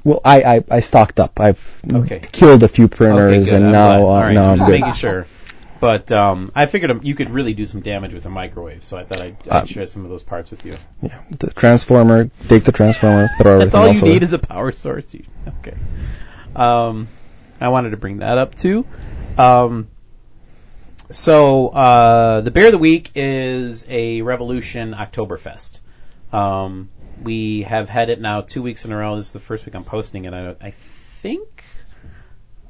well, 0.04 0.20
I, 0.24 0.42
I, 0.56 0.64
I 0.70 0.80
stocked 0.80 1.18
up. 1.18 1.40
I've 1.40 1.82
Okay. 1.92 2.20
killed 2.20 2.62
a 2.62 2.68
few 2.68 2.88
printers, 2.88 3.46
good. 3.46 3.54
and 3.56 3.66
I'm 3.66 3.72
now 3.72 4.08
uh, 4.08 4.20
right, 4.20 4.34
now 4.34 4.44
I'm 4.44 4.50
I'm 4.52 4.56
just 4.58 4.68
good. 4.68 4.80
making 4.80 4.94
sure. 4.94 5.26
But 5.82 6.12
um, 6.12 6.52
I 6.54 6.66
figured 6.66 6.92
um, 6.92 7.00
you 7.02 7.16
could 7.16 7.28
really 7.30 7.54
do 7.54 7.66
some 7.66 7.80
damage 7.80 8.14
with 8.14 8.24
a 8.24 8.30
microwave, 8.30 8.84
so 8.84 8.96
I 8.96 9.04
thought 9.04 9.20
I'd, 9.20 9.36
I'd 9.48 9.62
Um, 9.62 9.66
share 9.66 9.84
some 9.88 10.04
of 10.04 10.10
those 10.10 10.22
parts 10.22 10.52
with 10.52 10.64
you. 10.64 10.76
Yeah, 11.02 11.20
the 11.30 11.50
transformer. 11.50 12.30
Take 12.46 12.62
the 12.62 12.70
transformer. 12.70 13.26
Throw 13.36 13.56
it. 13.56 13.58
That's 13.64 13.74
everything 13.74 14.00
all 14.02 14.08
you 14.08 14.14
need 14.14 14.22
is 14.22 14.32
a 14.32 14.38
power 14.38 14.70
source. 14.70 15.12
Okay. 15.58 15.76
Um, 16.54 17.08
I 17.60 17.70
wanted 17.70 17.90
to 17.90 17.96
bring 17.96 18.18
that 18.18 18.38
up 18.38 18.54
too. 18.54 18.86
Um, 19.36 19.88
so 21.10 21.70
uh, 21.70 22.42
the 22.42 22.52
beer 22.52 22.66
of 22.66 22.72
the 22.72 22.78
week 22.78 23.10
is 23.16 23.84
a 23.88 24.22
Revolution 24.22 24.94
Oktoberfest. 24.94 25.80
Um, 26.32 26.90
we 27.20 27.62
have 27.62 27.88
had 27.88 28.08
it 28.08 28.20
now 28.20 28.42
two 28.42 28.62
weeks 28.62 28.84
in 28.84 28.92
a 28.92 28.96
row. 28.96 29.16
This 29.16 29.26
is 29.26 29.32
the 29.32 29.40
first 29.40 29.66
week 29.66 29.74
I'm 29.74 29.82
posting 29.82 30.26
it. 30.26 30.32
I, 30.32 30.54
I 30.60 30.70
think 30.70 31.61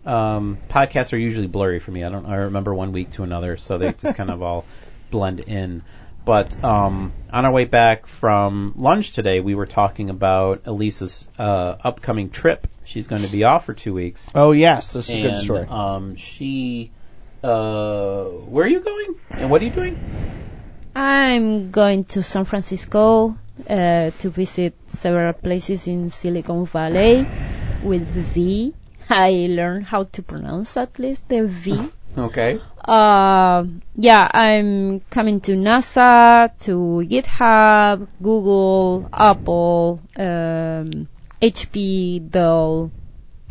um, 0.04 0.58
podcasts 0.68 1.12
are 1.12 1.18
usually 1.18 1.46
blurry 1.46 1.78
for 1.80 1.90
me. 1.90 2.04
I 2.04 2.08
don't. 2.10 2.26
I 2.26 2.36
remember 2.36 2.74
one 2.74 2.92
week 2.92 3.10
to 3.12 3.22
another, 3.22 3.56
so 3.56 3.78
they 3.78 3.92
just 3.92 4.16
kind 4.16 4.30
of 4.30 4.42
all 4.48 4.64
blend 5.10 5.40
in. 5.40 5.82
But 6.24 6.62
um, 6.62 7.12
on 7.32 7.44
our 7.44 7.50
way 7.50 7.64
back 7.64 8.06
from 8.06 8.74
lunch 8.76 9.10
today, 9.12 9.40
we 9.40 9.54
were 9.56 9.66
talking 9.66 10.08
about 10.08 10.62
Elisa's 10.66 11.28
uh, 11.38 11.76
upcoming 11.82 12.30
trip. 12.30 12.68
She's 12.84 13.08
going 13.08 13.22
to 13.22 13.28
be 13.30 13.44
off 13.44 13.66
for 13.66 13.74
two 13.74 13.94
weeks, 13.94 14.30
Oh 14.34 14.52
yes, 14.52 14.92
this 14.92 15.08
is 15.08 15.16
a 15.16 15.22
good 15.22 15.38
story. 15.38 15.66
um, 15.68 16.16
she. 16.16 16.90
Uh, 17.42 18.24
where 18.24 18.64
are 18.64 18.68
you 18.68 18.80
going? 18.80 19.16
And 19.32 19.50
what 19.50 19.62
are 19.62 19.64
you 19.64 19.70
doing? 19.72 19.98
i'm 20.94 21.70
going 21.70 22.04
to 22.04 22.22
san 22.22 22.44
francisco 22.44 23.34
uh, 23.70 24.10
to 24.10 24.28
visit 24.28 24.74
several 24.86 25.32
places 25.32 25.86
in 25.86 26.10
silicon 26.10 26.66
valley 26.66 27.26
with 27.82 28.02
v 28.06 28.74
i 29.12 29.46
learned 29.48 29.84
how 29.84 30.04
to 30.04 30.22
pronounce 30.22 30.76
at 30.76 30.98
least 30.98 31.28
the 31.28 31.46
v 31.46 31.78
Okay. 32.16 32.60
Uh, 32.84 33.64
yeah, 33.96 34.28
I'm 34.32 35.00
coming 35.00 35.40
to 35.42 35.52
NASA, 35.52 36.50
to 36.60 37.06
GitHub, 37.08 38.06
Google, 38.20 39.08
Apple, 39.12 40.00
um, 40.16 41.08
HP, 41.40 42.30
Dell, 42.30 42.90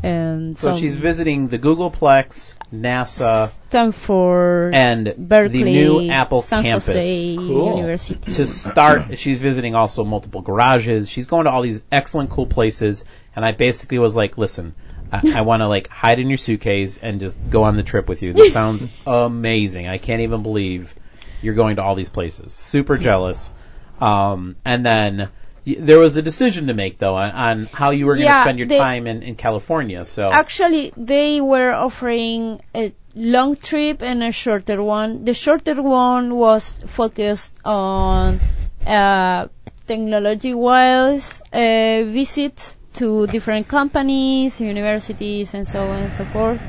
and 0.04 0.58
So 0.58 0.76
she's 0.76 0.96
visiting 0.96 1.48
the 1.48 1.60
Googleplex, 1.60 2.56
NASA, 2.74 3.48
Stanford, 3.48 4.74
and 4.74 5.14
Berkeley, 5.18 5.64
the 5.64 5.72
new 5.72 6.10
Apple 6.10 6.42
San 6.42 6.64
campus. 6.64 6.88
Jose 6.88 7.36
Cool. 7.38 7.78
University. 7.78 8.34
to 8.34 8.48
start, 8.48 9.18
she's 9.18 9.42
visiting 9.42 9.76
also 9.76 10.04
multiple 10.04 10.42
garages. 10.42 11.10
She's 11.10 11.28
going 11.28 11.46
to 11.46 11.52
all 11.52 11.62
these 11.62 11.82
excellent, 11.92 12.30
cool 12.32 12.48
places. 12.48 13.06
And 13.36 13.46
I 13.46 13.54
basically 13.54 14.00
was 14.00 14.16
like, 14.16 14.38
listen, 14.38 14.76
I, 15.12 15.40
I 15.40 15.42
want 15.42 15.62
to 15.62 15.68
like 15.68 15.88
hide 15.90 16.20
in 16.20 16.30
your 16.30 16.38
suitcase 16.38 16.98
and 16.98 17.20
just 17.20 17.38
go 17.50 17.64
on 17.64 17.76
the 17.76 17.84
trip 17.84 18.08
with 18.08 18.22
you. 18.22 18.34
This 18.34 18.54
sounds 18.54 19.02
amazing. 19.08 19.88
I 19.88 19.98
can't 19.98 20.22
even 20.22 20.42
believe 20.44 20.94
you're 21.42 21.54
going 21.56 21.76
to 21.78 21.84
all 21.84 21.96
these 21.96 22.10
places. 22.10 22.54
Super 22.54 22.98
jealous. 22.98 23.52
Um, 24.00 24.56
and 24.64 24.86
then 24.86 25.30
y- 25.66 25.76
there 25.78 26.00
was 26.00 26.18
a 26.18 26.22
decision 26.22 26.68
to 26.68 26.74
make 26.74 26.98
though 26.98 27.16
on, 27.16 27.32
on 27.32 27.66
how 27.66 27.90
you 27.92 28.06
were 28.06 28.14
going 28.16 28.28
to 28.28 28.34
Yeah, 28.34 28.44
spend 28.44 28.58
your 28.60 28.68
they- 28.68 28.78
time 28.78 29.06
in, 29.08 29.22
in 29.24 29.36
California. 29.36 30.06
So 30.06 30.32
Actually, 30.32 30.94
they 30.98 31.42
were 31.42 31.72
offering 31.72 32.62
a 32.74 32.94
long 33.14 33.56
trip 33.58 34.02
and 34.02 34.24
a 34.24 34.32
shorter 34.32 34.82
one. 34.82 35.24
The 35.26 35.34
shorter 35.34 35.82
one 35.82 36.36
was 36.36 36.70
focused 36.70 37.56
on 37.66 38.40
uh, 38.88 39.48
technology-wise 39.88 41.42
uh, 41.54 42.04
visits 42.06 42.78
to 42.94 43.28
different 43.28 43.68
companies, 43.68 44.60
universities, 44.60 45.54
and 45.54 45.68
so 45.68 45.90
on 45.90 46.00
and 46.04 46.14
so 46.14 46.26
forth. 46.26 46.64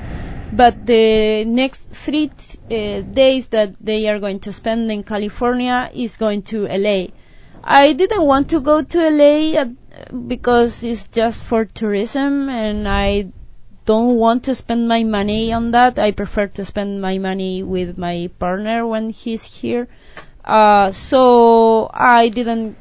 But 0.53 0.85
the 0.87 1.45
next 1.47 1.91
three 1.91 2.29
t- 2.29 2.59
uh, 2.70 3.01
days 3.03 3.49
that 3.49 3.75
they 3.81 4.09
are 4.09 4.18
going 4.18 4.41
to 4.41 4.53
spend 4.53 4.91
in 4.93 5.03
California 5.03 5.91
is 5.95 6.16
going 6.16 6.43
to 6.53 6.66
LA. 6.66 7.07
I 7.64 7.93
didn't 7.95 8.23
want 8.23 8.51
to 8.51 8.61
go 8.61 8.83
to 8.83 8.99
LA 9.11 9.61
at, 9.61 10.29
because 10.29 10.85
it's 10.85 11.07
just 11.07 11.39
for 11.39 11.64
tourism 11.64 12.51
and 12.51 12.87
I 12.87 13.33
don't 13.85 14.16
want 14.16 14.45
to 14.45 14.55
spend 14.55 14.89
my 14.89 15.05
money 15.05 15.53
on 15.53 15.73
that. 15.73 15.99
I 15.99 16.12
prefer 16.12 16.47
to 16.49 16.64
spend 16.64 17.01
my 17.01 17.18
money 17.18 17.62
with 17.62 17.99
my 17.99 18.31
partner 18.39 18.87
when 18.87 19.11
he's 19.11 19.43
here. 19.43 19.89
Uh, 20.45 20.91
so 20.91 21.91
I 21.93 22.29
didn't, 22.29 22.77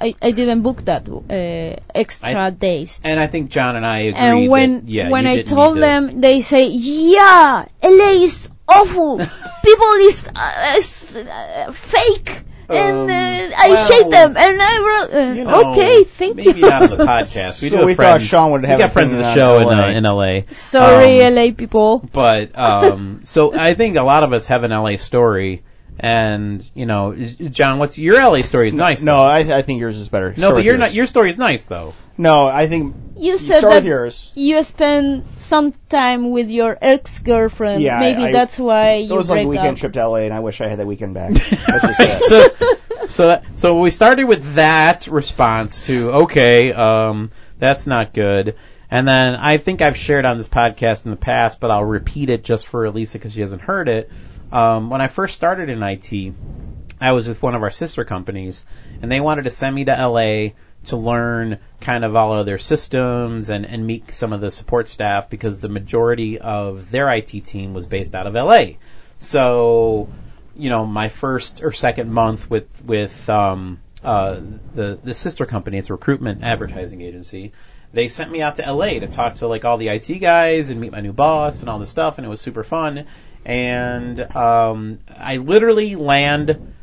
I, 0.00 0.14
I 0.22 0.30
didn't 0.32 0.62
book 0.62 0.84
that 0.86 1.08
uh, 1.08 1.76
extra 1.94 2.46
I- 2.46 2.50
days. 2.50 3.00
and 3.04 3.20
I 3.20 3.26
think 3.26 3.50
John 3.50 3.76
and 3.76 3.84
I 3.84 3.98
agreed. 4.10 4.16
And 4.20 4.48
when 4.48 4.80
that, 4.86 4.88
yeah, 4.88 5.10
when 5.10 5.26
I 5.26 5.42
told 5.42 5.74
need 5.76 5.80
to- 5.82 5.86
them, 5.86 6.20
they 6.20 6.40
say, 6.40 6.68
"Yeah, 6.68 7.66
LA 7.82 8.24
is 8.24 8.48
awful. 8.66 9.18
People 9.64 9.92
is 10.00 10.28
uh, 10.34 10.74
is, 10.78 11.16
uh, 11.16 11.72
fake." 11.72 12.44
and 12.70 12.98
Um, 12.98 13.10
uh, 13.10 13.56
I 13.58 13.68
well, 13.70 13.88
hate 13.90 14.10
them. 14.12 14.36
And 14.36 14.58
I 14.62 14.74
wrote, 14.86 15.10
uh, 15.12 15.32
you 15.34 15.44
know, 15.44 15.72
okay, 15.72 16.04
thank 16.04 16.36
maybe 16.36 16.60
you. 16.60 16.70
not 16.70 16.82
on 16.82 16.88
the 16.98 17.04
podcast. 17.14 17.62
We 17.62 17.68
So 17.68 17.70
do 17.70 17.76
have 17.78 17.84
we 17.86 17.94
thought 17.94 18.02
friends, 18.22 18.26
Sean 18.28 18.52
would 18.52 18.64
have 18.64 18.78
we 18.78 18.84
got 18.84 18.92
friends 18.92 19.12
of 19.12 19.18
the 19.18 19.24
opinion 19.24 19.36
show 19.36 19.68
on 19.68 19.72
in, 19.90 20.04
uh, 20.06 20.12
LA. 20.14 20.36
in 20.38 20.46
LA. 20.46 20.54
Sorry, 20.54 21.22
Um, 21.24 21.34
LA 21.34 21.50
people. 21.52 21.98
But 21.98 22.56
um, 22.56 23.20
so 23.24 23.52
I 23.58 23.74
think 23.74 23.96
a 23.96 24.02
lot 24.04 24.22
of 24.22 24.32
us 24.32 24.46
have 24.46 24.62
an 24.62 24.70
LA 24.70 24.96
story, 24.96 25.64
and 26.02 26.68
you 26.74 26.86
know, 26.86 27.14
John, 27.14 27.78
what's 27.78 27.98
your 27.98 28.16
LA 28.16 28.42
story? 28.42 28.68
Is 28.68 28.74
nice. 28.74 29.02
No, 29.02 29.16
though. 29.18 29.22
I, 29.22 29.58
I 29.58 29.62
think 29.62 29.80
yours 29.80 29.98
is 29.98 30.08
better. 30.08 30.30
no, 30.30 30.34
Start 30.36 30.50
but 30.50 30.56
with 30.56 30.64
you're 30.64 30.74
yours. 30.76 30.80
not. 30.80 30.94
Your 30.94 31.06
story 31.06 31.28
is 31.30 31.38
nice 31.38 31.66
though. 31.66 31.92
No, 32.16 32.46
I 32.46 32.66
think 32.68 32.96
You 33.16 33.32
you 33.32 33.38
said 33.38 33.58
start 33.58 33.74
with 33.74 33.84
yours. 33.86 34.32
you 34.34 34.62
spend 34.62 35.24
some 35.38 35.72
time 35.88 36.30
with 36.30 36.48
your 36.50 36.76
ex-girlfriend. 36.80 37.82
Yeah, 37.82 38.00
Maybe 38.00 38.24
I- 38.24 38.32
that's 38.32 38.58
why 38.58 38.90
It 38.92 39.04
you 39.10 39.14
was 39.14 39.28
like 39.30 39.36
break 39.38 39.46
a 39.46 39.48
weekend 39.50 39.68
up. 39.68 39.76
trip 39.76 39.92
to 39.94 40.08
LA, 40.08 40.16
and 40.20 40.34
I 40.34 40.40
wish 40.40 40.60
I 40.60 40.68
had 40.68 40.78
that 40.80 40.86
weekend 40.86 41.14
back. 41.14 41.32
Let's 41.68 41.98
just 41.98 42.24
so, 42.28 42.48
so, 43.08 43.26
that, 43.28 43.44
so 43.58 43.80
we 43.80 43.90
started 43.90 44.24
with 44.24 44.54
that 44.54 45.06
response 45.06 45.86
to 45.86 46.10
okay, 46.24 46.72
um, 46.72 47.30
that's 47.58 47.86
not 47.86 48.12
good. 48.14 48.56
And 48.92 49.06
then 49.06 49.36
I 49.36 49.58
think 49.58 49.82
I've 49.82 49.96
shared 49.96 50.24
on 50.24 50.36
this 50.36 50.48
podcast 50.48 51.04
in 51.04 51.12
the 51.12 51.16
past, 51.16 51.60
but 51.60 51.70
I'll 51.70 51.84
repeat 51.84 52.28
it 52.28 52.42
just 52.42 52.66
for 52.66 52.84
Elisa 52.86 53.18
because 53.18 53.32
she 53.34 53.40
hasn't 53.40 53.62
heard 53.62 53.88
it. 53.88 54.10
Um, 54.52 54.90
when 54.90 55.00
I 55.00 55.06
first 55.06 55.34
started 55.34 55.68
in 55.68 55.82
IT, 55.82 56.34
I 57.00 57.12
was 57.12 57.28
with 57.28 57.42
one 57.42 57.54
of 57.54 57.62
our 57.62 57.70
sister 57.70 58.04
companies, 58.04 58.64
and 59.00 59.10
they 59.10 59.20
wanted 59.20 59.42
to 59.42 59.50
send 59.50 59.74
me 59.74 59.84
to 59.84 59.92
LA 59.92 60.50
to 60.84 60.96
learn 60.96 61.58
kind 61.80 62.04
of 62.04 62.16
all 62.16 62.32
of 62.32 62.46
their 62.46 62.58
systems 62.58 63.50
and, 63.50 63.66
and 63.66 63.86
meet 63.86 64.10
some 64.10 64.32
of 64.32 64.40
the 64.40 64.50
support 64.50 64.88
staff 64.88 65.28
because 65.28 65.60
the 65.60 65.68
majority 65.68 66.38
of 66.38 66.90
their 66.90 67.10
IT 67.10 67.28
team 67.44 67.74
was 67.74 67.86
based 67.86 68.14
out 68.14 68.26
of 68.26 68.34
LA. 68.34 68.72
So, 69.18 70.08
you 70.56 70.70
know, 70.70 70.86
my 70.86 71.08
first 71.08 71.62
or 71.62 71.72
second 71.72 72.12
month 72.12 72.50
with 72.50 72.84
with 72.84 73.28
um, 73.28 73.78
uh, 74.02 74.40
the 74.74 74.98
the 75.02 75.14
sister 75.14 75.46
company, 75.46 75.78
it's 75.78 75.90
a 75.90 75.94
recruitment 75.94 76.42
advertising 76.42 77.02
agency. 77.02 77.52
They 77.92 78.08
sent 78.08 78.30
me 78.30 78.40
out 78.40 78.56
to 78.56 78.72
LA 78.72 79.00
to 79.00 79.06
talk 79.06 79.36
to 79.36 79.48
like 79.48 79.64
all 79.64 79.76
the 79.76 79.88
IT 79.88 80.06
guys 80.20 80.70
and 80.70 80.80
meet 80.80 80.92
my 80.92 81.00
new 81.00 81.12
boss 81.12 81.60
and 81.60 81.68
all 81.68 81.78
this 81.78 81.88
stuff, 81.88 82.18
and 82.18 82.26
it 82.26 82.30
was 82.30 82.40
super 82.40 82.62
fun. 82.62 83.06
And 83.44 84.20
um, 84.36 85.00
I 85.08 85.38
literally 85.38 85.96
land. 85.96 86.74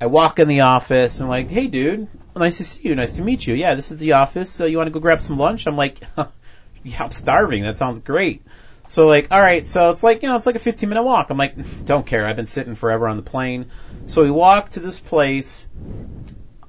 I 0.00 0.06
walk 0.06 0.38
in 0.38 0.48
the 0.48 0.60
office 0.60 1.20
and 1.20 1.24
I'm 1.24 1.30
like, 1.30 1.50
hey 1.50 1.68
dude, 1.68 2.08
nice 2.34 2.58
to 2.58 2.64
see 2.64 2.88
you, 2.88 2.94
nice 2.94 3.12
to 3.12 3.22
meet 3.22 3.46
you. 3.46 3.54
Yeah, 3.54 3.74
this 3.74 3.90
is 3.90 3.98
the 3.98 4.12
office. 4.12 4.50
So 4.50 4.66
you 4.66 4.76
want 4.76 4.88
to 4.88 4.92
go 4.92 5.00
grab 5.00 5.22
some 5.22 5.38
lunch? 5.38 5.66
I'm 5.66 5.76
like, 5.76 6.00
yeah, 6.84 7.02
I'm 7.02 7.10
starving. 7.10 7.62
That 7.62 7.76
sounds 7.76 8.00
great. 8.00 8.42
So 8.88 9.06
like, 9.06 9.28
all 9.30 9.40
right, 9.40 9.66
so 9.66 9.90
it's 9.90 10.02
like 10.02 10.22
you 10.22 10.28
know, 10.28 10.36
it's 10.36 10.46
like 10.46 10.56
a 10.56 10.60
15 10.60 10.88
minute 10.88 11.02
walk. 11.02 11.30
I'm 11.30 11.38
like, 11.38 11.54
don't 11.86 12.06
care. 12.06 12.26
I've 12.26 12.36
been 12.36 12.46
sitting 12.46 12.74
forever 12.74 13.08
on 13.08 13.16
the 13.16 13.22
plane. 13.22 13.66
So 14.06 14.22
we 14.22 14.30
walk 14.30 14.70
to 14.70 14.80
this 14.80 15.00
place 15.00 15.68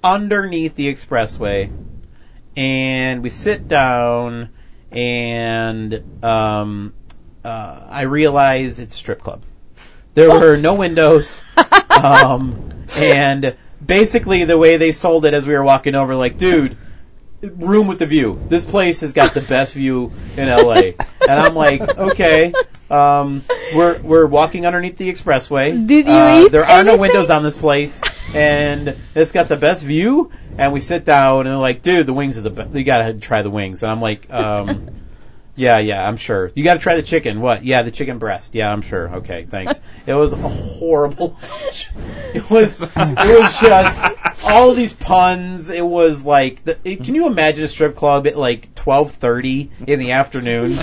underneath 0.04 0.76
the 0.76 0.92
expressway, 0.92 1.70
and 2.56 3.22
we 3.22 3.30
sit 3.30 3.68
down, 3.68 4.50
and 4.92 6.24
um, 6.24 6.94
uh, 7.48 7.88
I 7.90 8.02
realize 8.04 8.80
it's 8.80 8.94
a 8.94 8.98
strip 8.98 9.22
club. 9.22 9.42
There 10.14 10.30
were 10.30 10.58
no 10.58 10.76
windows, 10.76 11.42
um, 12.04 12.58
and 13.00 13.56
basically 13.86 14.44
the 14.44 14.58
way 14.58 14.78
they 14.78 14.92
sold 14.92 15.26
it 15.26 15.34
as 15.34 15.48
we 15.48 15.54
were 15.54 15.64
walking 15.64 15.96
over, 15.96 16.16
like, 16.16 16.38
dude, 16.38 16.76
room 17.42 17.88
with 17.88 18.00
the 18.00 18.06
view. 18.06 18.42
This 18.50 18.66
place 18.66 19.02
has 19.02 19.14
got 19.14 19.34
the 19.34 19.42
best 19.42 19.76
view 19.76 20.12
in 20.36 20.50
LA. 20.50 20.82
And 21.22 21.40
I'm 21.40 21.56
like, 21.56 21.82
okay. 21.82 22.52
Um, 22.90 23.42
we're 23.76 24.00
we're 24.02 24.26
walking 24.26 24.66
underneath 24.66 24.98
the 24.98 25.12
expressway. 25.12 25.72
Did 25.88 26.08
you 26.08 26.14
Uh, 26.14 26.42
eat 26.46 26.52
There 26.52 26.66
are 26.66 26.84
no 26.84 26.98
windows 26.98 27.30
on 27.30 27.44
this 27.44 27.56
place, 27.56 28.02
and 28.34 28.96
it's 29.14 29.34
got 29.34 29.50
the 29.50 29.58
best 29.58 29.84
view. 29.84 30.32
And 30.58 30.74
we 30.74 30.80
sit 30.80 31.06
down, 31.06 31.42
and 31.42 31.48
they're 31.48 31.58
like, 31.58 31.82
dude, 31.82 32.08
the 32.08 32.14
wings 32.14 32.38
are 32.40 32.42
the 32.42 32.50
best. 32.50 32.74
You 32.74 32.84
gotta 32.84 33.14
try 33.14 33.42
the 33.42 33.50
wings. 33.50 33.84
And 33.84 33.92
I'm 33.92 34.02
like, 34.02 34.32
um, 34.32 34.90
yeah, 35.58 35.80
yeah, 35.80 36.08
I'm 36.08 36.18
sure. 36.18 36.52
You 36.56 36.64
gotta 36.64 36.80
try 36.80 36.96
the 36.96 37.04
chicken. 37.04 37.42
What? 37.42 37.66
Yeah, 37.66 37.82
the 37.82 37.92
chicken 37.92 38.20
breast. 38.20 38.56
Yeah, 38.56 38.72
I'm 38.72 38.82
sure. 38.82 39.16
Okay, 39.18 39.46
thanks. 39.46 39.80
It 40.06 40.14
was 40.14 40.32
a 40.32 40.38
horrible. 40.38 41.38
it 42.34 42.50
was. 42.50 42.82
It 42.82 42.96
was 42.96 43.60
just 43.60 44.46
all 44.46 44.74
these 44.74 44.94
puns. 44.94 45.70
It 45.70 45.86
was 45.86 46.24
like, 46.24 46.64
the, 46.64 46.78
it, 46.84 47.04
can 47.04 47.16
you 47.16 47.28
imagine 47.28 47.64
a 47.64 47.68
strip 47.68 47.96
club 47.96 48.28
at 48.28 48.38
like 48.38 48.74
12:30 48.76 49.70
in 49.88 50.00
the 50.00 50.12
afternoon? 50.12 50.74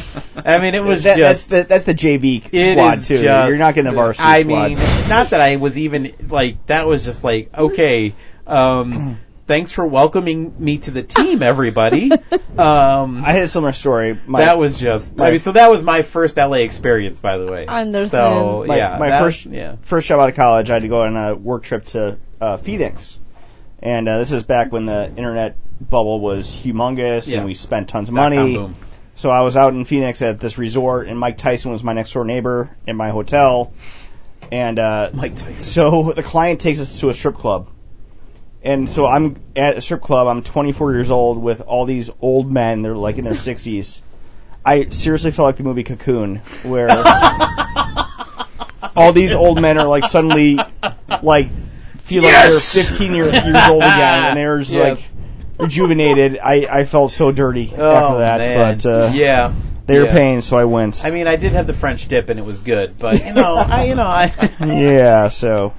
I 0.45 0.59
mean, 0.59 0.75
it 0.75 0.83
was 0.83 1.05
That- 1.05 1.17
just. 1.17 1.51
that's 1.51 1.63
the 1.63 1.69
that's 1.69 1.85
the 1.85 1.95
JV 1.95 2.43
squad 2.45 2.97
too. 2.97 3.23
just- 3.23 3.49
You're 3.49 3.59
not 3.59 3.75
getting 3.75 3.91
the 3.91 3.97
varsity 3.97 4.27
I 4.29 4.43
squad. 4.43 4.63
I 4.65 4.69
mean, 4.71 4.79
not 5.09 5.31
that 5.31 5.41
I 5.41 5.57
was 5.57 5.79
even 5.79 6.13
like 6.29 6.67
that 6.67 6.87
was 6.87 7.05
just 7.05 7.23
like 7.25 7.57
okay. 7.57 8.13
Um, 8.47 9.19
thanks 9.47 9.73
for 9.73 9.87
welcoming 9.87 10.55
me 10.59 10.79
to 10.79 10.91
the 10.91 11.03
team, 11.03 11.43
everybody. 11.53 12.11
Um, 12.57 13.25
I 13.25 13.33
had 13.33 13.43
a 13.43 13.49
similar 13.49 13.73
story. 13.73 14.19
My, 14.27 14.41
that 14.45 14.59
was 14.59 14.79
just. 14.79 15.21
I 15.21 15.31
mean, 15.31 15.39
so 15.39 15.53
that 15.53 15.71
was 15.71 15.83
my 15.83 16.03
first 16.03 16.37
LA 16.37 16.59
experience, 16.59 17.21
by 17.21 17.39
the 17.39 17.51
way. 17.51 17.67
I 17.67 17.83
understand. 17.83 18.11
So 18.11 18.65
my, 18.67 18.77
yeah, 18.77 18.99
my 18.99 19.11
that- 19.11 19.21
first 19.21 19.47
yeah. 19.47 19.77
first 19.83 20.09
job 20.09 20.21
out 20.21 20.29
of 20.29 20.37
college, 20.37 20.71
I 20.71 20.75
had 20.75 20.83
to 20.83 20.89
go 20.89 21.03
on 21.03 21.17
a 21.17 21.35
work 21.35 21.65
trip 21.65 21.85
to 21.87 22.19
uh, 22.41 22.57
Phoenix, 22.59 23.19
and 23.81 24.09
uh, 24.09 24.19
this 24.19 24.33
is 24.33 24.43
back 24.43 24.73
when 24.73 24.87
the 24.87 25.09
internet 25.09 25.57
bubble 25.81 26.21
was 26.21 26.49
humongous, 26.49 27.29
Yeah. 27.29 27.39
and 27.39 27.47
we 27.47 27.55
spent 27.55 27.89
tons 27.89 28.09
of 28.09 28.15
Dot-com 28.15 28.53
money. 28.53 28.75
So 29.17 29.31
I 29.31 29.43
was 29.43 29.57
out 29.57 29.75
in 29.75 29.85
Phoenix 29.85 30.23
at 30.23 30.41
this 30.41 30.59
resort, 30.59 31.07
and 31.07 31.19
Mike 31.19 31.39
Tyson 31.39 31.71
was 31.71 31.85
my 31.85 31.93
next 31.93 32.13
door 32.13 32.25
neighbor 32.25 32.77
in 32.87 32.97
my 32.97 33.11
hotel, 33.11 33.73
and 34.51 34.79
uh, 34.79 35.11
Mike 35.13 35.37
Tyson. 35.37 35.63
so 35.65 36.13
the 36.13 36.23
client 36.23 36.61
takes 36.61 36.81
us 36.81 36.99
to 37.01 37.11
a 37.11 37.15
strip 37.15 37.37
club. 37.37 37.71
And 38.65 38.89
so 38.89 39.07
I'm 39.07 39.37
at 39.55 39.77
a 39.77 39.81
strip 39.83 40.01
club. 40.01 40.27
I'm 40.27 40.43
24 40.43 40.93
years 40.95 41.11
old 41.11 41.43
with 41.43 41.61
all 41.61 41.85
these 41.85 42.11
old 42.21 42.51
men. 42.51 42.81
They're 42.83 42.97
like 42.97 43.19
in 43.19 43.25
their 43.25 43.33
60s. 43.35 44.01
I 44.65 44.87
seriously 44.87 45.31
felt 45.33 45.47
like 45.47 45.57
the 45.57 45.65
movie 45.65 45.85
Cocoon, 45.85 46.37
where 46.63 46.89
all 48.97 49.13
these 49.13 49.35
old 49.35 49.61
men 49.61 49.77
are 49.79 49.87
like 49.87 50.05
suddenly 50.05 50.59
like 51.23 51.49
feel 51.99 52.23
Yes! 52.23 52.75
like 52.77 52.85
they're 52.87 52.95
15 52.95 53.15
year, 53.15 53.25
years 53.27 53.69
old 53.69 53.83
again, 53.83 54.25
and 54.27 54.37
they're 54.39 54.59
just 54.61 54.73
Yes. 54.73 54.99
like 54.99 55.61
rejuvenated. 55.61 56.39
I 56.43 56.67
I 56.71 56.85
felt 56.85 57.11
so 57.13 57.31
dirty 57.33 57.71
Oh, 57.77 57.95
after 57.95 58.19
that, 58.19 58.39
man. 58.39 58.79
but 58.79 58.87
uh, 58.87 59.11
yeah. 59.13 59.53
they 59.87 59.99
were 59.99 60.07
yeah. 60.07 60.13
paying, 60.13 60.41
so 60.41 60.57
I 60.57 60.65
went. 60.65 61.05
I 61.05 61.11
mean, 61.11 61.27
I 61.27 61.37
did 61.37 61.53
have 61.53 61.67
the 61.67 61.75
French 61.75 62.09
dip, 62.09 62.31
and 62.31 62.41
it 62.41 62.47
was 62.47 62.61
good, 62.61 62.97
but 62.99 63.23
you 63.23 63.35
know, 63.35 63.57
I 63.79 63.85
you 63.85 63.95
know, 63.97 64.07
I 64.07 64.33
yeah, 64.61 65.29
so 65.29 65.75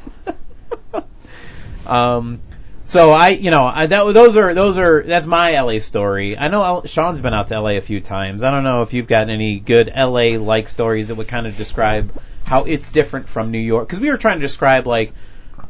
Um, 1.88 2.40
So 2.86 3.10
I, 3.12 3.30
you 3.30 3.50
know, 3.50 3.66
I, 3.66 3.88
that, 3.88 4.14
those 4.14 4.38
are 4.38 4.54
those 4.54 4.78
are 4.78 5.02
that's 5.02 5.26
my 5.26 5.60
LA 5.60 5.80
story. 5.80 6.38
I 6.38 6.50
know 6.50 6.64
L, 6.64 6.86
Sean's 6.86 7.20
been 7.20 7.34
out 7.34 7.48
to 7.48 7.60
LA 7.60 7.72
a 7.72 7.82
few 7.82 8.00
times. 8.00 8.44
I 8.44 8.52
don't 8.52 8.64
know 8.64 8.84
if 8.84 8.94
you've 8.94 9.08
got 9.08 9.28
any 9.30 9.60
good 9.60 9.92
LA 9.96 10.38
like 10.38 10.70
stories 10.70 11.08
that 11.08 11.16
would 11.16 11.28
kind 11.28 11.48
of 11.48 11.58
describe 11.58 12.12
how 12.46 12.66
it's 12.66 12.92
different 12.92 13.28
from 13.28 13.50
New 13.50 13.60
York. 13.60 13.88
Because 13.88 14.00
we 14.00 14.12
were 14.12 14.18
trying 14.18 14.38
to 14.38 14.42
describe 14.42 14.86
like 14.86 15.14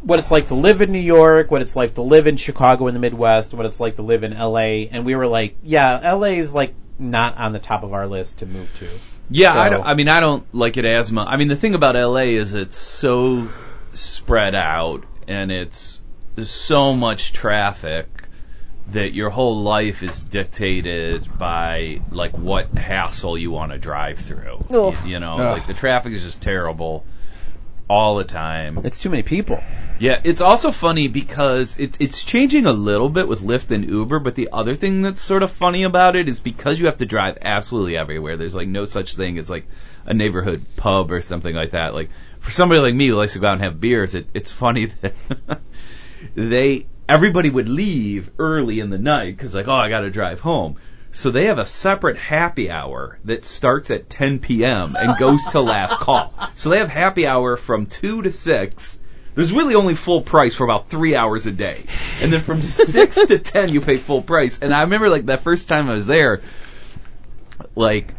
what 0.01 0.19
it's 0.19 0.29
like 0.29 0.47
to 0.47 0.55
live 0.55 0.81
in 0.81 0.91
New 0.91 0.99
York, 0.99 1.49
what 1.49 1.61
it's 1.61 1.73
like 1.73 1.95
to 1.95 2.01
live 2.01 2.27
in 2.27 2.35
Chicago 2.35 2.87
in 2.87 2.93
the 2.93 2.99
Midwest, 2.99 3.53
what 3.53 3.65
it's 3.65 3.79
like 3.79 3.95
to 3.95 4.01
live 4.01 4.23
in 4.23 4.37
LA, 4.37 4.87
and 4.91 5.05
we 5.05 5.15
were 5.15 5.27
like, 5.27 5.55
yeah, 5.63 6.13
LA 6.13 6.35
is 6.35 6.53
like 6.53 6.73
not 6.99 7.37
on 7.37 7.53
the 7.53 7.59
top 7.59 7.83
of 7.83 7.93
our 7.93 8.07
list 8.07 8.39
to 8.39 8.45
move 8.45 8.69
to. 8.79 8.89
Yeah, 9.29 9.57
I, 9.57 9.69
don't, 9.69 9.85
I 9.85 9.95
mean, 9.95 10.09
I 10.09 10.19
don't 10.19 10.45
like 10.53 10.75
it 10.75 10.85
as 10.85 11.11
much. 11.13 11.27
I 11.29 11.37
mean, 11.37 11.47
the 11.47 11.55
thing 11.55 11.75
about 11.75 11.95
LA 11.95 12.35
is 12.35 12.53
it's 12.53 12.77
so 12.77 13.47
spread 13.93 14.53
out 14.53 15.03
and 15.27 15.51
it's 15.51 16.01
so 16.43 16.93
much 16.93 17.33
traffic 17.33 18.07
that 18.91 19.13
your 19.13 19.29
whole 19.29 19.63
life 19.63 20.03
is 20.03 20.21
dictated 20.21 21.25
by 21.37 22.01
like 22.11 22.37
what 22.37 22.69
hassle 22.71 23.37
you 23.37 23.51
want 23.51 23.71
to 23.71 23.77
drive 23.77 24.19
through. 24.19 24.63
You, 24.69 24.95
you 25.05 25.19
know, 25.19 25.37
Ugh. 25.39 25.57
like 25.57 25.67
the 25.67 25.73
traffic 25.73 26.13
is 26.13 26.23
just 26.23 26.41
terrible 26.41 27.05
all 27.87 28.15
the 28.15 28.23
time. 28.23 28.81
It's 28.83 29.01
too 29.01 29.09
many 29.09 29.23
people. 29.23 29.61
Yeah, 29.99 30.19
it's 30.23 30.41
also 30.41 30.71
funny 30.71 31.07
because 31.07 31.79
it, 31.79 31.97
it's 31.99 32.23
changing 32.23 32.65
a 32.65 32.73
little 32.73 33.09
bit 33.09 33.27
with 33.27 33.41
Lyft 33.41 33.71
and 33.71 33.87
Uber, 33.87 34.19
but 34.19 34.35
the 34.35 34.49
other 34.51 34.75
thing 34.75 35.01
that's 35.01 35.21
sort 35.21 35.43
of 35.43 35.51
funny 35.51 35.83
about 35.83 36.15
it 36.15 36.27
is 36.27 36.39
because 36.39 36.79
you 36.79 36.87
have 36.87 36.97
to 36.97 37.05
drive 37.05 37.37
absolutely 37.41 37.95
everywhere. 37.97 38.37
There's 38.37 38.55
like 38.55 38.67
no 38.67 38.85
such 38.85 39.15
thing 39.15 39.37
as 39.37 39.49
like 39.49 39.65
a 40.05 40.13
neighborhood 40.13 40.65
pub 40.75 41.11
or 41.11 41.21
something 41.21 41.55
like 41.55 41.71
that. 41.71 41.93
Like 41.93 42.09
for 42.39 42.51
somebody 42.51 42.81
like 42.81 42.95
me 42.95 43.07
who 43.07 43.15
likes 43.15 43.33
to 43.33 43.39
go 43.39 43.47
out 43.47 43.53
and 43.53 43.61
have 43.61 43.79
beers, 43.79 44.15
it, 44.15 44.27
it's 44.33 44.49
funny 44.49 44.85
that 44.85 45.13
they 46.33 46.87
everybody 47.07 47.49
would 47.49 47.69
leave 47.69 48.31
early 48.39 48.79
in 48.79 48.89
the 48.89 48.97
night 48.97 49.35
because 49.35 49.53
like 49.53 49.67
oh 49.67 49.73
I 49.73 49.89
got 49.89 50.01
to 50.01 50.09
drive 50.09 50.39
home. 50.39 50.77
So 51.15 51.31
they 51.31 51.45
have 51.45 51.59
a 51.59 51.65
separate 51.65 52.17
happy 52.17 52.69
hour 52.69 53.17
that 53.23 53.45
starts 53.45 53.89
at 53.89 54.09
10 54.09 54.39
p.m. 54.39 54.97
and 54.99 55.17
goes 55.17 55.45
till 55.45 55.63
last 55.63 55.97
call. 55.97 56.33
So 56.55 56.69
they 56.69 56.79
have 56.79 56.89
happy 56.89 57.25
hour 57.25 57.55
from 57.55 57.85
2 57.85 58.23
to 58.23 58.29
6. 58.29 58.99
There's 59.33 59.53
really 59.53 59.75
only 59.75 59.95
full 59.95 60.21
price 60.21 60.55
for 60.55 60.65
about 60.65 60.89
three 60.89 61.15
hours 61.15 61.45
a 61.45 61.53
day. 61.53 61.85
And 62.21 62.33
then 62.33 62.41
from 62.41 62.61
6 62.61 63.15
to 63.27 63.39
10 63.39 63.69
you 63.69 63.79
pay 63.79 63.95
full 63.95 64.23
price. 64.23 64.59
And 64.59 64.73
I 64.73 64.81
remember 64.81 65.07
like 65.07 65.27
that 65.27 65.41
first 65.41 65.69
time 65.69 65.89
I 65.89 65.93
was 65.93 66.05
there, 66.05 66.41
like 67.75 68.13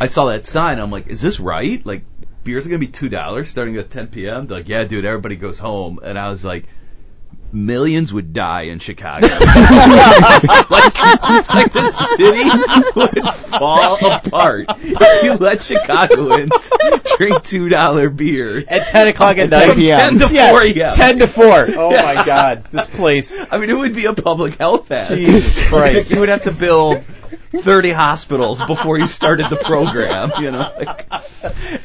I 0.00 0.06
saw 0.06 0.24
that 0.26 0.44
sign. 0.44 0.80
I'm 0.80 0.90
like, 0.90 1.06
is 1.06 1.20
this 1.20 1.38
right? 1.38 1.86
Like 1.86 2.02
beers 2.42 2.66
are 2.66 2.70
to 2.70 2.78
be 2.78 2.88
$2 2.88 3.46
starting 3.46 3.76
at 3.76 3.88
10 3.88 4.08
p.m.? 4.08 4.48
They're 4.48 4.58
like, 4.58 4.68
yeah 4.68 4.82
dude, 4.82 5.04
everybody 5.04 5.36
goes 5.36 5.60
home. 5.60 6.00
And 6.02 6.18
I 6.18 6.26
was 6.28 6.44
like, 6.44 6.64
millions 7.52 8.12
would 8.12 8.32
die 8.32 8.62
in 8.62 8.78
Chicago. 8.78 9.26
like, 10.70 10.70
like 10.70 11.72
the 11.72 11.90
city 12.16 12.48
would 12.96 13.34
fall 13.34 14.06
apart 14.14 14.66
if 14.80 15.22
you 15.24 15.34
let 15.34 15.62
Chicagoans 15.62 16.72
drink 17.16 17.42
two 17.42 17.68
dollar 17.68 18.10
beers 18.10 18.64
At 18.70 18.88
10 18.88 19.08
o'clock 19.08 19.38
at 19.38 19.52
At 19.52 19.66
10 19.66 19.68
night. 19.68 19.76
p.m. 19.76 20.18
ten 20.18 20.28
to 20.28 20.34
Yeah, 20.34 20.50
four 20.50 20.62
a.m. 20.62 20.94
10 20.94 21.18
to 21.18 21.26
4. 21.26 21.66
Oh 21.82 21.90
my 21.90 22.24
god, 22.24 22.64
this 22.64 22.86
place. 22.86 23.40
I 23.50 23.58
mean, 23.58 23.70
it 23.70 23.74
would 23.76 23.94
be 23.94 24.06
a 24.06 24.14
public 24.14 24.54
health 24.56 24.88
hazard. 24.88 25.16
Jesus 25.18 25.68
Christ. 25.68 26.10
you 26.10 26.20
would 26.20 26.28
have 26.28 26.44
to 26.44 26.52
build 26.52 27.02
30 27.02 27.90
hospitals 27.90 28.62
before 28.64 28.98
you 28.98 29.06
started 29.06 29.46
the 29.46 29.56
program, 29.56 30.32
you 30.40 30.50
know? 30.50 30.72
Like, 30.78 31.06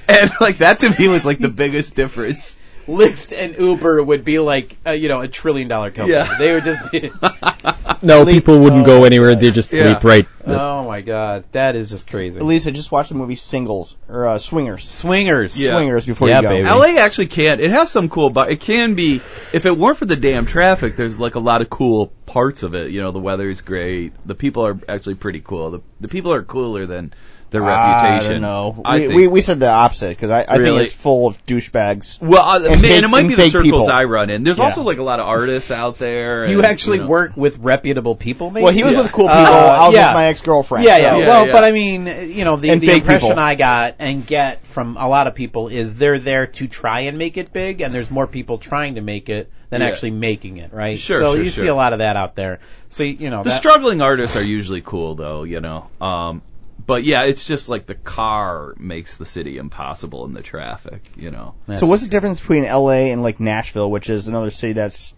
and 0.07 0.31
like 0.39 0.57
that 0.57 0.79
to 0.79 0.89
me 0.97 1.07
was 1.07 1.25
like 1.25 1.39
the 1.39 1.49
biggest 1.49 1.95
difference. 1.95 2.57
Lyft 2.87 3.37
and 3.37 3.57
Uber 3.59 4.01
would 4.03 4.23
be 4.23 4.39
like, 4.39 4.75
uh, 4.85 4.91
you 4.91 5.09
know, 5.09 5.19
a 5.21 5.27
trillion 5.27 5.67
dollar 5.67 5.91
company. 5.91 6.13
Yeah. 6.17 6.37
They 6.39 6.53
would 6.53 6.63
just 6.63 6.91
be, 6.91 7.11
No, 8.01 8.25
people 8.25 8.59
wouldn't 8.59 8.85
go 8.85 9.03
anywhere. 9.03 9.35
They 9.35 9.51
just 9.51 9.73
Yeah. 9.73 9.93
sleep 9.99 10.03
right. 10.03 10.25
oh 10.45 10.85
my 10.87 11.01
god, 11.01 11.43
that 11.51 11.75
is 11.75 11.89
just 11.89 12.09
crazy. 12.09 12.39
Lisa, 12.39 12.71
just 12.71 12.91
watch 12.91 13.09
the 13.09 13.15
movie 13.15 13.35
Singles 13.35 13.97
or 14.07 14.27
uh, 14.27 14.37
Swingers. 14.37 14.87
Swingers. 14.87 15.59
Yeah. 15.61 15.71
Swingers 15.71 16.05
before 16.05 16.29
Yeah, 16.29 16.37
you 16.37 16.43
go. 16.43 16.49
baby. 16.49 16.69
LA 16.69 17.01
actually 17.01 17.27
can't. 17.27 17.59
It 17.59 17.71
has 17.71 17.91
some 17.91 18.07
cool, 18.09 18.29
but 18.29 18.51
it 18.51 18.61
can 18.61 18.95
be. 18.95 19.15
If 19.51 19.65
it 19.65 19.77
weren't 19.77 19.97
for 19.97 20.05
the 20.05 20.15
damn 20.15 20.45
traffic, 20.45 20.95
there's 20.95 21.19
like 21.19 21.35
a 21.35 21.39
lot 21.39 21.61
of 21.61 21.69
cool 21.69 22.07
parts 22.25 22.63
of 22.63 22.73
it. 22.75 22.91
You 22.91 23.01
know, 23.01 23.11
the 23.11 23.19
weather's 23.19 23.61
great. 23.61 24.13
The 24.25 24.35
people 24.35 24.65
are 24.65 24.79
actually 24.87 25.15
pretty 25.15 25.41
cool. 25.41 25.71
The 25.71 25.81
the 25.99 26.07
people 26.07 26.31
are 26.33 26.43
cooler 26.43 26.85
than 26.85 27.13
their 27.49 27.61
reputation. 27.61 28.29
I 28.29 28.33
don't 28.33 28.41
know. 28.41 28.81
I 28.83 28.95
we, 28.95 28.99
think- 29.01 29.13
we, 29.15 29.27
we 29.27 29.41
said 29.41 29.59
the 29.59 29.69
opposite 29.69 30.09
because 30.09 30.31
I, 30.31 30.43
I 30.43 30.55
Really? 30.57 30.79
think 30.79 30.87
it's 30.87 30.95
full 30.95 31.27
of 31.27 31.45
douchebags. 31.45 32.21
well, 32.21 32.41
uh, 32.43 32.59
and, 32.59 32.83
and 32.85 33.05
it 33.05 33.07
might 33.07 33.21
and 33.21 33.29
be 33.29 33.35
the 33.35 33.49
circles 33.49 33.63
people. 33.63 33.89
I 33.89 34.03
run 34.03 34.29
in. 34.29 34.43
There's 34.43 34.57
Yeah. 34.57 34.65
also 34.65 34.83
like 34.83 34.97
a 34.97 35.03
lot 35.03 35.19
of 35.19 35.27
artists 35.27 35.71
out 35.71 35.97
there. 35.97 36.45
You 36.49 36.57
and, 36.57 36.65
actually 36.65 36.97
you 36.97 37.03
know. 37.03 37.09
work 37.09 37.37
with 37.37 37.59
reputable 37.59 38.15
people, 38.15 38.51
maybe? 38.51 38.63
Well, 38.65 38.73
he 38.73 38.83
was 38.83 38.93
Yeah. 38.93 39.03
with 39.03 39.11
cool 39.13 39.27
people. 39.27 39.37
Uh, 39.37 39.49
I 39.49 39.85
was 39.87 39.95
yeah. 39.95 40.07
with 40.09 40.15
my 40.15 40.25
ex 40.27 40.41
girlfriend. 40.41 40.85
Yeah, 40.85 40.97
yeah. 40.97 41.17
Yeah, 41.17 41.27
well, 41.27 41.45
yeah. 41.47 41.51
but 41.53 41.63
I 41.63 41.71
mean, 41.71 42.05
you 42.05 42.43
know, 42.43 42.57
the, 42.57 42.75
the 42.75 42.91
impression 42.91 43.29
people. 43.29 43.39
I 43.39 43.55
got 43.55 43.95
and 43.99 44.25
get 44.27 44.65
from 44.65 44.97
a 44.97 45.07
lot 45.07 45.27
of 45.27 45.35
people 45.35 45.69
is 45.69 45.95
they're 45.95 46.19
there 46.19 46.47
to 46.47 46.67
try 46.67 47.01
and 47.01 47.17
make 47.17 47.37
it 47.37 47.53
big, 47.53 47.81
and 47.81 47.95
there's 47.95 48.11
more 48.11 48.27
people 48.27 48.57
trying 48.57 48.95
to 48.95 49.01
make 49.01 49.29
it 49.29 49.49
than 49.69 49.81
Yeah. 49.81 49.87
actually 49.87 50.11
making 50.11 50.57
it, 50.57 50.73
right? 50.73 50.97
Sure, 50.99 51.19
So 51.19 51.35
sure, 51.35 51.43
you 51.43 51.49
see 51.49 51.67
a 51.67 51.75
lot 51.75 51.93
of 51.93 51.99
that 51.99 52.15
out 52.17 52.35
there. 52.35 52.59
So 52.89 53.03
you 53.03 53.29
know, 53.29 53.43
The 53.43 53.49
that, 53.51 53.57
struggling 53.57 54.01
artists 54.01 54.35
are 54.35 54.43
usually 54.43 54.81
cool, 54.81 55.15
though. 55.15 55.43
You 55.43 55.61
know. 55.61 55.87
Um, 56.01 56.41
but 56.87 57.03
yeah, 57.03 57.23
it's 57.23 57.45
just 57.45 57.67
like 57.67 57.85
the 57.85 57.95
car 57.95 58.73
makes 58.77 59.17
the 59.17 59.25
city 59.25 59.57
impossible 59.57 60.25
in 60.25 60.33
the 60.33 60.41
traffic. 60.41 61.03
You 61.17 61.31
know. 61.31 61.53
So 61.73 61.85
what's 61.85 62.03
the 62.03 62.09
difference 62.09 62.39
between 62.39 62.63
LA 62.63 63.11
and 63.11 63.21
like 63.21 63.39
Nashville, 63.41 63.91
which 63.91 64.09
is 64.09 64.29
another 64.29 64.49
city 64.49 64.73
that's 64.73 65.13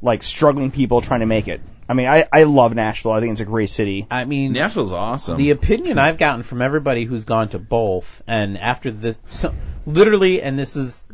like 0.00 0.22
struggling 0.22 0.70
people 0.70 1.02
trying 1.02 1.20
to 1.20 1.26
make 1.26 1.46
it? 1.46 1.60
I 1.86 1.92
mean, 1.92 2.08
I, 2.08 2.26
I 2.32 2.44
love 2.44 2.74
Nashville. 2.74 3.12
I 3.12 3.20
think 3.20 3.32
it's 3.32 3.42
a 3.42 3.44
great 3.44 3.68
city. 3.68 4.06
I 4.10 4.24
mean, 4.24 4.52
Nashville's 4.52 4.94
awesome. 4.94 5.36
The 5.36 5.50
opinion 5.50 5.98
I've 5.98 6.16
gotten 6.16 6.42
from 6.42 6.62
everybody 6.62 7.04
who's 7.04 7.24
gone 7.24 7.48
to 7.48 7.58
both, 7.58 8.22
and 8.26 8.56
after 8.56 8.90
the, 8.90 9.16
so, 9.26 9.54
literally, 9.84 10.40
and 10.40 10.58
this 10.58 10.74
is 10.76 11.06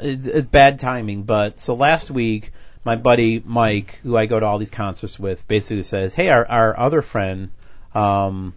it's, 0.00 0.26
it's 0.26 0.46
bad 0.48 0.80
timing, 0.80 1.22
but 1.22 1.60
so 1.60 1.74
last 1.74 2.10
week, 2.10 2.50
my 2.84 2.96
buddy 2.96 3.40
Mike, 3.44 4.00
who 4.02 4.16
I 4.16 4.26
go 4.26 4.40
to 4.40 4.46
all 4.46 4.58
these 4.58 4.70
concerts 4.70 5.18
with, 5.18 5.46
basically 5.46 5.84
says, 5.84 6.14
"Hey, 6.14 6.28
our 6.30 6.44
our 6.44 6.78
other 6.78 7.02
friend, 7.02 7.50
um, 7.96 8.54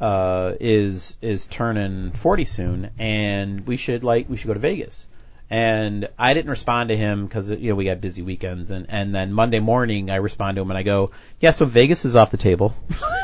uh, 0.00 0.52
is 0.60 1.16
is 1.22 1.46
turning 1.46 2.12
40 2.12 2.44
soon, 2.44 2.90
and 2.98 3.66
we 3.66 3.76
should 3.76 4.04
like 4.04 4.28
we 4.28 4.36
should 4.36 4.48
go 4.48 4.54
to 4.54 4.60
Vegas." 4.60 5.06
And 5.48 6.08
I 6.18 6.34
didn't 6.34 6.50
respond 6.50 6.88
to 6.88 6.96
him 6.96 7.24
because 7.24 7.50
you 7.50 7.70
know 7.70 7.76
we 7.76 7.84
got 7.84 8.00
busy 8.00 8.22
weekends, 8.22 8.70
and 8.70 8.86
and 8.88 9.14
then 9.14 9.32
Monday 9.32 9.60
morning 9.60 10.10
I 10.10 10.16
respond 10.16 10.56
to 10.56 10.62
him 10.62 10.70
and 10.70 10.78
I 10.78 10.82
go, 10.82 11.12
"Yeah, 11.40 11.52
so 11.52 11.64
Vegas 11.66 12.04
is 12.04 12.16
off 12.16 12.30
the 12.30 12.36
table." 12.36 12.74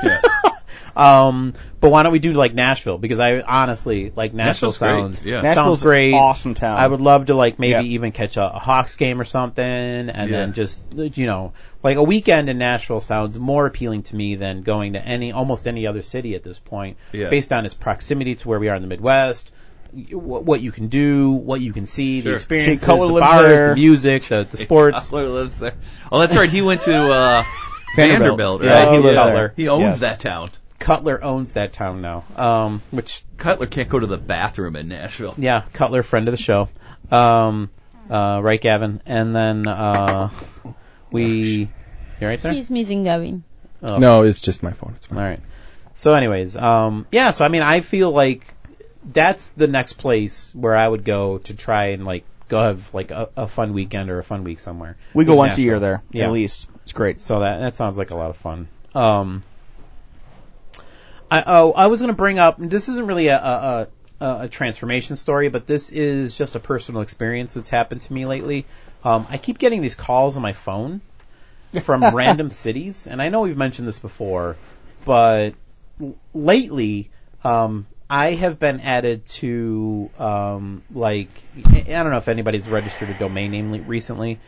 Yeah. 0.05 0.21
Um, 0.97 1.55
but 1.81 1.91
why 1.91 2.03
don't 2.03 2.13
we 2.13 2.19
do 2.19 2.33
like 2.33 2.53
Nashville? 2.55 2.99
Because 2.99 3.19
I 3.19 3.41
honestly 3.41 4.13
like 4.15 4.35
Nashville 4.35 4.69
Nashville's 4.71 4.79
great, 4.79 4.89
sounds 4.89 5.23
yeah. 5.25 5.41
Nashville's 5.41 5.81
sounds 5.81 5.83
great. 5.83 6.13
awesome 6.15 6.55
town. 6.55 6.79
I 6.79 6.87
would 6.87 7.01
love 7.01 7.27
to 7.27 7.35
like 7.35 7.59
maybe 7.59 7.71
Yeah. 7.73 7.83
even 7.95 8.13
catch 8.13 8.37
a, 8.37 8.45
a 8.55 8.59
Hawks 8.59 8.97
game 8.97 9.21
or 9.21 9.25
something, 9.25 9.65
and 9.65 10.31
Yeah. 10.31 10.37
then 10.39 10.53
just 10.53 10.81
you 10.93 11.27
know 11.27 11.53
like 11.83 11.97
a 11.97 12.03
weekend 12.03 12.49
in 12.49 12.59
Nashville 12.59 13.01
sounds 13.01 13.39
more 13.39 13.67
appealing 13.67 14.03
to 14.05 14.17
me 14.17 14.35
than 14.37 14.63
going 14.63 14.93
to 14.93 15.05
any 15.05 15.33
almost 15.33 15.67
any 15.67 15.87
other 15.87 16.03
city 16.03 16.35
at 16.35 16.43
this 16.43 16.59
point, 16.59 16.97
Yeah. 17.13 17.29
based 17.31 17.53
on 17.53 17.65
its 17.67 17.75
proximity 17.75 18.35
to 18.37 18.49
where 18.49 18.59
we 18.61 18.69
are 18.69 18.77
in 18.77 18.83
the 18.83 18.89
Midwest. 18.89 19.51
y- 19.95 20.05
What 20.13 20.45
what 20.45 20.61
you 20.61 20.73
can 20.73 20.89
do, 20.89 21.31
what 21.31 21.61
you 21.61 21.73
can 21.73 21.87
see, 21.87 22.21
the 22.21 22.29
Sure. 22.29 22.35
experiences, 22.37 22.87
Cutler 22.87 23.07
the 23.09 23.13
lives 23.15 23.33
bars, 23.33 23.45
there. 23.61 23.69
the 23.71 23.75
music, 23.75 24.23
the, 24.25 24.47
the 24.51 24.57
sports. 24.67 25.11
Cutler 25.11 25.29
lives 25.29 25.59
there. 25.59 25.75
Oh, 26.11 26.21
that's 26.21 26.37
right. 26.37 26.49
He 26.51 26.63
went 26.63 26.83
to 26.83 26.95
uh, 26.95 27.43
Vanderbilt. 27.97 28.61
Vanderbilt. 28.61 28.63
Yeah, 28.63 28.85
right? 28.85 28.93
he 28.93 28.99
lives 29.01 29.17
there. 29.25 29.53
He 29.57 29.69
owns 29.69 29.83
Yes. 29.83 30.01
that 30.01 30.21
town. 30.21 30.49
Cutler 30.83 31.23
owns 31.23 31.53
that 31.53 31.73
town 31.73 32.01
now, 32.01 32.25
um, 32.37 32.83
which 32.91 33.23
Cutler 33.37 33.67
can't 33.67 33.89
go 33.89 33.99
to 33.99 34.07
the 34.07 34.19
bathroom 34.19 34.77
in 34.77 34.89
Nashville. 34.89 35.35
Yeah, 35.39 35.63
Cutler, 35.73 36.03
friend 36.03 36.27
of 36.29 36.33
the 36.33 36.43
show. 36.43 36.69
Um, 37.11 37.71
uh, 38.11 38.41
right, 38.43 38.61
Gavin? 38.61 39.01
And 39.07 39.35
then, 39.35 39.69
uh, 39.69 40.31
we, 41.11 41.71
you 42.21 42.27
right 42.27 42.41
there? 42.43 42.53
He's 42.53 42.71
missing 42.71 43.05
Gavin. 43.05 43.45
Oh. 43.83 43.99
No, 43.99 44.23
it's 44.23 44.41
just 44.41 44.63
my 44.63 44.73
phone. 44.73 44.95
It's 44.97 45.07
fine. 45.07 45.19
All 45.19 45.25
right. 45.25 45.41
So 45.95 46.15
anyways, 46.15 46.57
um, 46.57 47.07
yeah, 47.13 47.31
so 47.31 47.45
I 47.45 47.49
mean, 47.49 47.63
I 47.63 47.81
feel 47.81 48.11
like 48.11 48.47
that's 49.05 49.51
the 49.51 49.67
next 49.67 49.95
place 49.95 50.55
where 50.55 50.75
I 50.75 50.87
would 50.89 51.05
go 51.05 51.39
to 51.39 51.55
try 51.55 51.87
and 51.87 52.05
like 52.05 52.25
go 52.49 52.61
have 52.61 52.93
like 52.95 53.11
a, 53.11 53.29
a 53.37 53.49
fun 53.49 53.73
weekend 53.73 54.11
or 54.11 54.19
a 54.19 54.25
fun 54.25 54.43
week 54.45 54.61
somewhere. 54.61 54.97
We 55.15 55.25
go 55.25 55.35
Is 55.35 55.39
once 55.39 55.59
a 55.59 55.63
year 55.63 55.79
there, 55.81 56.03
Yeah. 56.11 56.27
at 56.27 56.33
least. 56.33 56.71
It's 56.83 56.93
great. 56.93 57.21
So 57.21 57.41
that 57.41 57.61
that 57.61 57.77
sounds 57.77 57.99
like 57.99 58.11
a 58.11 58.17
lot 58.17 58.31
of 58.31 58.37
fun. 58.37 58.69
Um, 58.95 59.43
I 61.33 61.43
oh 61.47 61.73
I 61.73 61.87
was 61.87 62.01
going 62.01 62.09
to 62.09 62.17
bring 62.17 62.39
up 62.39 62.57
this 62.59 62.91
isn't 62.91 63.07
really 63.07 63.29
a, 63.29 63.39
a 63.39 63.89
a 64.21 64.27
a 64.43 64.49
transformation 64.49 65.17
story, 65.17 65.49
but 65.49 65.67
this 65.67 65.91
is 65.91 66.37
just 66.37 66.57
a 66.57 66.61
personal 66.61 67.01
experience 67.01 67.55
that's 67.55 67.71
happened 67.71 68.03
to 68.03 68.13
me 68.13 68.27
lately. 68.27 68.67
Um, 69.03 69.27
I 69.31 69.39
keep 69.39 69.59
getting 69.59 69.81
these 69.81 69.95
calls 69.95 70.37
on 70.37 70.43
my 70.43 70.53
phone 70.53 71.01
from 71.83 72.03
random 72.15 72.51
cities, 72.51 73.07
and 73.07 73.23
I 73.23 73.31
know 73.31 73.41
we've 73.41 73.57
mentioned 73.57 73.89
this 73.89 73.99
before, 73.99 74.57
but 75.07 75.55
l- 76.03 76.15
lately 76.35 77.11
um, 77.43 77.87
I 78.11 78.33
have 78.33 78.59
been 78.59 78.81
added 78.81 79.25
to 79.41 80.11
um, 80.19 80.83
like 80.93 81.31
I 81.57 81.81
don't 81.81 82.11
know 82.11 82.19
if 82.19 82.29
anybody's 82.29 82.69
registered 82.69 83.09
a 83.09 83.15
domain 83.15 83.53
name 83.53 83.73
le- 83.73 83.81
recently, 83.81 84.39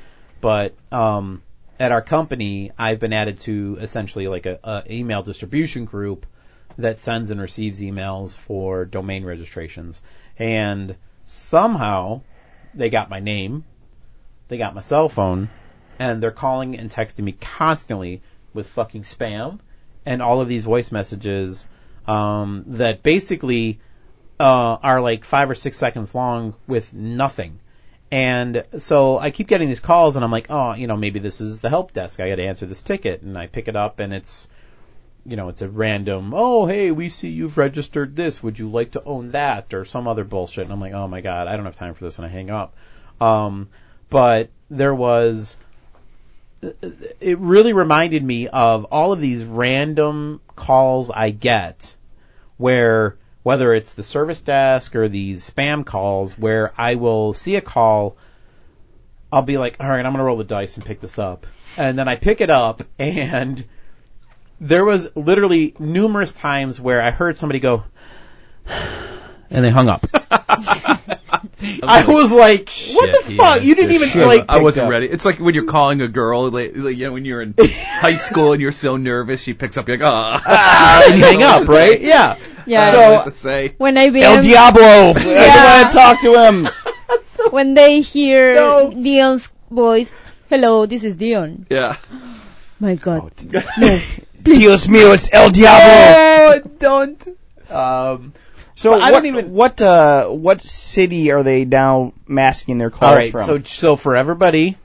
but 0.42 0.74
um, 0.92 1.40
at 1.80 1.92
our 1.92 2.02
company, 2.02 2.72
I've 2.78 3.00
been 3.00 3.14
added 3.14 3.38
to 3.40 3.78
essentially 3.80 4.28
like 4.28 4.44
a, 4.44 4.58
a 4.62 4.92
email 4.92 5.22
distribution 5.22 5.86
group 5.86 6.26
that 6.78 6.98
sends 6.98 7.30
and 7.30 7.40
receives 7.40 7.80
emails 7.80 8.36
for 8.36 8.84
domain 8.84 9.24
registrations, 9.24 10.00
and 10.38 10.96
somehow 11.26 12.20
they 12.74 12.90
got 12.90 13.10
my 13.10 13.20
name, 13.20 13.64
they 14.48 14.58
got 14.58 14.74
my 14.74 14.80
cell 14.80 15.08
phone, 15.08 15.48
and 15.98 16.22
they're 16.22 16.30
calling 16.30 16.76
and 16.76 16.90
texting 16.90 17.24
me 17.24 17.32
constantly 17.32 18.22
with 18.52 18.66
fucking 18.66 19.02
spam 19.02 19.60
and 20.06 20.20
all 20.20 20.40
of 20.40 20.48
these 20.48 20.64
voice 20.64 20.92
messages 20.92 21.66
um, 22.06 22.64
that 22.68 23.02
basically 23.02 23.80
uh, 24.38 24.76
are 24.82 25.00
like 25.00 25.24
five 25.24 25.48
or 25.48 25.54
six 25.54 25.76
seconds 25.76 26.14
long 26.14 26.54
with 26.66 26.92
nothing. 26.92 27.60
And 28.10 28.64
so 28.78 29.18
I 29.18 29.30
keep 29.30 29.48
getting 29.48 29.68
these 29.68 29.80
calls, 29.80 30.14
and 30.14 30.24
I'm 30.24 30.30
like, 30.30 30.46
oh, 30.50 30.74
you 30.74 30.86
know, 30.86 30.96
maybe 30.96 31.18
this 31.18 31.40
is 31.40 31.60
the 31.60 31.70
help 31.70 31.92
desk. 31.92 32.20
I 32.20 32.28
got 32.28 32.36
to 32.36 32.44
answer 32.44 32.66
this 32.66 32.82
ticket, 32.82 33.22
and 33.22 33.36
I 33.36 33.46
pick 33.46 33.66
it 33.66 33.76
up, 33.76 33.98
and 33.98 34.12
it's, 34.12 34.48
you 35.26 35.36
know, 35.36 35.48
it's 35.48 35.62
a 35.62 35.68
random, 35.68 36.32
oh, 36.34 36.66
hey, 36.66 36.90
we 36.90 37.08
see 37.08 37.30
you've 37.30 37.56
registered 37.58 38.14
this. 38.14 38.42
Would 38.42 38.58
you 38.58 38.70
like 38.70 38.92
to 38.92 39.02
own 39.04 39.32
that, 39.32 39.72
or 39.72 39.84
some 39.84 40.06
other 40.06 40.24
bullshit? 40.24 40.64
And 40.64 40.72
I'm 40.72 40.80
like, 40.80 40.92
oh 40.92 41.08
my 41.08 41.20
god, 41.20 41.48
I 41.48 41.56
don't 41.56 41.64
have 41.64 41.76
time 41.76 41.94
for 41.94 42.04
this, 42.04 42.18
and 42.18 42.26
I 42.26 42.28
hang 42.28 42.50
up. 42.50 42.76
Um, 43.20 43.68
but 44.10 44.50
there 44.70 44.94
was, 44.94 45.56
it 46.62 47.38
really 47.38 47.72
reminded 47.72 48.22
me 48.22 48.48
of 48.48 48.84
all 48.84 49.12
of 49.12 49.20
these 49.20 49.44
random 49.44 50.40
calls 50.56 51.10
I 51.10 51.30
get, 51.30 51.96
where 52.56 53.16
whether 53.44 53.74
it's 53.74 53.94
the 53.94 54.02
service 54.02 54.40
desk 54.40 54.96
or 54.96 55.08
these 55.08 55.48
spam 55.48 55.84
calls 55.84 56.38
where 56.38 56.72
I 56.78 56.94
will 56.94 57.34
see 57.34 57.56
a 57.56 57.60
call, 57.60 58.16
I'll 59.30 59.42
be 59.42 59.58
like, 59.58 59.76
all 59.80 59.88
right, 59.88 60.04
I'm 60.04 60.12
going 60.12 60.18
to 60.18 60.24
roll 60.24 60.38
the 60.38 60.44
dice 60.44 60.76
and 60.76 60.84
pick 60.84 61.00
this 61.00 61.18
up. 61.18 61.46
And 61.76 61.98
then 61.98 62.08
I 62.08 62.16
pick 62.16 62.40
it 62.40 62.50
up 62.50 62.82
and 62.98 63.62
there 64.64 64.84
was 64.84 65.14
literally 65.14 65.74
numerous 65.78 66.32
times 66.32 66.80
where 66.80 67.02
I 67.02 67.10
heard 67.10 67.36
somebody 67.36 67.60
go, 67.60 67.84
and 68.66 69.64
they 69.64 69.70
hung 69.70 69.88
up. 69.88 70.06
I 71.82 72.04
was 72.06 72.32
like, 72.32 72.68
what 72.92 73.06
the 73.12 73.34
fuck? 73.34 73.56
yeah, 73.58 73.62
You 73.62 73.74
didn't 73.74 73.92
even 73.92 74.20
a- 74.20 74.26
like. 74.26 74.44
I 74.48 74.60
wasn't 74.62 74.86
up. 74.86 74.90
ready. 74.90 75.06
It's 75.08 75.24
like 75.24 75.38
when 75.38 75.54
you're 75.54 75.66
calling 75.66 76.00
a 76.00 76.08
girl, 76.08 76.50
like, 76.50 76.72
like, 76.74 76.96
you 76.96 77.06
know, 77.06 77.12
when 77.12 77.24
you're 77.24 77.42
in 77.42 77.54
high 77.58 78.14
school 78.14 78.52
and 78.52 78.60
you're 78.62 78.72
so 78.72 78.96
nervous, 78.96 79.42
she 79.42 79.54
picks 79.54 79.76
up, 79.76 79.86
you're 79.88 79.98
like, 79.98 80.06
ah, 80.06 80.42
Ah, 80.44 81.02
and 81.08 81.18
you 81.18 81.24
hang 81.24 81.42
up, 81.42 81.68
right? 81.68 82.00
Yeah. 82.00 82.36
Yeah. 82.66 82.90
So- 82.90 82.98
don't 83.16 83.24
to 83.26 83.34
say. 83.34 83.74
when 83.78 83.96
I 83.98 84.06
El 84.06 84.12
began, 84.12 84.42
Diablo. 84.42 84.82
I 84.82 85.12
don't 85.14 85.64
want 85.64 85.92
to 85.92 85.98
talk 85.98 86.20
to 86.22 86.44
him. 86.46 87.50
when 87.52 87.74
they 87.74 88.00
hear 88.00 88.54
No. 88.54 88.90
Dion's 88.90 89.50
voice, 89.70 90.16
hello, 90.48 90.86
this 90.86 91.04
is 91.04 91.16
Dion. 91.16 91.66
Yeah. 91.70 91.96
My 92.80 92.94
God. 92.96 93.32
Dios 94.44 94.86
mío, 94.86 95.14
it's 95.14 95.28
El 95.32 95.50
Diablo. 95.50 96.64
Oh, 96.66 96.70
don't. 96.78 97.26
Um, 97.70 98.32
So 98.76 98.90
But 98.90 99.02
I 99.02 99.12
what, 99.12 99.18
don't 99.22 99.26
even- 99.26 99.52
what 99.52 99.80
uh 99.80 100.26
what 100.28 100.60
city 100.60 101.30
are 101.30 101.42
they 101.44 101.64
now 101.64 102.12
masking 102.26 102.78
their 102.78 102.90
calls 102.90 103.10
all 103.10 103.16
right. 103.16 103.30
from? 103.30 103.42
So, 103.42 103.62
so 103.62 103.96
for 103.96 104.16
everybody 104.16 104.76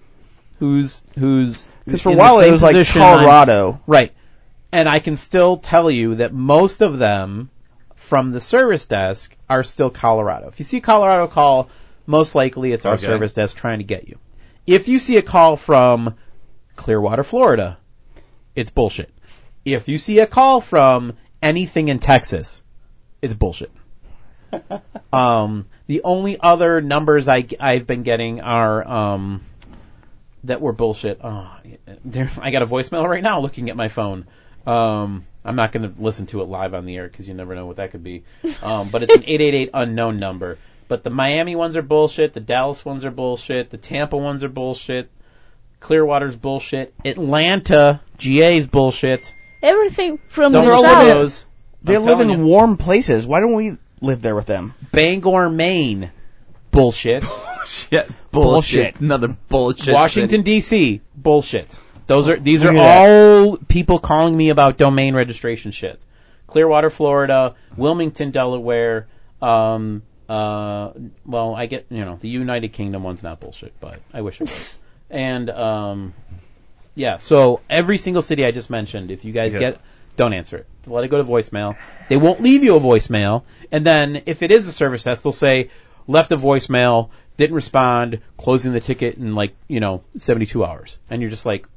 who's 0.60 1.02
who's 1.18 1.68
because 1.86 2.02
for 2.02 2.12
a 2.12 2.16
while 2.16 2.40
it 2.40 2.52
was 2.52 2.62
like 2.62 2.88
Colorado. 2.88 3.82
Right. 3.88 4.14
And 4.72 4.88
I 4.88 5.00
can 5.00 5.16
still 5.16 5.58
tell 5.58 5.90
you 5.90 6.16
that 6.16 6.32
most 6.34 6.82
of 6.82 7.00
them 7.00 7.50
from 7.96 8.32
the 8.32 8.40
service 8.40 8.86
desk 8.86 9.36
are 9.50 9.64
still 9.64 9.90
Colorado. 9.90 10.48
If 10.50 10.60
you 10.60 10.66
see 10.66 10.82
Colorado 10.82 11.26
call, 11.28 11.70
most 12.06 12.36
likely 12.36 12.72
it's 12.74 12.86
our 12.86 12.94
Okay. 12.94 13.06
service 13.08 13.34
desk 13.34 13.58
trying 13.58 13.80
to 13.80 13.84
get 13.86 14.08
you. 14.08 14.20
If 14.68 14.88
you 14.88 15.00
see 15.00 15.18
a 15.18 15.24
call 15.24 15.56
from 15.58 16.14
Clearwater, 16.76 17.24
Florida, 17.24 17.78
it's 18.56 18.70
bullshit. 18.70 19.10
If 19.74 19.88
you 19.88 19.98
see 19.98 20.20
a 20.20 20.28
call 20.28 20.62
from 20.62 21.14
anything 21.42 21.88
in 21.88 22.00
Texas, 22.00 22.62
it's 23.22 23.34
bullshit. 23.34 23.72
um, 25.14 25.66
the 25.88 26.02
only 26.04 26.40
other 26.40 26.82
numbers 26.82 27.28
I, 27.28 27.46
I've 27.60 27.86
been 27.86 28.04
getting 28.04 28.42
are, 28.42 28.88
um, 28.88 29.42
that 30.46 30.62
were 30.62 30.74
bullshit. 30.74 31.20
Oh, 31.24 31.52
I 32.42 32.52
got 32.52 32.62
a 32.62 32.68
voicemail 32.68 33.08
right 33.08 33.24
now 33.24 33.40
looking 33.40 33.70
at 33.70 33.76
my 33.76 33.88
phone. 33.88 34.26
Um, 34.66 35.24
I'm 35.44 35.56
not 35.56 35.72
going 35.72 35.94
to 35.94 36.02
listen 36.02 36.28
to 36.28 36.42
it 36.42 36.46
live 36.46 36.74
on 36.74 36.86
the 36.86 36.96
air 36.96 37.08
because 37.08 37.28
you 37.28 37.34
never 37.34 37.56
know 37.56 37.66
what 37.66 37.78
that 37.78 37.92
could 37.92 38.04
be. 38.04 38.24
Um, 38.62 38.90
but 38.90 39.04
it's 39.04 39.16
an 39.16 39.24
888 39.28 39.70
unknown 39.74 40.20
number. 40.20 40.58
But 40.88 41.04
the 41.04 41.10
Miami 41.10 41.56
ones 41.56 41.78
are 41.78 41.82
bullshit. 41.82 42.34
The 42.34 42.40
Dallas 42.40 42.84
ones 42.84 43.06
are 43.06 43.12
bullshit. 43.12 43.70
The 43.70 43.78
Tampa 43.78 44.18
ones 44.18 44.44
are 44.44 44.50
bullshit. 44.50 45.10
Clearwater's 45.80 46.36
bullshit. 46.36 46.94
Atlanta, 47.06 48.02
GA's 48.18 48.68
bullshit. 48.68 49.34
Everything 49.62 50.18
from 50.28 50.52
Don't 50.54 50.66
the 50.66 50.70
listen 50.72 50.84
to 50.84 50.90
south. 50.90 51.08
those. 51.08 51.46
They 51.84 51.96
I'm 51.96 52.04
live 52.04 52.20
in 52.22 52.28
telling 52.28 52.42
you. 52.44 52.46
warm 52.48 52.78
places. 52.78 53.26
Why 53.26 53.40
don't 53.40 53.56
we 53.56 53.78
live 54.02 54.22
there 54.22 54.36
with 54.36 54.46
them? 54.46 54.74
Bangor, 54.92 55.50
Maine, 55.50 56.12
bullshit. 56.72 57.24
Bullshit. 57.60 58.10
Bullshit. 58.32 59.00
Another 59.00 59.28
bullshit. 59.50 59.94
Washington 59.94 60.42
D.C. 60.42 61.02
bullshit. 61.16 61.78
Those 62.08 62.28
are 62.28 62.40
these 62.40 62.64
are 62.64 62.74
Look 62.74 62.78
at 62.82 62.98
all 63.08 63.58
people 63.58 64.00
calling 64.00 64.36
me 64.36 64.50
about 64.50 64.78
domain 64.78 65.14
registration 65.14 65.72
shit. 65.72 66.00
Clearwater, 66.48 66.90
Florida, 66.90 67.54
Wilmington, 67.78 68.32
Delaware. 68.32 69.08
Um, 69.40 70.02
uh, 70.28 70.92
well, 71.28 71.54
I 71.54 71.68
get 71.68 71.86
you 71.92 72.04
know 72.06 72.18
the 72.20 72.30
United 72.30 72.70
Kingdom 72.74 73.04
one's 73.04 73.22
not 73.22 73.40
bullshit, 73.40 73.74
but 73.80 74.00
I 74.14 74.22
wish 74.22 74.36
it 74.42 74.50
was. 74.50 74.78
and 75.12 75.50
um, 75.52 76.14
yeah, 76.96 77.18
so 77.18 77.62
every 77.70 77.98
single 77.98 78.22
city 78.22 78.46
I 78.46 78.52
just 78.52 78.70
mentioned, 78.70 79.12
if 79.12 79.26
you 79.26 79.32
guys 79.32 79.54
Yeah. 79.54 79.60
get, 79.60 79.82
don't 80.16 80.34
answer 80.34 80.58
it. 80.58 80.66
Let 80.86 81.04
it 81.04 81.08
go 81.10 81.18
to 81.18 81.24
voicemail. 81.24 81.78
They 82.10 82.18
won't 82.18 82.42
leave 82.42 82.64
you 82.64 82.76
a 82.76 82.80
voicemail, 82.80 83.44
and 83.72 83.86
then 83.86 84.24
if 84.26 84.42
it 84.44 84.52
is 84.52 84.68
a 84.68 84.72
service 84.72 85.04
desk, 85.04 85.24
they'll 85.24 85.32
say 85.32 85.70
left 86.08 86.32
a 86.32 86.38
voicemail, 86.38 87.10
didn't 87.38 87.56
respond, 87.56 88.22
closing 88.38 88.74
the 88.74 88.80
ticket 88.82 89.16
in 89.16 89.36
like 89.36 89.56
you 89.68 89.80
know 89.80 90.04
72 90.18 90.66
hours, 90.66 91.00
and 91.10 91.22
you're 91.22 91.30
just 91.30 91.46
like, 91.46 91.68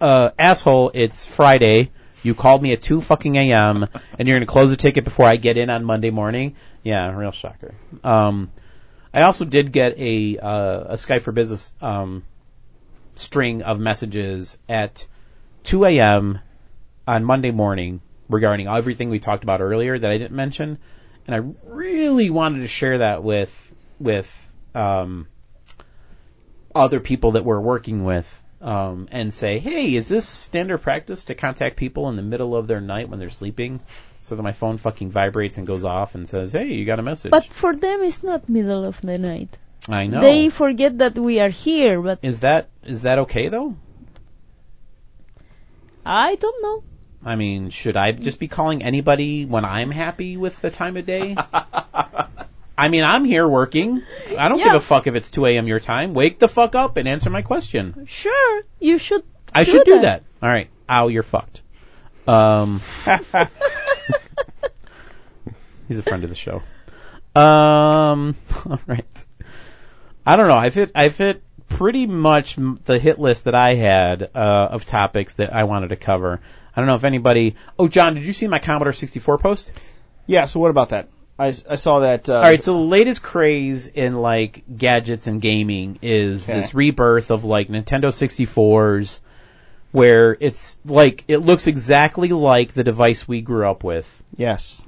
uh, 0.00 0.30
asshole, 0.38 0.90
it's 0.94 1.26
Friday. 1.26 1.90
You 2.24 2.34
called 2.34 2.62
me 2.62 2.72
at 2.72 2.80
2 2.80 3.00
fucking 3.00 3.34
a.m. 3.36 3.82
and 4.16 4.28
you're 4.28 4.36
going 4.36 4.46
to 4.46 4.50
close 4.50 4.70
the 4.70 4.76
ticket 4.76 5.02
before 5.02 5.26
I 5.26 5.34
get 5.36 5.58
in 5.58 5.70
on 5.70 5.84
Monday 5.84 6.10
morning. 6.10 6.54
Yeah, 6.84 7.10
real 7.16 7.32
shocker. 7.32 7.74
Um, 8.04 8.52
I 9.12 9.22
also 9.22 9.44
did 9.44 9.72
get 9.72 9.98
a 9.98 10.38
uh, 10.38 10.80
a 10.90 10.94
Skype 10.94 11.22
for 11.22 11.32
Business 11.32 11.74
um, 11.82 12.22
string 13.14 13.62
of 13.62 13.78
messages 13.78 14.58
at 14.68 15.06
2 15.64 15.84
a.m. 15.84 16.38
on 17.06 17.24
Monday 17.24 17.50
morning 17.50 18.00
regarding 18.28 18.68
everything 18.68 19.10
we 19.10 19.18
talked 19.18 19.44
about 19.44 19.60
earlier 19.60 19.98
that 19.98 20.10
I 20.10 20.18
didn't 20.18 20.36
mention, 20.36 20.78
and 21.26 21.36
I 21.36 21.52
really 21.66 22.30
wanted 22.30 22.60
to 22.60 22.68
share 22.68 22.98
that 22.98 23.22
with 23.22 23.74
with 24.00 24.52
um, 24.74 25.28
other 26.74 27.00
people 27.00 27.32
that 27.32 27.44
we're 27.44 27.60
working 27.60 28.04
with. 28.04 28.38
Um, 28.60 29.08
and 29.10 29.34
say, 29.34 29.58
hey, 29.58 29.92
is 29.96 30.08
this 30.08 30.24
standard 30.24 30.78
practice 30.78 31.24
to 31.24 31.34
contact 31.34 31.74
people 31.74 32.08
in 32.10 32.14
the 32.14 32.22
middle 32.22 32.54
of 32.54 32.68
their 32.68 32.80
night 32.80 33.08
when 33.08 33.18
they're 33.18 33.28
sleeping, 33.28 33.80
so 34.20 34.36
that 34.36 34.42
my 34.42 34.52
phone 34.52 34.76
fucking 34.76 35.10
vibrates 35.10 35.58
and 35.58 35.66
goes 35.66 35.82
off 35.82 36.14
and 36.14 36.28
says, 36.28 36.52
hey, 36.52 36.68
you 36.68 36.84
got 36.84 37.00
a 37.00 37.02
message. 37.02 37.32
But 37.32 37.44
for 37.46 37.74
them, 37.74 38.04
it's 38.04 38.22
not 38.22 38.48
middle 38.48 38.84
of 38.84 39.00
the 39.00 39.18
night. 39.18 39.58
I 39.88 40.06
know. 40.06 40.20
They 40.20 40.48
forget 40.48 40.98
that 40.98 41.16
we 41.16 41.40
are 41.40 41.48
here, 41.48 42.00
but 42.00 42.20
Is 42.22 42.40
that 42.40 42.68
is 42.84 43.02
that 43.02 43.20
okay 43.20 43.48
though? 43.48 43.76
I 46.04 46.34
don't 46.34 46.62
know. 46.62 46.82
I 47.24 47.36
mean, 47.36 47.70
should 47.70 47.96
I 47.96 48.10
just 48.12 48.40
be 48.40 48.48
calling 48.48 48.82
anybody 48.82 49.44
when 49.44 49.64
I'm 49.64 49.92
happy 49.92 50.36
with 50.36 50.60
the 50.60 50.70
time 50.70 50.96
of 50.96 51.06
day? 51.06 51.36
I 52.76 52.88
mean, 52.88 53.04
I'm 53.04 53.24
here 53.24 53.46
working. 53.46 54.02
I 54.36 54.48
don't 54.48 54.58
give 54.58 54.74
a 54.74 54.80
fuck 54.80 55.06
if 55.06 55.14
it's 55.14 55.30
2 55.30 55.46
a.m. 55.46 55.68
your 55.68 55.78
time. 55.78 56.14
Wake 56.14 56.40
the 56.40 56.48
fuck 56.48 56.74
up 56.74 56.96
and 56.96 57.06
answer 57.06 57.30
my 57.30 57.42
question. 57.42 58.06
Sure, 58.06 58.62
you 58.80 58.98
should. 58.98 59.22
I 59.54 59.62
should 59.64 59.84
do 59.84 60.00
that. 60.00 60.22
All 60.42 60.48
right. 60.48 60.68
Ow, 60.88 61.08
you're 61.08 61.22
fucked. 61.22 61.60
Um, 62.26 62.80
he's 65.88 65.98
a 65.98 66.02
friend 66.02 66.24
of 66.24 66.30
the 66.30 66.34
show. 66.34 66.62
Um, 67.36 68.34
all 68.66 68.80
right. 68.86 69.24
I 70.26 70.36
don't 70.36 70.48
know. 70.48 70.56
I've 70.56 70.74
hit. 70.74 70.90
I've 70.94 71.16
hit 71.16 71.42
pretty 71.76 72.06
much 72.06 72.56
the 72.84 72.98
hit 72.98 73.18
list 73.18 73.44
that 73.44 73.54
I 73.54 73.74
had 73.74 74.30
uh, 74.34 74.38
of 74.70 74.84
topics 74.86 75.34
that 75.34 75.52
I 75.54 75.64
wanted 75.64 75.88
to 75.88 75.96
cover. 75.96 76.40
I 76.74 76.80
don't 76.80 76.86
know 76.86 76.94
if 76.94 77.04
anybody. 77.04 77.56
Oh, 77.78 77.88
John, 77.88 78.14
did 78.14 78.24
you 78.24 78.32
see 78.32 78.48
my 78.48 78.58
Commodore 78.58 78.92
64 78.92 79.38
post? 79.38 79.72
Yeah. 80.26 80.44
So 80.46 80.60
what 80.60 80.70
about 80.70 80.90
that? 80.90 81.08
I, 81.38 81.48
I 81.48 81.76
saw 81.76 82.00
that. 82.00 82.28
Uh, 82.28 82.34
All 82.36 82.42
right, 82.42 82.62
so 82.62 82.74
the 82.74 82.78
latest 82.80 83.22
craze 83.22 83.86
in 83.86 84.14
like 84.20 84.62
gadgets 84.76 85.26
and 85.26 85.40
gaming 85.40 85.98
is 86.02 86.48
Okay. 86.48 86.58
this 86.60 86.74
rebirth 86.74 87.30
of 87.30 87.44
like 87.44 87.68
Nintendo 87.68 88.06
64s 88.12 89.20
where 89.90 90.36
it's 90.40 90.78
like 90.84 91.24
it 91.28 91.38
looks 91.38 91.66
exactly 91.66 92.28
like 92.28 92.72
the 92.72 92.84
device 92.84 93.26
we 93.28 93.40
grew 93.42 93.68
up 93.68 93.84
with, 93.84 94.22
Yes. 94.36 94.86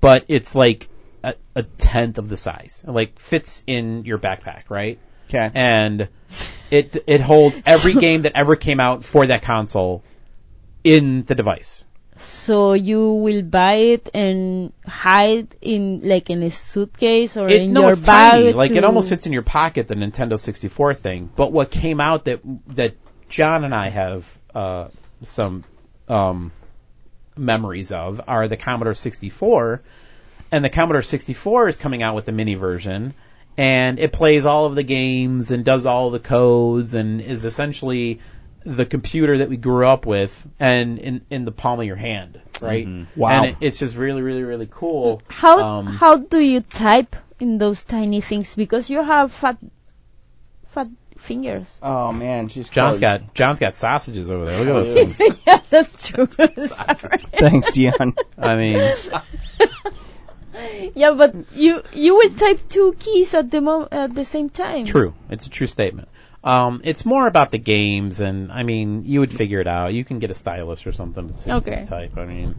but 0.00 0.24
it's 0.28 0.54
like 0.54 0.88
a, 1.22 1.34
a 1.54 1.62
tenth 1.62 2.18
of 2.18 2.28
the 2.28 2.36
size. 2.36 2.84
It, 2.86 2.90
like 2.90 3.18
fits 3.18 3.62
in 3.66 4.04
your 4.04 4.18
backpack, 4.18 4.64
right? 4.68 4.98
Okay. 5.30 5.50
and 5.54 6.08
it 6.70 6.96
it 7.06 7.20
holds 7.20 7.56
every 7.66 7.94
game 7.94 8.22
that 8.22 8.32
ever 8.34 8.56
came 8.56 8.80
out 8.80 9.04
for 9.04 9.26
that 9.26 9.42
console 9.42 10.02
in 10.84 11.22
the 11.24 11.34
device. 11.34 11.84
So 12.16 12.74
you 12.74 13.12
will 13.14 13.42
buy 13.42 13.74
it 13.96 14.10
and 14.12 14.72
hide 14.86 15.48
in 15.62 16.00
like 16.04 16.28
in 16.28 16.42
a 16.42 16.50
suitcase 16.50 17.36
or 17.36 17.48
It, 17.48 17.62
in 17.62 17.72
no, 17.72 17.82
your 17.82 17.92
it's 17.92 18.04
bag. 18.04 18.32
tiny. 18.32 18.52
Like 18.52 18.72
it 18.72 18.84
almost 18.84 19.08
fits 19.08 19.26
in 19.26 19.32
your 19.32 19.42
pocket, 19.42 19.88
the 19.88 19.94
Nintendo 19.94 20.38
64 20.38 20.94
thing. 20.94 21.30
But 21.34 21.50
what 21.52 21.70
came 21.70 22.00
out 22.00 22.24
that 22.26 22.40
that 22.74 22.94
John 23.30 23.64
and 23.64 23.74
I 23.74 23.88
have 23.88 24.38
uh, 24.54 24.88
some 25.22 25.64
um, 26.08 26.52
memories 27.36 27.92
of 27.92 28.20
are 28.28 28.48
the 28.48 28.56
Commodore 28.56 28.94
64, 28.94 29.80
and 30.52 30.64
the 30.64 30.68
Commodore 30.70 31.02
64 31.02 31.68
is 31.68 31.76
coming 31.76 32.02
out 32.02 32.14
with 32.16 32.26
the 32.26 32.32
mini 32.32 32.54
version, 32.54 33.14
and 33.60 33.98
it 33.98 34.10
plays 34.12 34.46
all 34.46 34.64
of 34.66 34.74
the 34.74 34.82
games 34.82 35.50
and 35.50 35.64
does 35.64 35.84
all 35.84 36.10
the 36.10 36.18
codes 36.18 36.94
and 36.94 37.20
is 37.20 37.44
essentially 37.44 38.20
the 38.64 38.86
computer 38.86 39.38
that 39.38 39.48
we 39.48 39.56
grew 39.56 39.86
up 39.86 40.06
with 40.06 40.32
and 40.58 40.98
in 40.98 41.20
in 41.30 41.44
the 41.44 41.52
palm 41.52 41.78
of 41.80 41.86
your 41.86 41.96
hand, 41.96 42.40
right? 42.60 42.88
Wow. 43.16 43.28
And 43.30 43.46
it, 43.50 43.56
it's 43.60 43.78
just 43.78 43.96
really, 43.96 44.22
really, 44.22 44.42
really 44.42 44.68
cool. 44.70 45.20
How 45.28 45.60
Um, 45.60 45.86
how 45.86 46.16
do 46.18 46.38
you 46.38 46.60
type 46.60 47.16
in 47.38 47.58
those 47.58 47.84
tiny 47.84 48.20
things? 48.20 48.54
Because 48.54 48.88
you 48.90 49.02
have 49.02 49.32
fat 49.32 49.58
fat 50.68 50.88
fingers. 51.18 51.78
Oh 51.82 52.12
man, 52.12 52.48
she's 52.48 52.68
John's 52.70 52.98
close. 52.98 53.00
got 53.00 53.34
John's 53.34 53.60
got 53.60 53.74
sausages 53.74 54.30
over 54.30 54.46
there. 54.46 54.58
Look 54.58 54.68
at 54.68 54.72
those 54.72 54.94
things. 55.18 55.20
yeah, 55.46 55.60
that's 55.68 56.08
true. 56.08 56.26
Thanks, 57.44 57.72
Dion. 57.72 58.14
I 58.38 58.56
mean, 58.56 58.76
Yeah, 60.94 61.12
but 61.12 61.34
you 61.54 61.82
you 61.92 62.16
would 62.16 62.36
type 62.36 62.60
two 62.68 62.94
keys 62.98 63.34
at 63.34 63.50
the 63.50 63.60
mo- 63.60 63.88
at 63.90 64.14
the 64.14 64.24
same 64.24 64.50
time. 64.50 64.84
true. 64.84 65.14
It's 65.30 65.46
a 65.46 65.50
true 65.50 65.66
statement. 65.66 66.08
Um, 66.42 66.80
it's 66.84 67.04
more 67.04 67.26
about 67.26 67.50
the 67.50 67.58
games, 67.58 68.20
and 68.20 68.50
I 68.50 68.62
mean, 68.62 69.04
you 69.04 69.20
would 69.20 69.32
figure 69.32 69.60
it 69.60 69.66
out. 69.66 69.92
You 69.92 70.04
can 70.04 70.18
get 70.18 70.30
a 70.30 70.34
stylus 70.34 70.86
or 70.86 70.92
something 70.92 71.32
to 71.34 71.54
Okay. 71.56 71.86
type. 71.88 72.16
I 72.16 72.24
mean, 72.24 72.54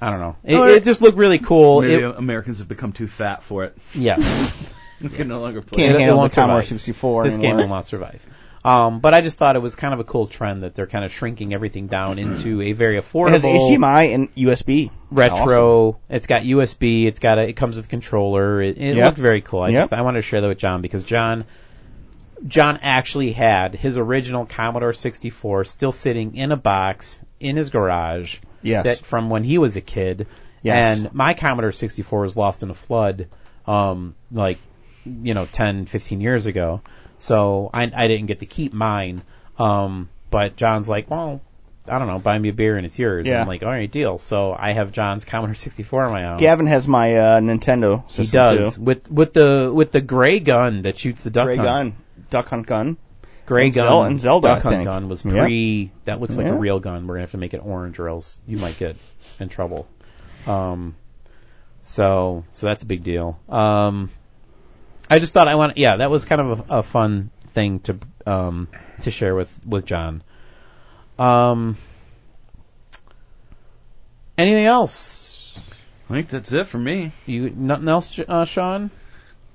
I 0.00 0.10
don't 0.10 0.20
know. 0.20 0.36
It, 0.42 0.56
Or- 0.56 0.68
it 0.70 0.84
just 0.84 1.02
looked 1.02 1.18
really 1.18 1.38
cool. 1.38 1.82
Maybe 1.82 2.02
It, 2.02 2.16
Americans 2.16 2.58
have 2.58 2.68
become 2.68 2.92
too 2.92 3.06
fat 3.06 3.42
for 3.42 3.64
it. 3.64 3.76
yes, 3.94 4.72
We 5.02 5.10
can 5.10 5.28
no 5.28 5.40
longer 5.40 5.60
play. 5.62 5.82
Can't 5.84 5.92
It- 5.92 5.96
it 5.96 6.00
handle 6.00 6.16
the 6.16 6.20
won't 6.22 6.32
Commodore 6.32 6.62
survive. 6.62 6.80
64 6.80 7.24
this 7.24 7.38
game 7.38 7.56
will 7.56 7.68
not 7.68 7.86
survive. 7.86 8.26
Um, 8.64 9.00
but 9.00 9.14
I 9.14 9.20
just 9.20 9.38
thought 9.38 9.54
it 9.56 9.60
was 9.60 9.76
kind 9.76 9.94
of 9.94 10.00
a 10.00 10.04
cool 10.04 10.26
trend 10.26 10.62
that 10.64 10.74
they're 10.74 10.86
kind 10.88 11.04
of 11.04 11.12
shrinking 11.12 11.54
everything 11.54 11.86
down 11.86 12.18
into 12.18 12.60
a 12.60 12.72
very 12.72 12.96
affordable. 12.96 13.28
It 13.28 13.42
has 13.42 13.44
HDMI 13.44 14.14
and 14.14 14.34
USB. 14.34 14.90
retro. 15.10 16.00
It's 16.08 16.26
got 16.26 16.42
USB. 16.42 17.06
It's 17.06 17.18
got 17.20 17.38
a. 17.38 17.48
It 17.48 17.54
comes 17.54 17.76
with 17.76 17.86
a 17.86 17.88
controller. 17.88 18.60
It, 18.60 18.76
it 18.78 18.96
Yep. 18.96 19.04
looked 19.06 19.18
very 19.18 19.40
cool. 19.42 19.62
I 19.62 19.68
Yep. 19.68 19.82
just 19.82 19.92
I 19.92 20.02
wanted 20.02 20.18
to 20.18 20.22
share 20.22 20.40
that 20.40 20.48
with 20.48 20.58
John 20.58 20.82
because 20.82 21.04
John, 21.04 21.44
John 22.46 22.78
actually 22.82 23.32
had 23.32 23.74
his 23.74 23.96
original 23.98 24.44
Commodore 24.46 24.92
64 24.92 25.64
still 25.64 25.92
sitting 25.92 26.34
in 26.36 26.52
a 26.52 26.56
box 26.56 27.22
in 27.40 27.56
his 27.56 27.70
garage. 27.70 28.38
Yes. 28.62 28.84
That 28.84 29.06
from 29.06 29.30
when 29.30 29.44
he 29.44 29.58
was 29.58 29.76
a 29.76 29.80
kid. 29.80 30.26
Yes. 30.62 30.98
And 30.98 31.14
my 31.14 31.34
Commodore 31.34 31.72
64 31.72 32.22
was 32.22 32.36
lost 32.36 32.64
in 32.64 32.70
a 32.70 32.74
flood, 32.74 33.28
um, 33.66 34.14
like, 34.32 34.58
you 35.06 35.32
know, 35.34 35.46
10, 35.46 35.86
15 35.86 36.20
years 36.20 36.46
ago. 36.46 36.80
So 37.18 37.70
I, 37.72 37.90
I 37.94 38.08
didn't 38.08 38.26
get 38.26 38.40
to 38.40 38.46
keep 38.46 38.72
mine. 38.72 39.20
Um, 39.58 40.08
but 40.30 40.56
John's 40.56 40.88
like, 40.88 41.10
well, 41.10 41.40
I 41.88 41.98
don't 41.98 42.06
know, 42.08 42.18
buy 42.18 42.38
me 42.38 42.50
a 42.50 42.52
beer 42.52 42.76
and 42.76 42.84
it's 42.86 42.98
yours. 42.98 43.26
Yeah. 43.26 43.40
I'm 43.40 43.48
like, 43.48 43.62
all 43.62 43.70
right, 43.70 43.90
deal. 43.90 44.18
So 44.18 44.54
I 44.56 44.72
have 44.72 44.92
John's 44.92 45.24
Commodore 45.24 45.54
64 45.54 46.06
in 46.06 46.12
my 46.12 46.22
house. 46.22 46.40
Gavin 46.40 46.66
has 46.66 46.86
my 46.86 47.16
uh, 47.16 47.40
Nintendo 47.40 48.04
he 48.06 48.10
system 48.12 48.38
does 48.56 48.76
too. 48.76 48.82
with 48.82 49.10
with 49.10 49.32
the 49.32 49.70
with 49.74 49.90
the 49.92 50.00
gray 50.00 50.38
gun 50.38 50.82
that 50.82 50.98
shoots 50.98 51.24
the 51.24 51.30
duck 51.30 51.46
Gray 51.46 51.56
hunt. 51.56 51.66
gun, 51.66 51.94
duck 52.30 52.48
hunt 52.48 52.66
gun. 52.66 52.96
Gray 53.46 53.64
And 53.66 53.74
gun 53.74 53.84
Zel- 53.86 54.02
and 54.04 54.20
Zelda, 54.20 54.48
duck 54.48 54.58
I 54.58 54.60
hunt 54.60 54.74
think. 54.76 54.84
gun 54.84 55.08
was 55.08 55.24
Yep. 55.24 55.34
pre. 55.34 55.90
That 56.04 56.20
looks 56.20 56.36
like 56.36 56.46
Yeah. 56.46 56.52
a 56.52 56.58
real 56.58 56.78
gun. 56.80 57.06
We're 57.06 57.14
gonna 57.14 57.22
have 57.22 57.30
to 57.30 57.38
make 57.38 57.54
it 57.54 57.62
orange, 57.64 57.98
or 57.98 58.08
else 58.10 58.38
you 58.46 58.58
might 58.58 58.78
get 58.78 58.96
in 59.40 59.48
trouble. 59.48 59.88
Um, 60.46 60.94
so 61.82 62.44
so 62.52 62.66
that's 62.66 62.82
a 62.82 62.86
big 62.86 63.02
deal. 63.04 63.38
Um, 63.48 64.10
I 65.10 65.18
just 65.18 65.32
thought 65.32 65.48
I 65.48 65.54
want. 65.54 65.78
Yeah, 65.78 65.96
that 65.96 66.10
was 66.10 66.24
kind 66.24 66.40
of 66.40 66.70
a, 66.70 66.78
a 66.78 66.82
fun 66.82 67.30
thing 67.52 67.80
to 67.80 67.98
um 68.26 68.68
to 69.02 69.10
share 69.10 69.34
with 69.34 69.60
with 69.66 69.86
John. 69.86 70.22
Um, 71.18 71.76
anything 74.36 74.66
else? 74.66 75.58
I 76.10 76.14
think 76.14 76.28
that's 76.28 76.52
it 76.52 76.66
for 76.66 76.78
me. 76.78 77.12
You 77.26 77.50
nothing 77.50 77.88
else, 77.88 78.18
uh, 78.18 78.44
Sean? 78.44 78.90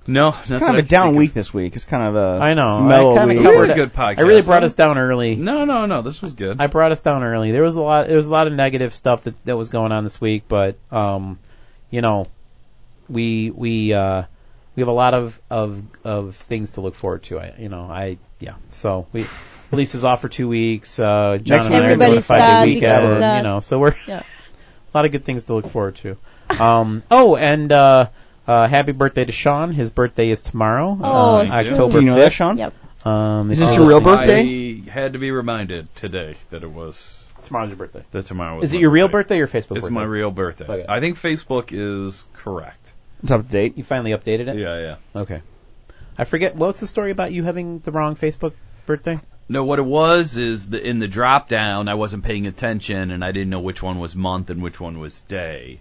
No, 0.06 0.36
it's 0.38 0.50
Kind 0.50 0.62
of 0.62 0.76
a 0.76 0.82
down 0.82 1.16
week 1.16 1.32
this 1.34 1.54
week. 1.54 1.76
It's 1.78 1.86
kind 1.86 2.04
of 2.04 2.16
a 2.18 2.44
I 2.44 2.54
know. 2.56 2.82
mellow 2.84 3.14
I 3.14 3.18
kind 3.20 3.32
of 3.32 3.38
week. 3.38 3.46
covered 3.46 3.70
a 3.70 3.72
it. 3.72 3.76
good 3.76 3.94
podcast. 3.94 4.20
I 4.20 4.24
really 4.24 4.42
brought 4.42 4.64
us 4.64 4.74
down 4.74 4.98
early. 4.98 5.36
No, 5.38 5.64
no, 5.64 5.86
no. 5.86 6.02
This 6.02 6.22
was 6.22 6.36
good. 6.36 6.60
I 6.60 6.68
brought 6.68 6.92
us 6.92 7.00
down 7.00 7.24
early. 7.24 7.52
There 7.52 7.64
was 7.64 7.76
a 7.76 7.82
lot. 7.82 8.08
There 8.08 8.18
was 8.18 8.28
a 8.28 8.32
lot 8.32 8.48
of 8.48 8.54
negative 8.54 8.94
stuff 8.94 9.24
that 9.24 9.46
that 9.46 9.56
was 9.56 9.70
going 9.70 9.94
on 9.94 10.04
this 10.04 10.20
week, 10.20 10.44
but 10.50 10.76
um, 10.92 11.40
you 11.90 12.02
know, 12.02 12.26
we 13.08 13.50
we 13.50 13.94
uh 13.94 14.24
we 14.76 14.82
have 14.82 14.88
a 14.88 14.92
lot 14.94 15.14
of 15.14 15.40
of 15.50 15.82
of 16.04 16.36
things 16.36 16.74
to 16.74 16.82
look 16.82 16.96
forward 16.96 17.24
to. 17.24 17.40
I 17.40 17.54
you 17.58 17.70
know 17.70 17.84
I 17.84 18.18
yeah. 18.40 18.54
So 18.72 19.08
we 19.14 19.26
Lisa's 19.72 20.04
off 20.04 20.22
for 20.22 20.30
two 20.30 20.48
weeks. 20.48 21.00
Uh, 21.00 21.38
John 21.42 21.58
Next 21.58 21.66
and 21.68 21.76
I 21.76 21.78
are 21.78 21.82
doing 21.82 21.90
a 21.90 21.94
Everybody's 21.94 22.26
five 22.28 22.40
sad 22.42 22.66
day 22.66 22.74
because 22.76 23.04
of 23.04 23.10
weekend. 23.10 23.24
that. 23.24 23.38
You 23.38 23.44
know, 23.44 23.60
so 23.60 23.80
we're 23.80 23.96
Yeah. 24.08 24.20
a 24.22 24.98
lot 24.98 25.06
of 25.06 25.12
good 25.12 25.26
things 25.26 25.46
to 25.46 25.54
look 25.56 25.68
forward 25.68 25.96
to. 25.98 26.18
Um, 26.62 27.02
oh, 27.12 27.36
and 27.36 27.72
uh, 27.72 28.08
uh, 28.48 28.68
happy 28.68 28.92
birthday 28.92 29.26
to 29.26 29.32
Sean. 29.32 29.72
His 29.72 29.90
birthday 29.90 30.30
is 30.30 30.42
tomorrow, 30.42 30.96
Oh, 31.02 31.38
uh, 31.38 31.42
it's 31.42 31.52
true. 31.52 31.60
October 31.72 31.92
Do 31.94 32.00
you 32.02 32.06
know 32.12 32.16
that, 32.18 32.32
Sean? 32.34 32.58
Yep. 32.58 32.74
Um, 33.08 33.50
Is 33.52 33.60
this 33.60 33.76
your 33.76 33.88
real 33.88 34.00
birthday? 34.00 34.82
I 34.88 34.90
had 34.92 35.14
to 35.14 35.20
be 35.20 35.32
reminded 35.32 35.94
today 35.96 36.36
that 36.52 36.62
it 36.64 36.72
was 36.72 37.26
Tomorrow's 37.44 37.70
your 37.70 37.78
birthday. 37.78 38.04
that 38.12 38.26
tomorrow 38.26 38.58
was. 38.58 38.66
Is 38.66 38.74
it 38.74 38.78
my 38.78 38.82
your 38.82 38.92
real 38.92 39.08
birthday 39.10 39.40
or 39.40 39.48
Facebook 39.48 39.78
It's 39.78 39.86
birthday? 39.86 39.90
my 39.90 40.04
real 40.04 40.32
birthday. 40.32 40.66
Okay. 40.66 40.86
I 40.88 41.00
think 41.02 41.18
Facebook 41.18 41.70
is 41.72 42.28
correct. 42.34 42.93
It's 43.24 43.32
up 43.32 43.46
to 43.46 43.52
date. 43.52 43.78
You 43.78 43.84
finally 43.84 44.12
updated 44.12 44.48
it? 44.50 44.58
Yeah, 44.58 44.80
yeah. 44.80 45.22
Okay. 45.22 45.42
I 46.18 46.26
forget, 46.26 46.56
what's 46.56 46.80
the 46.80 46.88
story 46.88 47.12
about 47.12 47.32
you 47.32 47.44
having 47.44 47.80
the 47.80 47.92
wrong 47.92 48.16
Facebook 48.16 48.54
birthday? 48.86 49.20
No, 49.50 49.64
what 49.64 49.80
it 49.80 49.86
was 49.86 50.38
is 50.38 50.70
the 50.70 50.82
in 50.82 51.00
the 51.00 51.08
drop 51.08 51.50
down 51.50 51.88
I 51.88 51.96
wasn't 51.96 52.24
paying 52.24 52.48
attention 52.48 53.12
and 53.12 53.24
I 53.26 53.32
didn't 53.32 53.50
know 53.50 53.60
which 53.60 53.82
one 53.82 54.00
was 54.00 54.16
month 54.16 54.50
and 54.50 54.62
which 54.62 54.80
one 54.80 55.00
was 55.00 55.22
day. 55.22 55.80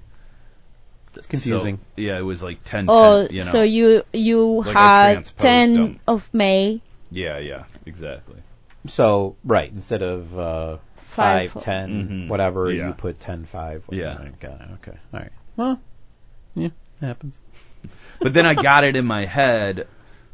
It's 1.14 1.26
confusing. 1.26 1.76
So, 1.76 1.82
yeah, 1.96 2.18
it 2.18 2.22
was 2.22 2.42
like 2.42 2.64
10, 2.64 2.86
Oh, 2.88 3.26
10, 3.26 3.36
you 3.36 3.44
know. 3.44 3.52
so 3.52 3.62
you 3.62 4.02
you 4.12 4.62
Like 4.62 4.74
had 4.76 5.24
10 5.36 5.74
them. 5.74 6.00
of 6.08 6.32
May. 6.32 6.80
yeah, 7.10 7.38
yeah, 7.38 7.64
exactly. 7.84 8.36
So, 8.86 9.36
right, 9.44 9.70
instead 9.70 10.02
of 10.02 10.38
uh, 10.38 10.76
Five. 10.96 11.52
5, 11.52 11.62
10, 11.62 12.08
Mhm. 12.08 12.28
whatever, 12.28 12.72
Yeah. 12.72 12.88
you 12.88 12.92
put 12.94 13.20
10, 13.20 13.44
5. 13.44 13.84
Yeah. 13.90 14.24
Got 14.40 14.60
it, 14.62 14.68
okay. 14.74 14.98
All 15.12 15.20
right. 15.20 15.32
Well, 15.56 15.80
yeah, 16.54 16.68
it 17.02 17.06
happens. 17.06 17.38
But 18.20 18.34
then 18.34 18.46
I 18.46 18.54
got 18.54 18.84
it 18.84 18.94
in 18.94 19.04
my 19.04 19.24
head 19.24 19.88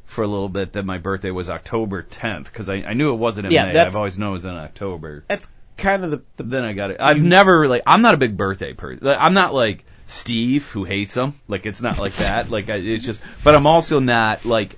for 0.04 0.22
a 0.22 0.26
little 0.26 0.50
bit 0.50 0.74
that 0.74 0.84
my 0.84 0.98
birthday 0.98 1.30
was 1.30 1.48
October 1.48 2.02
10th 2.02 2.44
because 2.44 2.68
I, 2.68 2.74
I 2.76 2.92
knew 2.92 3.12
it 3.14 3.16
wasn't 3.16 3.46
in 3.46 3.52
Yeah, 3.52 3.64
May. 3.64 3.72
that's- 3.72 3.94
I've 3.94 3.96
always 3.96 4.18
known 4.18 4.30
it 4.30 4.32
was 4.32 4.44
in 4.44 4.54
October. 4.54 5.24
That's 5.26 5.48
kind 5.78 6.04
of 6.04 6.10
the, 6.10 6.22
the 6.36 6.42
Then 6.42 6.64
I 6.64 6.74
got 6.74 6.90
it. 6.90 6.98
I've 7.00 7.22
never 7.22 7.58
really. 7.58 7.80
I'm 7.86 8.02
not 8.02 8.12
a 8.12 8.18
big 8.18 8.36
birthday 8.36 8.74
person. 8.74 9.06
Like, 9.06 9.16
I'm 9.18 9.32
not 9.32 9.54
like 9.54 9.86
Steve 10.06 10.68
who 10.68 10.84
hates 10.84 11.14
them. 11.14 11.32
Like 11.48 11.64
it's 11.64 11.80
not 11.80 11.98
like 11.98 12.12
that. 12.16 12.50
Like 12.50 12.68
I, 12.68 12.74
it's 12.76 13.06
just. 13.06 13.22
But 13.42 13.54
I'm 13.54 13.66
also 13.66 14.00
not 14.00 14.44
like. 14.44 14.76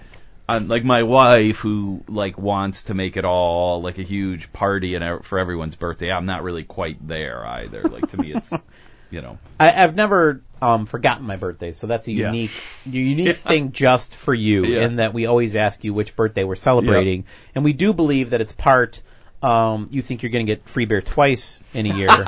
I'm 0.48 0.68
like 0.68 0.84
my 0.84 1.02
wife 1.04 1.58
who 1.58 2.04
like 2.08 2.38
wants 2.38 2.84
to 2.84 2.94
make 2.94 3.16
it 3.16 3.24
all 3.24 3.82
like 3.82 3.98
a 3.98 4.02
huge 4.02 4.52
party 4.52 4.94
and 4.96 5.02
ev- 5.04 5.24
for 5.24 5.38
everyone's 5.40 5.74
birthday. 5.76 6.12
I'm 6.12 6.26
not 6.26 6.42
really 6.44 6.62
quite 6.64 7.06
there 7.06 7.44
either. 7.46 7.82
Like 7.82 8.08
to 8.10 8.16
me, 8.20 8.34
it's 8.34 8.52
you 9.10 9.20
know. 9.22 9.38
I, 9.58 9.82
I've 9.82 9.94
never 9.96 10.42
um, 10.62 10.86
forgotten 10.86 11.26
my 11.26 11.36
birthday, 11.36 11.72
so 11.72 11.86
that's 11.86 12.06
a 12.08 12.12
Yeah. 12.12 12.26
unique, 12.32 12.50
unique 12.86 13.26
Yeah. 13.26 13.32
thing 13.32 13.72
just 13.72 14.14
for 14.14 14.34
you. 14.34 14.64
Yeah. 14.64 14.84
In 14.84 14.96
that 14.96 15.14
we 15.14 15.26
always 15.26 15.56
ask 15.56 15.84
you 15.84 15.94
which 15.94 16.14
birthday 16.16 16.44
we're 16.44 16.56
celebrating, 16.56 17.24
and 17.54 17.64
we 17.64 17.72
do 17.72 17.92
believe 17.94 18.30
that 18.30 18.40
it's 18.40 18.52
part. 18.52 19.00
Um, 19.42 19.88
you 19.90 20.02
think 20.02 20.22
you're 20.22 20.28
going 20.32 20.44
to 20.44 20.52
get 20.54 20.68
free 20.68 20.84
beer 20.84 21.00
twice 21.00 21.60
in 21.72 21.86
a 21.86 21.94
year, 21.96 22.08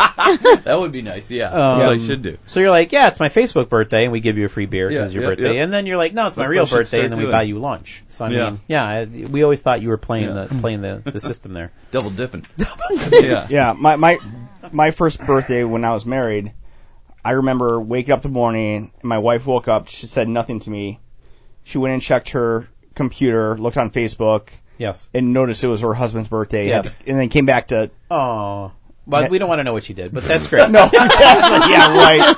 That 0.64 0.76
would 0.80 0.92
be 0.92 1.02
nice. 1.02 1.30
Yeah, 1.30 1.50
Um, 1.50 1.78
that's 1.78 1.88
what 1.88 1.96
I 2.00 2.06
should 2.06 2.22
do. 2.22 2.38
so 2.46 2.60
you're 2.60 2.70
like, 2.70 2.90
yeah, 2.90 3.08
it's 3.08 3.20
my 3.20 3.28
Facebook 3.28 3.68
birthday, 3.68 4.04
and 4.04 4.12
we 4.12 4.20
give 4.20 4.38
you 4.38 4.46
a 4.46 4.48
free 4.48 4.64
beer 4.64 4.88
because 4.88 4.98
Yeah, 4.98 5.04
it's 5.04 5.12
your 5.14 5.24
yeah, 5.24 5.28
birthday, 5.28 5.54
yeah. 5.56 5.62
and 5.64 5.70
then 5.70 5.84
you're 5.84 5.98
like, 5.98 6.14
no, 6.14 6.26
it's 6.26 6.38
my 6.38 6.44
That's 6.44 6.52
real 6.52 6.62
what 6.62 6.68
I 6.68 6.70
should 6.70 6.76
birthday, 6.78 6.98
and 7.00 7.08
start 7.08 7.10
then 7.10 7.18
we 7.18 7.24
doing. 7.24 7.32
buy 7.32 7.42
you 7.42 7.58
lunch. 7.58 8.02
So 8.08 8.24
I 8.24 8.30
Yeah. 8.30 8.44
mean, 8.44 8.60
yeah, 8.66 8.84
I- 8.84 9.04
we 9.30 9.42
always 9.42 9.60
thought 9.60 9.82
you 9.82 9.90
were 9.90 9.98
playing 9.98 10.28
Yeah. 10.34 10.44
the 10.44 10.54
playing 10.54 10.80
the, 10.80 11.02
the 11.04 11.20
system 11.20 11.52
there. 11.52 11.70
Double 11.92 12.08
dipping. 12.08 12.46
yeah. 13.12 13.46
Yeah, 13.50 13.74
my 13.76 13.96
my 13.96 14.16
my 14.70 14.90
first 14.90 15.20
birthday 15.26 15.64
when 15.64 15.84
I 15.84 15.92
was 15.92 16.06
married, 16.06 16.52
I 17.24 17.32
remember 17.32 17.80
waking 17.80 18.12
up 18.12 18.22
the 18.22 18.28
morning. 18.28 18.92
My 19.02 19.18
wife 19.18 19.46
woke 19.46 19.68
up. 19.68 19.88
She 19.88 20.06
said 20.06 20.28
nothing 20.28 20.60
to 20.60 20.70
me. 20.70 21.00
She 21.64 21.78
went 21.78 21.94
and 21.94 22.02
checked 22.02 22.30
her 22.30 22.68
computer, 22.94 23.56
looked 23.56 23.76
on 23.76 23.90
Facebook, 23.90 24.48
Yes. 24.78 25.08
and 25.14 25.32
noticed 25.32 25.62
it 25.62 25.68
was 25.68 25.82
her 25.82 25.94
husband's 25.94 26.28
birthday. 26.28 26.66
Yes. 26.68 26.98
and 27.06 27.18
then 27.18 27.28
came 27.28 27.46
back 27.46 27.68
to 27.68 27.90
Oh, 28.10 28.72
well, 29.06 29.28
we 29.28 29.38
don't 29.38 29.48
want 29.48 29.60
to 29.60 29.64
know 29.64 29.72
what 29.72 29.84
she 29.84 29.94
did, 29.94 30.12
but 30.12 30.24
that's 30.24 30.48
great. 30.48 30.70
no, 30.70 30.84
exactly, 30.92 31.72
yeah, 31.72 31.96
right. 31.96 32.36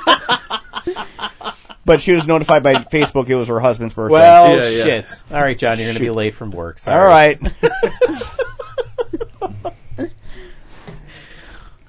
but 1.85 2.01
she 2.01 2.11
was 2.11 2.27
notified 2.27 2.61
by 2.63 2.75
Facebook 2.75 3.27
it 3.29 3.35
was 3.35 3.47
her 3.47 3.59
husband's 3.59 3.93
birthday. 3.95 4.13
Well, 4.13 4.57
Yeah, 4.57 4.69
yeah. 4.69 4.83
shit. 4.83 5.05
All 5.31 5.41
right, 5.41 5.57
John, 5.57 5.77
you're 5.79 5.87
going 5.87 5.95
to 5.97 6.01
be 6.01 6.09
late 6.11 6.35
from 6.35 6.51
work. 6.51 6.77
Sorry. 6.79 6.99
all 6.99 7.07
right. 7.07 7.39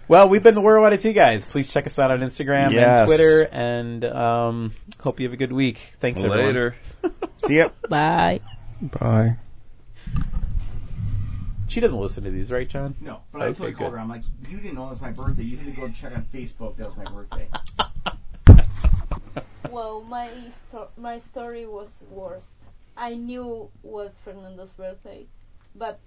Well, 0.09 0.29
we've 0.29 0.43
been 0.43 0.55
the 0.55 0.61
Worldwide 0.61 0.93
IT 1.05 1.13
guys. 1.15 1.45
Please 1.45 1.73
check 1.73 1.87
us 1.87 1.99
out 1.99 2.11
on 2.13 2.21
Instagram 2.21 2.71
Yes. 2.73 3.01
and 3.01 3.09
Twitter, 3.09 3.43
and 3.51 4.05
um, 4.05 4.73
hope 5.01 5.19
you 5.19 5.27
have 5.27 5.33
a 5.33 5.37
good 5.37 5.53
week. 5.53 5.79
Thanks, 5.79 6.21
everyone. 6.21 6.47
Later. 6.47 6.77
See 7.39 7.57
ya. 7.57 7.71
Bye. 7.89 8.41
Bye. 8.81 9.37
She 11.69 11.81
doesn't 11.81 11.99
listen 11.99 12.23
to 12.25 12.31
these, 12.31 12.53
right, 12.53 12.69
John? 12.69 12.95
No, 13.01 13.21
but 13.33 13.43
I 13.43 13.47
totally 13.49 13.73
called 13.73 13.93
her. 13.93 13.99
I'm 13.99 14.09
like, 14.09 14.23
you 14.49 14.59
didn't 14.59 14.77
know 14.77 14.87
it 14.87 14.91
was 14.91 15.03
my 15.03 15.11
birthday. 15.11 15.43
You 15.43 15.57
had 15.57 15.67
to 15.75 15.81
go 15.81 15.89
check 15.89 16.15
on 16.15 16.25
Facebook. 16.33 16.77
That 16.77 16.87
was 16.87 16.97
my 16.97 17.05
birthday. 17.05 17.49
Well, 19.71 20.01
my 20.09 20.31
sto- 20.69 20.89
my 20.97 21.19
story 21.19 21.67
was 21.67 21.93
worst. 22.11 22.53
I 22.97 23.15
knew 23.15 23.69
was 23.83 24.15
Fernando's 24.25 24.71
birthday, 24.71 25.27
but 25.75 25.99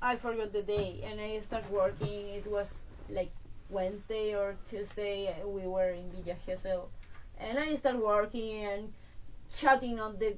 I 0.00 0.14
forgot 0.16 0.52
the 0.52 0.62
day, 0.62 1.00
and 1.04 1.18
I 1.20 1.40
started 1.40 1.68
working. 1.72 2.28
It 2.28 2.46
was 2.46 2.72
like 3.12 3.32
Wednesday 3.70 4.34
or 4.34 4.56
Tuesday. 4.68 5.28
uh, 5.28 5.48
We 5.48 5.66
were 5.66 5.90
in 5.90 6.10
Villa 6.12 6.36
Gesell, 6.46 6.88
and 7.38 7.58
I 7.58 7.74
started 7.76 8.00
working 8.02 8.64
and 8.64 8.92
shouting 9.50 10.00
on 10.00 10.18
the 10.18 10.36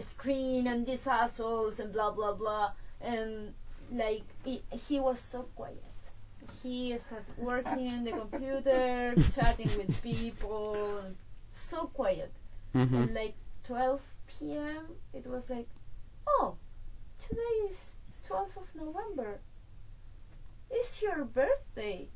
screen 0.00 0.66
and 0.66 0.86
these 0.86 1.06
assholes 1.06 1.80
and 1.80 1.92
blah 1.92 2.10
blah 2.10 2.32
blah, 2.34 2.72
and 3.00 3.54
like 3.92 4.24
he, 4.44 4.62
he 4.88 5.00
was 5.00 5.20
so 5.20 5.42
quiet. 5.56 5.82
He 6.62 6.96
started 6.98 7.36
working 7.36 7.92
on 7.92 8.04
the 8.04 8.12
computer, 8.12 9.14
chatting 9.34 9.70
with 9.76 10.02
people, 10.02 11.02
so 11.50 11.86
quiet. 11.88 12.32
Mm-hmm. 12.74 12.94
And 12.94 13.14
like 13.14 13.34
12 13.66 14.00
p.m., 14.26 14.86
it 15.12 15.26
was 15.26 15.48
like, 15.50 15.68
oh, 16.26 16.56
today 17.28 17.54
is 17.70 17.78
12th 18.28 18.56
of 18.56 18.68
November. 18.74 19.38
It's 20.74 21.00
your 21.02 21.24
birthday. 21.24 22.08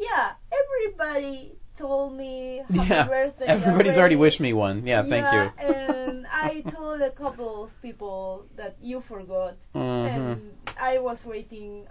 Yeah, 0.00 0.32
everybody 0.62 1.52
told 1.78 2.14
me 2.16 2.62
happy 2.68 2.88
Yeah, 2.88 3.06
birthday. 3.06 3.46
Everybody's 3.46 3.98
already 3.98 4.16
wished 4.16 4.40
me 4.40 4.52
one. 4.52 4.86
Yeah, 4.86 5.02
thank 5.02 5.26
yeah, 5.30 5.50
you. 5.60 5.74
and 5.74 6.26
I 6.32 6.62
told 6.62 7.00
a 7.02 7.10
couple 7.10 7.64
of 7.64 7.82
people 7.82 8.46
that 8.56 8.76
you 8.80 9.00
forgot, 9.02 9.56
Mhm. 9.74 10.06
and 10.16 10.56
I 10.80 10.98
was 10.98 11.24
waiting 11.24 11.86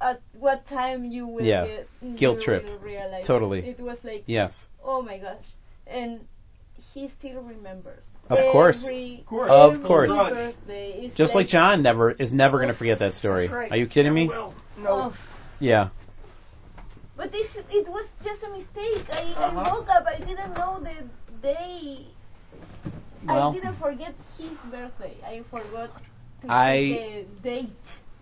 at 0.00 0.20
what 0.32 0.66
time 0.66 1.04
you 1.04 1.26
will 1.26 1.44
Yeah, 1.44 1.66
get 1.66 1.88
guilt 2.16 2.40
trip. 2.42 2.66
Totally. 3.24 3.60
It. 3.60 3.78
It 3.78 3.80
was 3.82 4.04
like, 4.04 4.24
Yes. 4.26 4.66
oh 4.82 5.02
my 5.02 5.18
gosh, 5.18 5.48
and 5.86 6.26
he 6.94 7.08
still 7.08 7.40
remembers. 7.42 8.06
Of 8.28 8.38
course. 8.52 8.84
Every, 8.84 9.22
course. 9.26 9.50
Of 9.50 9.82
course. 9.82 10.12
Birthday 10.14 11.10
Just 11.14 11.34
like 11.34 11.48
John 11.48 11.82
never 11.82 12.10
is 12.10 12.32
never 12.32 12.58
going 12.58 12.68
to 12.68 12.74
forget 12.74 12.98
that 13.00 13.14
story. 13.14 13.48
Right. 13.48 13.70
Are 13.70 13.76
you 13.76 13.86
kidding 13.86 14.12
me? 14.14 14.26
No. 14.28 14.54
Oh, 14.86 15.14
Yeah. 15.60 15.88
but 17.16 17.30
this 17.32 17.56
it 17.70 17.88
was 17.88 18.10
just 18.24 18.42
a 18.44 18.50
mistake. 18.50 19.04
I, 19.12 19.22
Uh-huh. 19.36 19.60
I 19.64 19.72
woke 19.72 19.88
up. 19.90 20.06
I 20.06 20.16
didn't 20.18 20.54
know 20.56 20.80
the 20.80 21.04
day. 21.42 22.06
Well. 23.24 23.50
I 23.50 23.54
didn't 23.54 23.74
forget 23.74 24.14
his 24.38 24.58
birthday. 24.58 25.14
I 25.24 25.42
forgot 25.50 25.90
to 26.42 26.46
I- 26.50 27.24
the 27.42 27.50
date. 27.50 27.68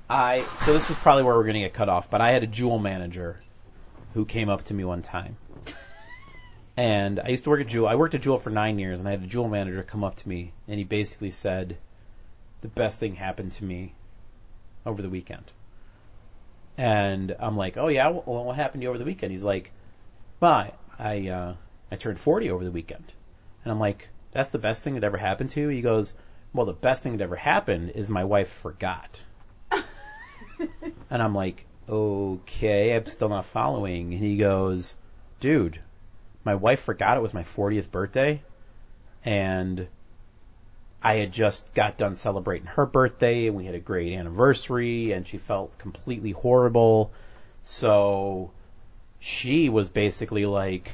I 0.09 0.43
so 0.57 0.73
this 0.73 0.91
is 0.91 0.97
probably 0.97 1.23
where 1.23 1.37
we're 1.37 1.45
going 1.45 1.55
to 1.55 1.61
get 1.61 1.73
cut 1.73 1.89
off, 1.89 2.11
but 2.11 2.21
I 2.21 2.31
had 2.33 2.43
a 2.43 2.47
Jewel 2.49 2.79
manager 2.81 3.39
who 4.15 4.25
came 4.25 4.49
up 4.49 4.65
to 4.65 4.75
me 4.75 4.83
one 4.85 5.03
time. 5.03 5.37
And 6.81 7.21
I 7.21 7.29
used 7.29 7.45
to 7.45 7.51
work 7.51 7.61
at 7.61 7.67
Jewel. 7.67 7.87
I 7.87 7.97
worked 7.97 8.15
at 8.15 8.23
Jewel 8.23 8.39
for 8.39 8.49
nine 8.49 8.79
years, 8.79 9.01
and 9.01 9.07
I 9.07 9.11
had 9.11 9.23
a 9.23 9.27
Jewel 9.27 9.51
manager 9.51 9.83
come 9.83 10.03
up 10.03 10.17
to 10.17 10.27
me, 10.27 10.55
and 10.67 10.79
he 10.79 10.85
basically 10.85 11.31
said, 11.31 11.77
"The 12.63 12.69
best 12.69 12.99
thing 12.99 13.17
happened 13.17 13.53
to 13.53 13.65
me 13.65 13.93
over 14.87 15.03
the 15.03 15.11
weekend." 15.11 15.45
And 16.79 17.37
I'm 17.39 17.59
like, 17.59 17.77
"Oh 17.77 17.89
yeah, 17.89 18.09
well, 18.09 18.45
what 18.47 18.57
happened 18.57 18.81
to 18.81 18.85
you 18.85 18.89
over 18.89 18.99
the 18.99 19.05
weekend?" 19.05 19.31
He's 19.31 19.45
like, 19.45 19.73
"Well, 20.41 20.55
I 20.55 20.73
I, 20.99 21.29
uh, 21.29 21.55
I 21.93 21.97
turned 21.97 22.19
40 22.19 22.51
over 22.51 22.65
the 22.65 22.71
weekend," 22.71 23.13
and 23.63 23.71
I'm 23.71 23.79
like, 23.79 24.09
"That's 24.33 24.49
the 24.49 24.59
best 24.59 24.83
thing 24.83 24.95
that 24.95 25.05
ever 25.05 25.19
happened 25.19 25.51
to 25.51 25.61
you?" 25.61 25.69
He 25.69 25.83
goes, 25.83 26.15
"Well, 26.55 26.65
the 26.65 26.73
best 26.73 27.03
thing 27.03 27.19
that 27.19 27.25
ever 27.25 27.37
happened 27.37 27.91
is 27.91 28.09
my 28.09 28.25
wife 28.25 28.49
forgot." 28.49 29.23
And 31.11 31.23
I'm 31.23 31.35
like, 31.35 31.67
okay, 31.89 32.95
I'm 32.95 33.05
still 33.07 33.29
not 33.29 33.45
following. 33.45 34.15
And 34.15 34.23
he 34.23 34.37
goes, 34.37 34.95
dude, 35.41 35.81
my 36.45 36.55
wife 36.55 36.81
forgot 36.81 37.17
it 37.17 37.21
was 37.21 37.35
my 37.35 37.43
40th 37.43 37.91
birthday, 37.91 38.43
and 39.25 39.87
I 41.03 41.15
had 41.15 41.33
just 41.33 41.73
got 41.75 41.97
done 41.97 42.17
celebrating 42.17 42.67
her 42.69 42.87
birthday, 42.87 43.47
and 43.47 43.57
we 43.57 43.65
had 43.67 43.75
a 43.75 43.81
great 43.81 44.13
anniversary, 44.13 45.13
and 45.13 45.27
she 45.27 45.39
felt 45.39 45.79
completely 45.79 46.33
horrible. 46.33 47.13
So 47.63 48.53
she 49.19 49.69
was 49.69 49.89
basically 49.89 50.47
like, 50.47 50.93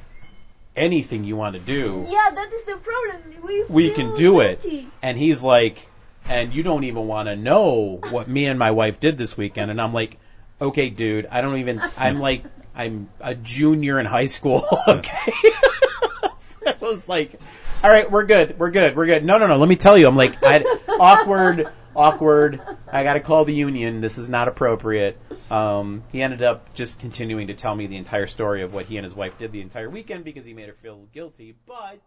anything 0.77 1.25
you 1.25 1.37
want 1.37 1.55
to 1.55 1.61
do, 1.61 2.05
Yeah, 2.09 2.31
that 2.35 2.53
is 2.53 2.65
the 2.65 2.77
problem. 2.77 3.45
We 3.45 3.65
we 3.65 3.91
can 3.91 4.15
do 4.15 4.41
it. 4.41 4.65
And 5.03 5.17
he's 5.17 5.43
like, 5.43 5.89
and 6.29 6.53
you 6.53 6.63
don't 6.63 6.85
even 6.85 7.07
want 7.07 7.29
to 7.29 7.37
know 7.37 7.99
what 8.11 8.29
me 8.29 8.47
and 8.47 8.59
my 8.59 8.73
wife 8.73 9.01
did 9.01 9.17
this 9.17 9.37
weekend. 9.37 9.71
And 9.71 9.81
I'm 9.81 9.93
like, 9.93 10.19
okay, 10.61 10.91
dude, 10.91 11.27
I 11.31 11.41
don't 11.41 11.59
even, 11.59 11.81
I'm 11.97 12.21
like, 12.21 12.45
I'm 12.77 13.09
a 13.21 13.35
junior 13.35 13.99
in 13.99 14.07
high 14.07 14.27
school, 14.27 14.65
okay? 14.89 15.33
so 16.39 16.59
I 16.67 16.75
was 16.81 17.09
like, 17.09 17.41
all 17.83 17.91
right, 17.91 18.11
we're 18.11 18.25
good, 18.25 18.59
we're 18.59 18.71
good, 18.71 18.95
we're 18.95 19.07
good. 19.07 19.25
No, 19.25 19.39
no, 19.39 19.47
no, 19.47 19.57
let 19.57 19.69
me 19.69 19.77
tell 19.77 19.97
you, 19.97 20.07
I'm 20.07 20.17
like, 20.17 20.43
I, 20.43 20.63
awkward, 20.89 21.69
awkward, 21.95 22.61
I 22.93 23.03
gotta 23.03 23.21
call 23.21 23.47
the 23.47 23.55
union, 23.55 24.01
this 24.01 24.19
is 24.19 24.29
not 24.29 24.47
appropriate. 24.49 25.19
Um, 25.51 26.05
he 26.13 26.23
ended 26.23 26.43
up 26.43 26.75
just 26.75 27.01
continuing 27.01 27.47
to 27.47 27.55
tell 27.55 27.75
me 27.75 27.87
the 27.87 27.97
entire 27.97 28.27
story 28.27 28.63
of 28.63 28.75
what 28.75 28.85
he 28.85 28.99
and 28.99 29.05
his 29.05 29.15
wife 29.15 29.39
did 29.39 29.53
the 29.53 29.63
entire 29.63 29.89
weekend 29.89 30.25
because 30.25 30.45
he 30.45 30.53
made 30.53 30.69
her 30.69 30.75
feel 30.75 31.07
guilty, 31.13 31.57
but 31.67 32.01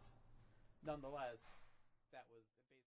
nonetheless. 0.86 1.49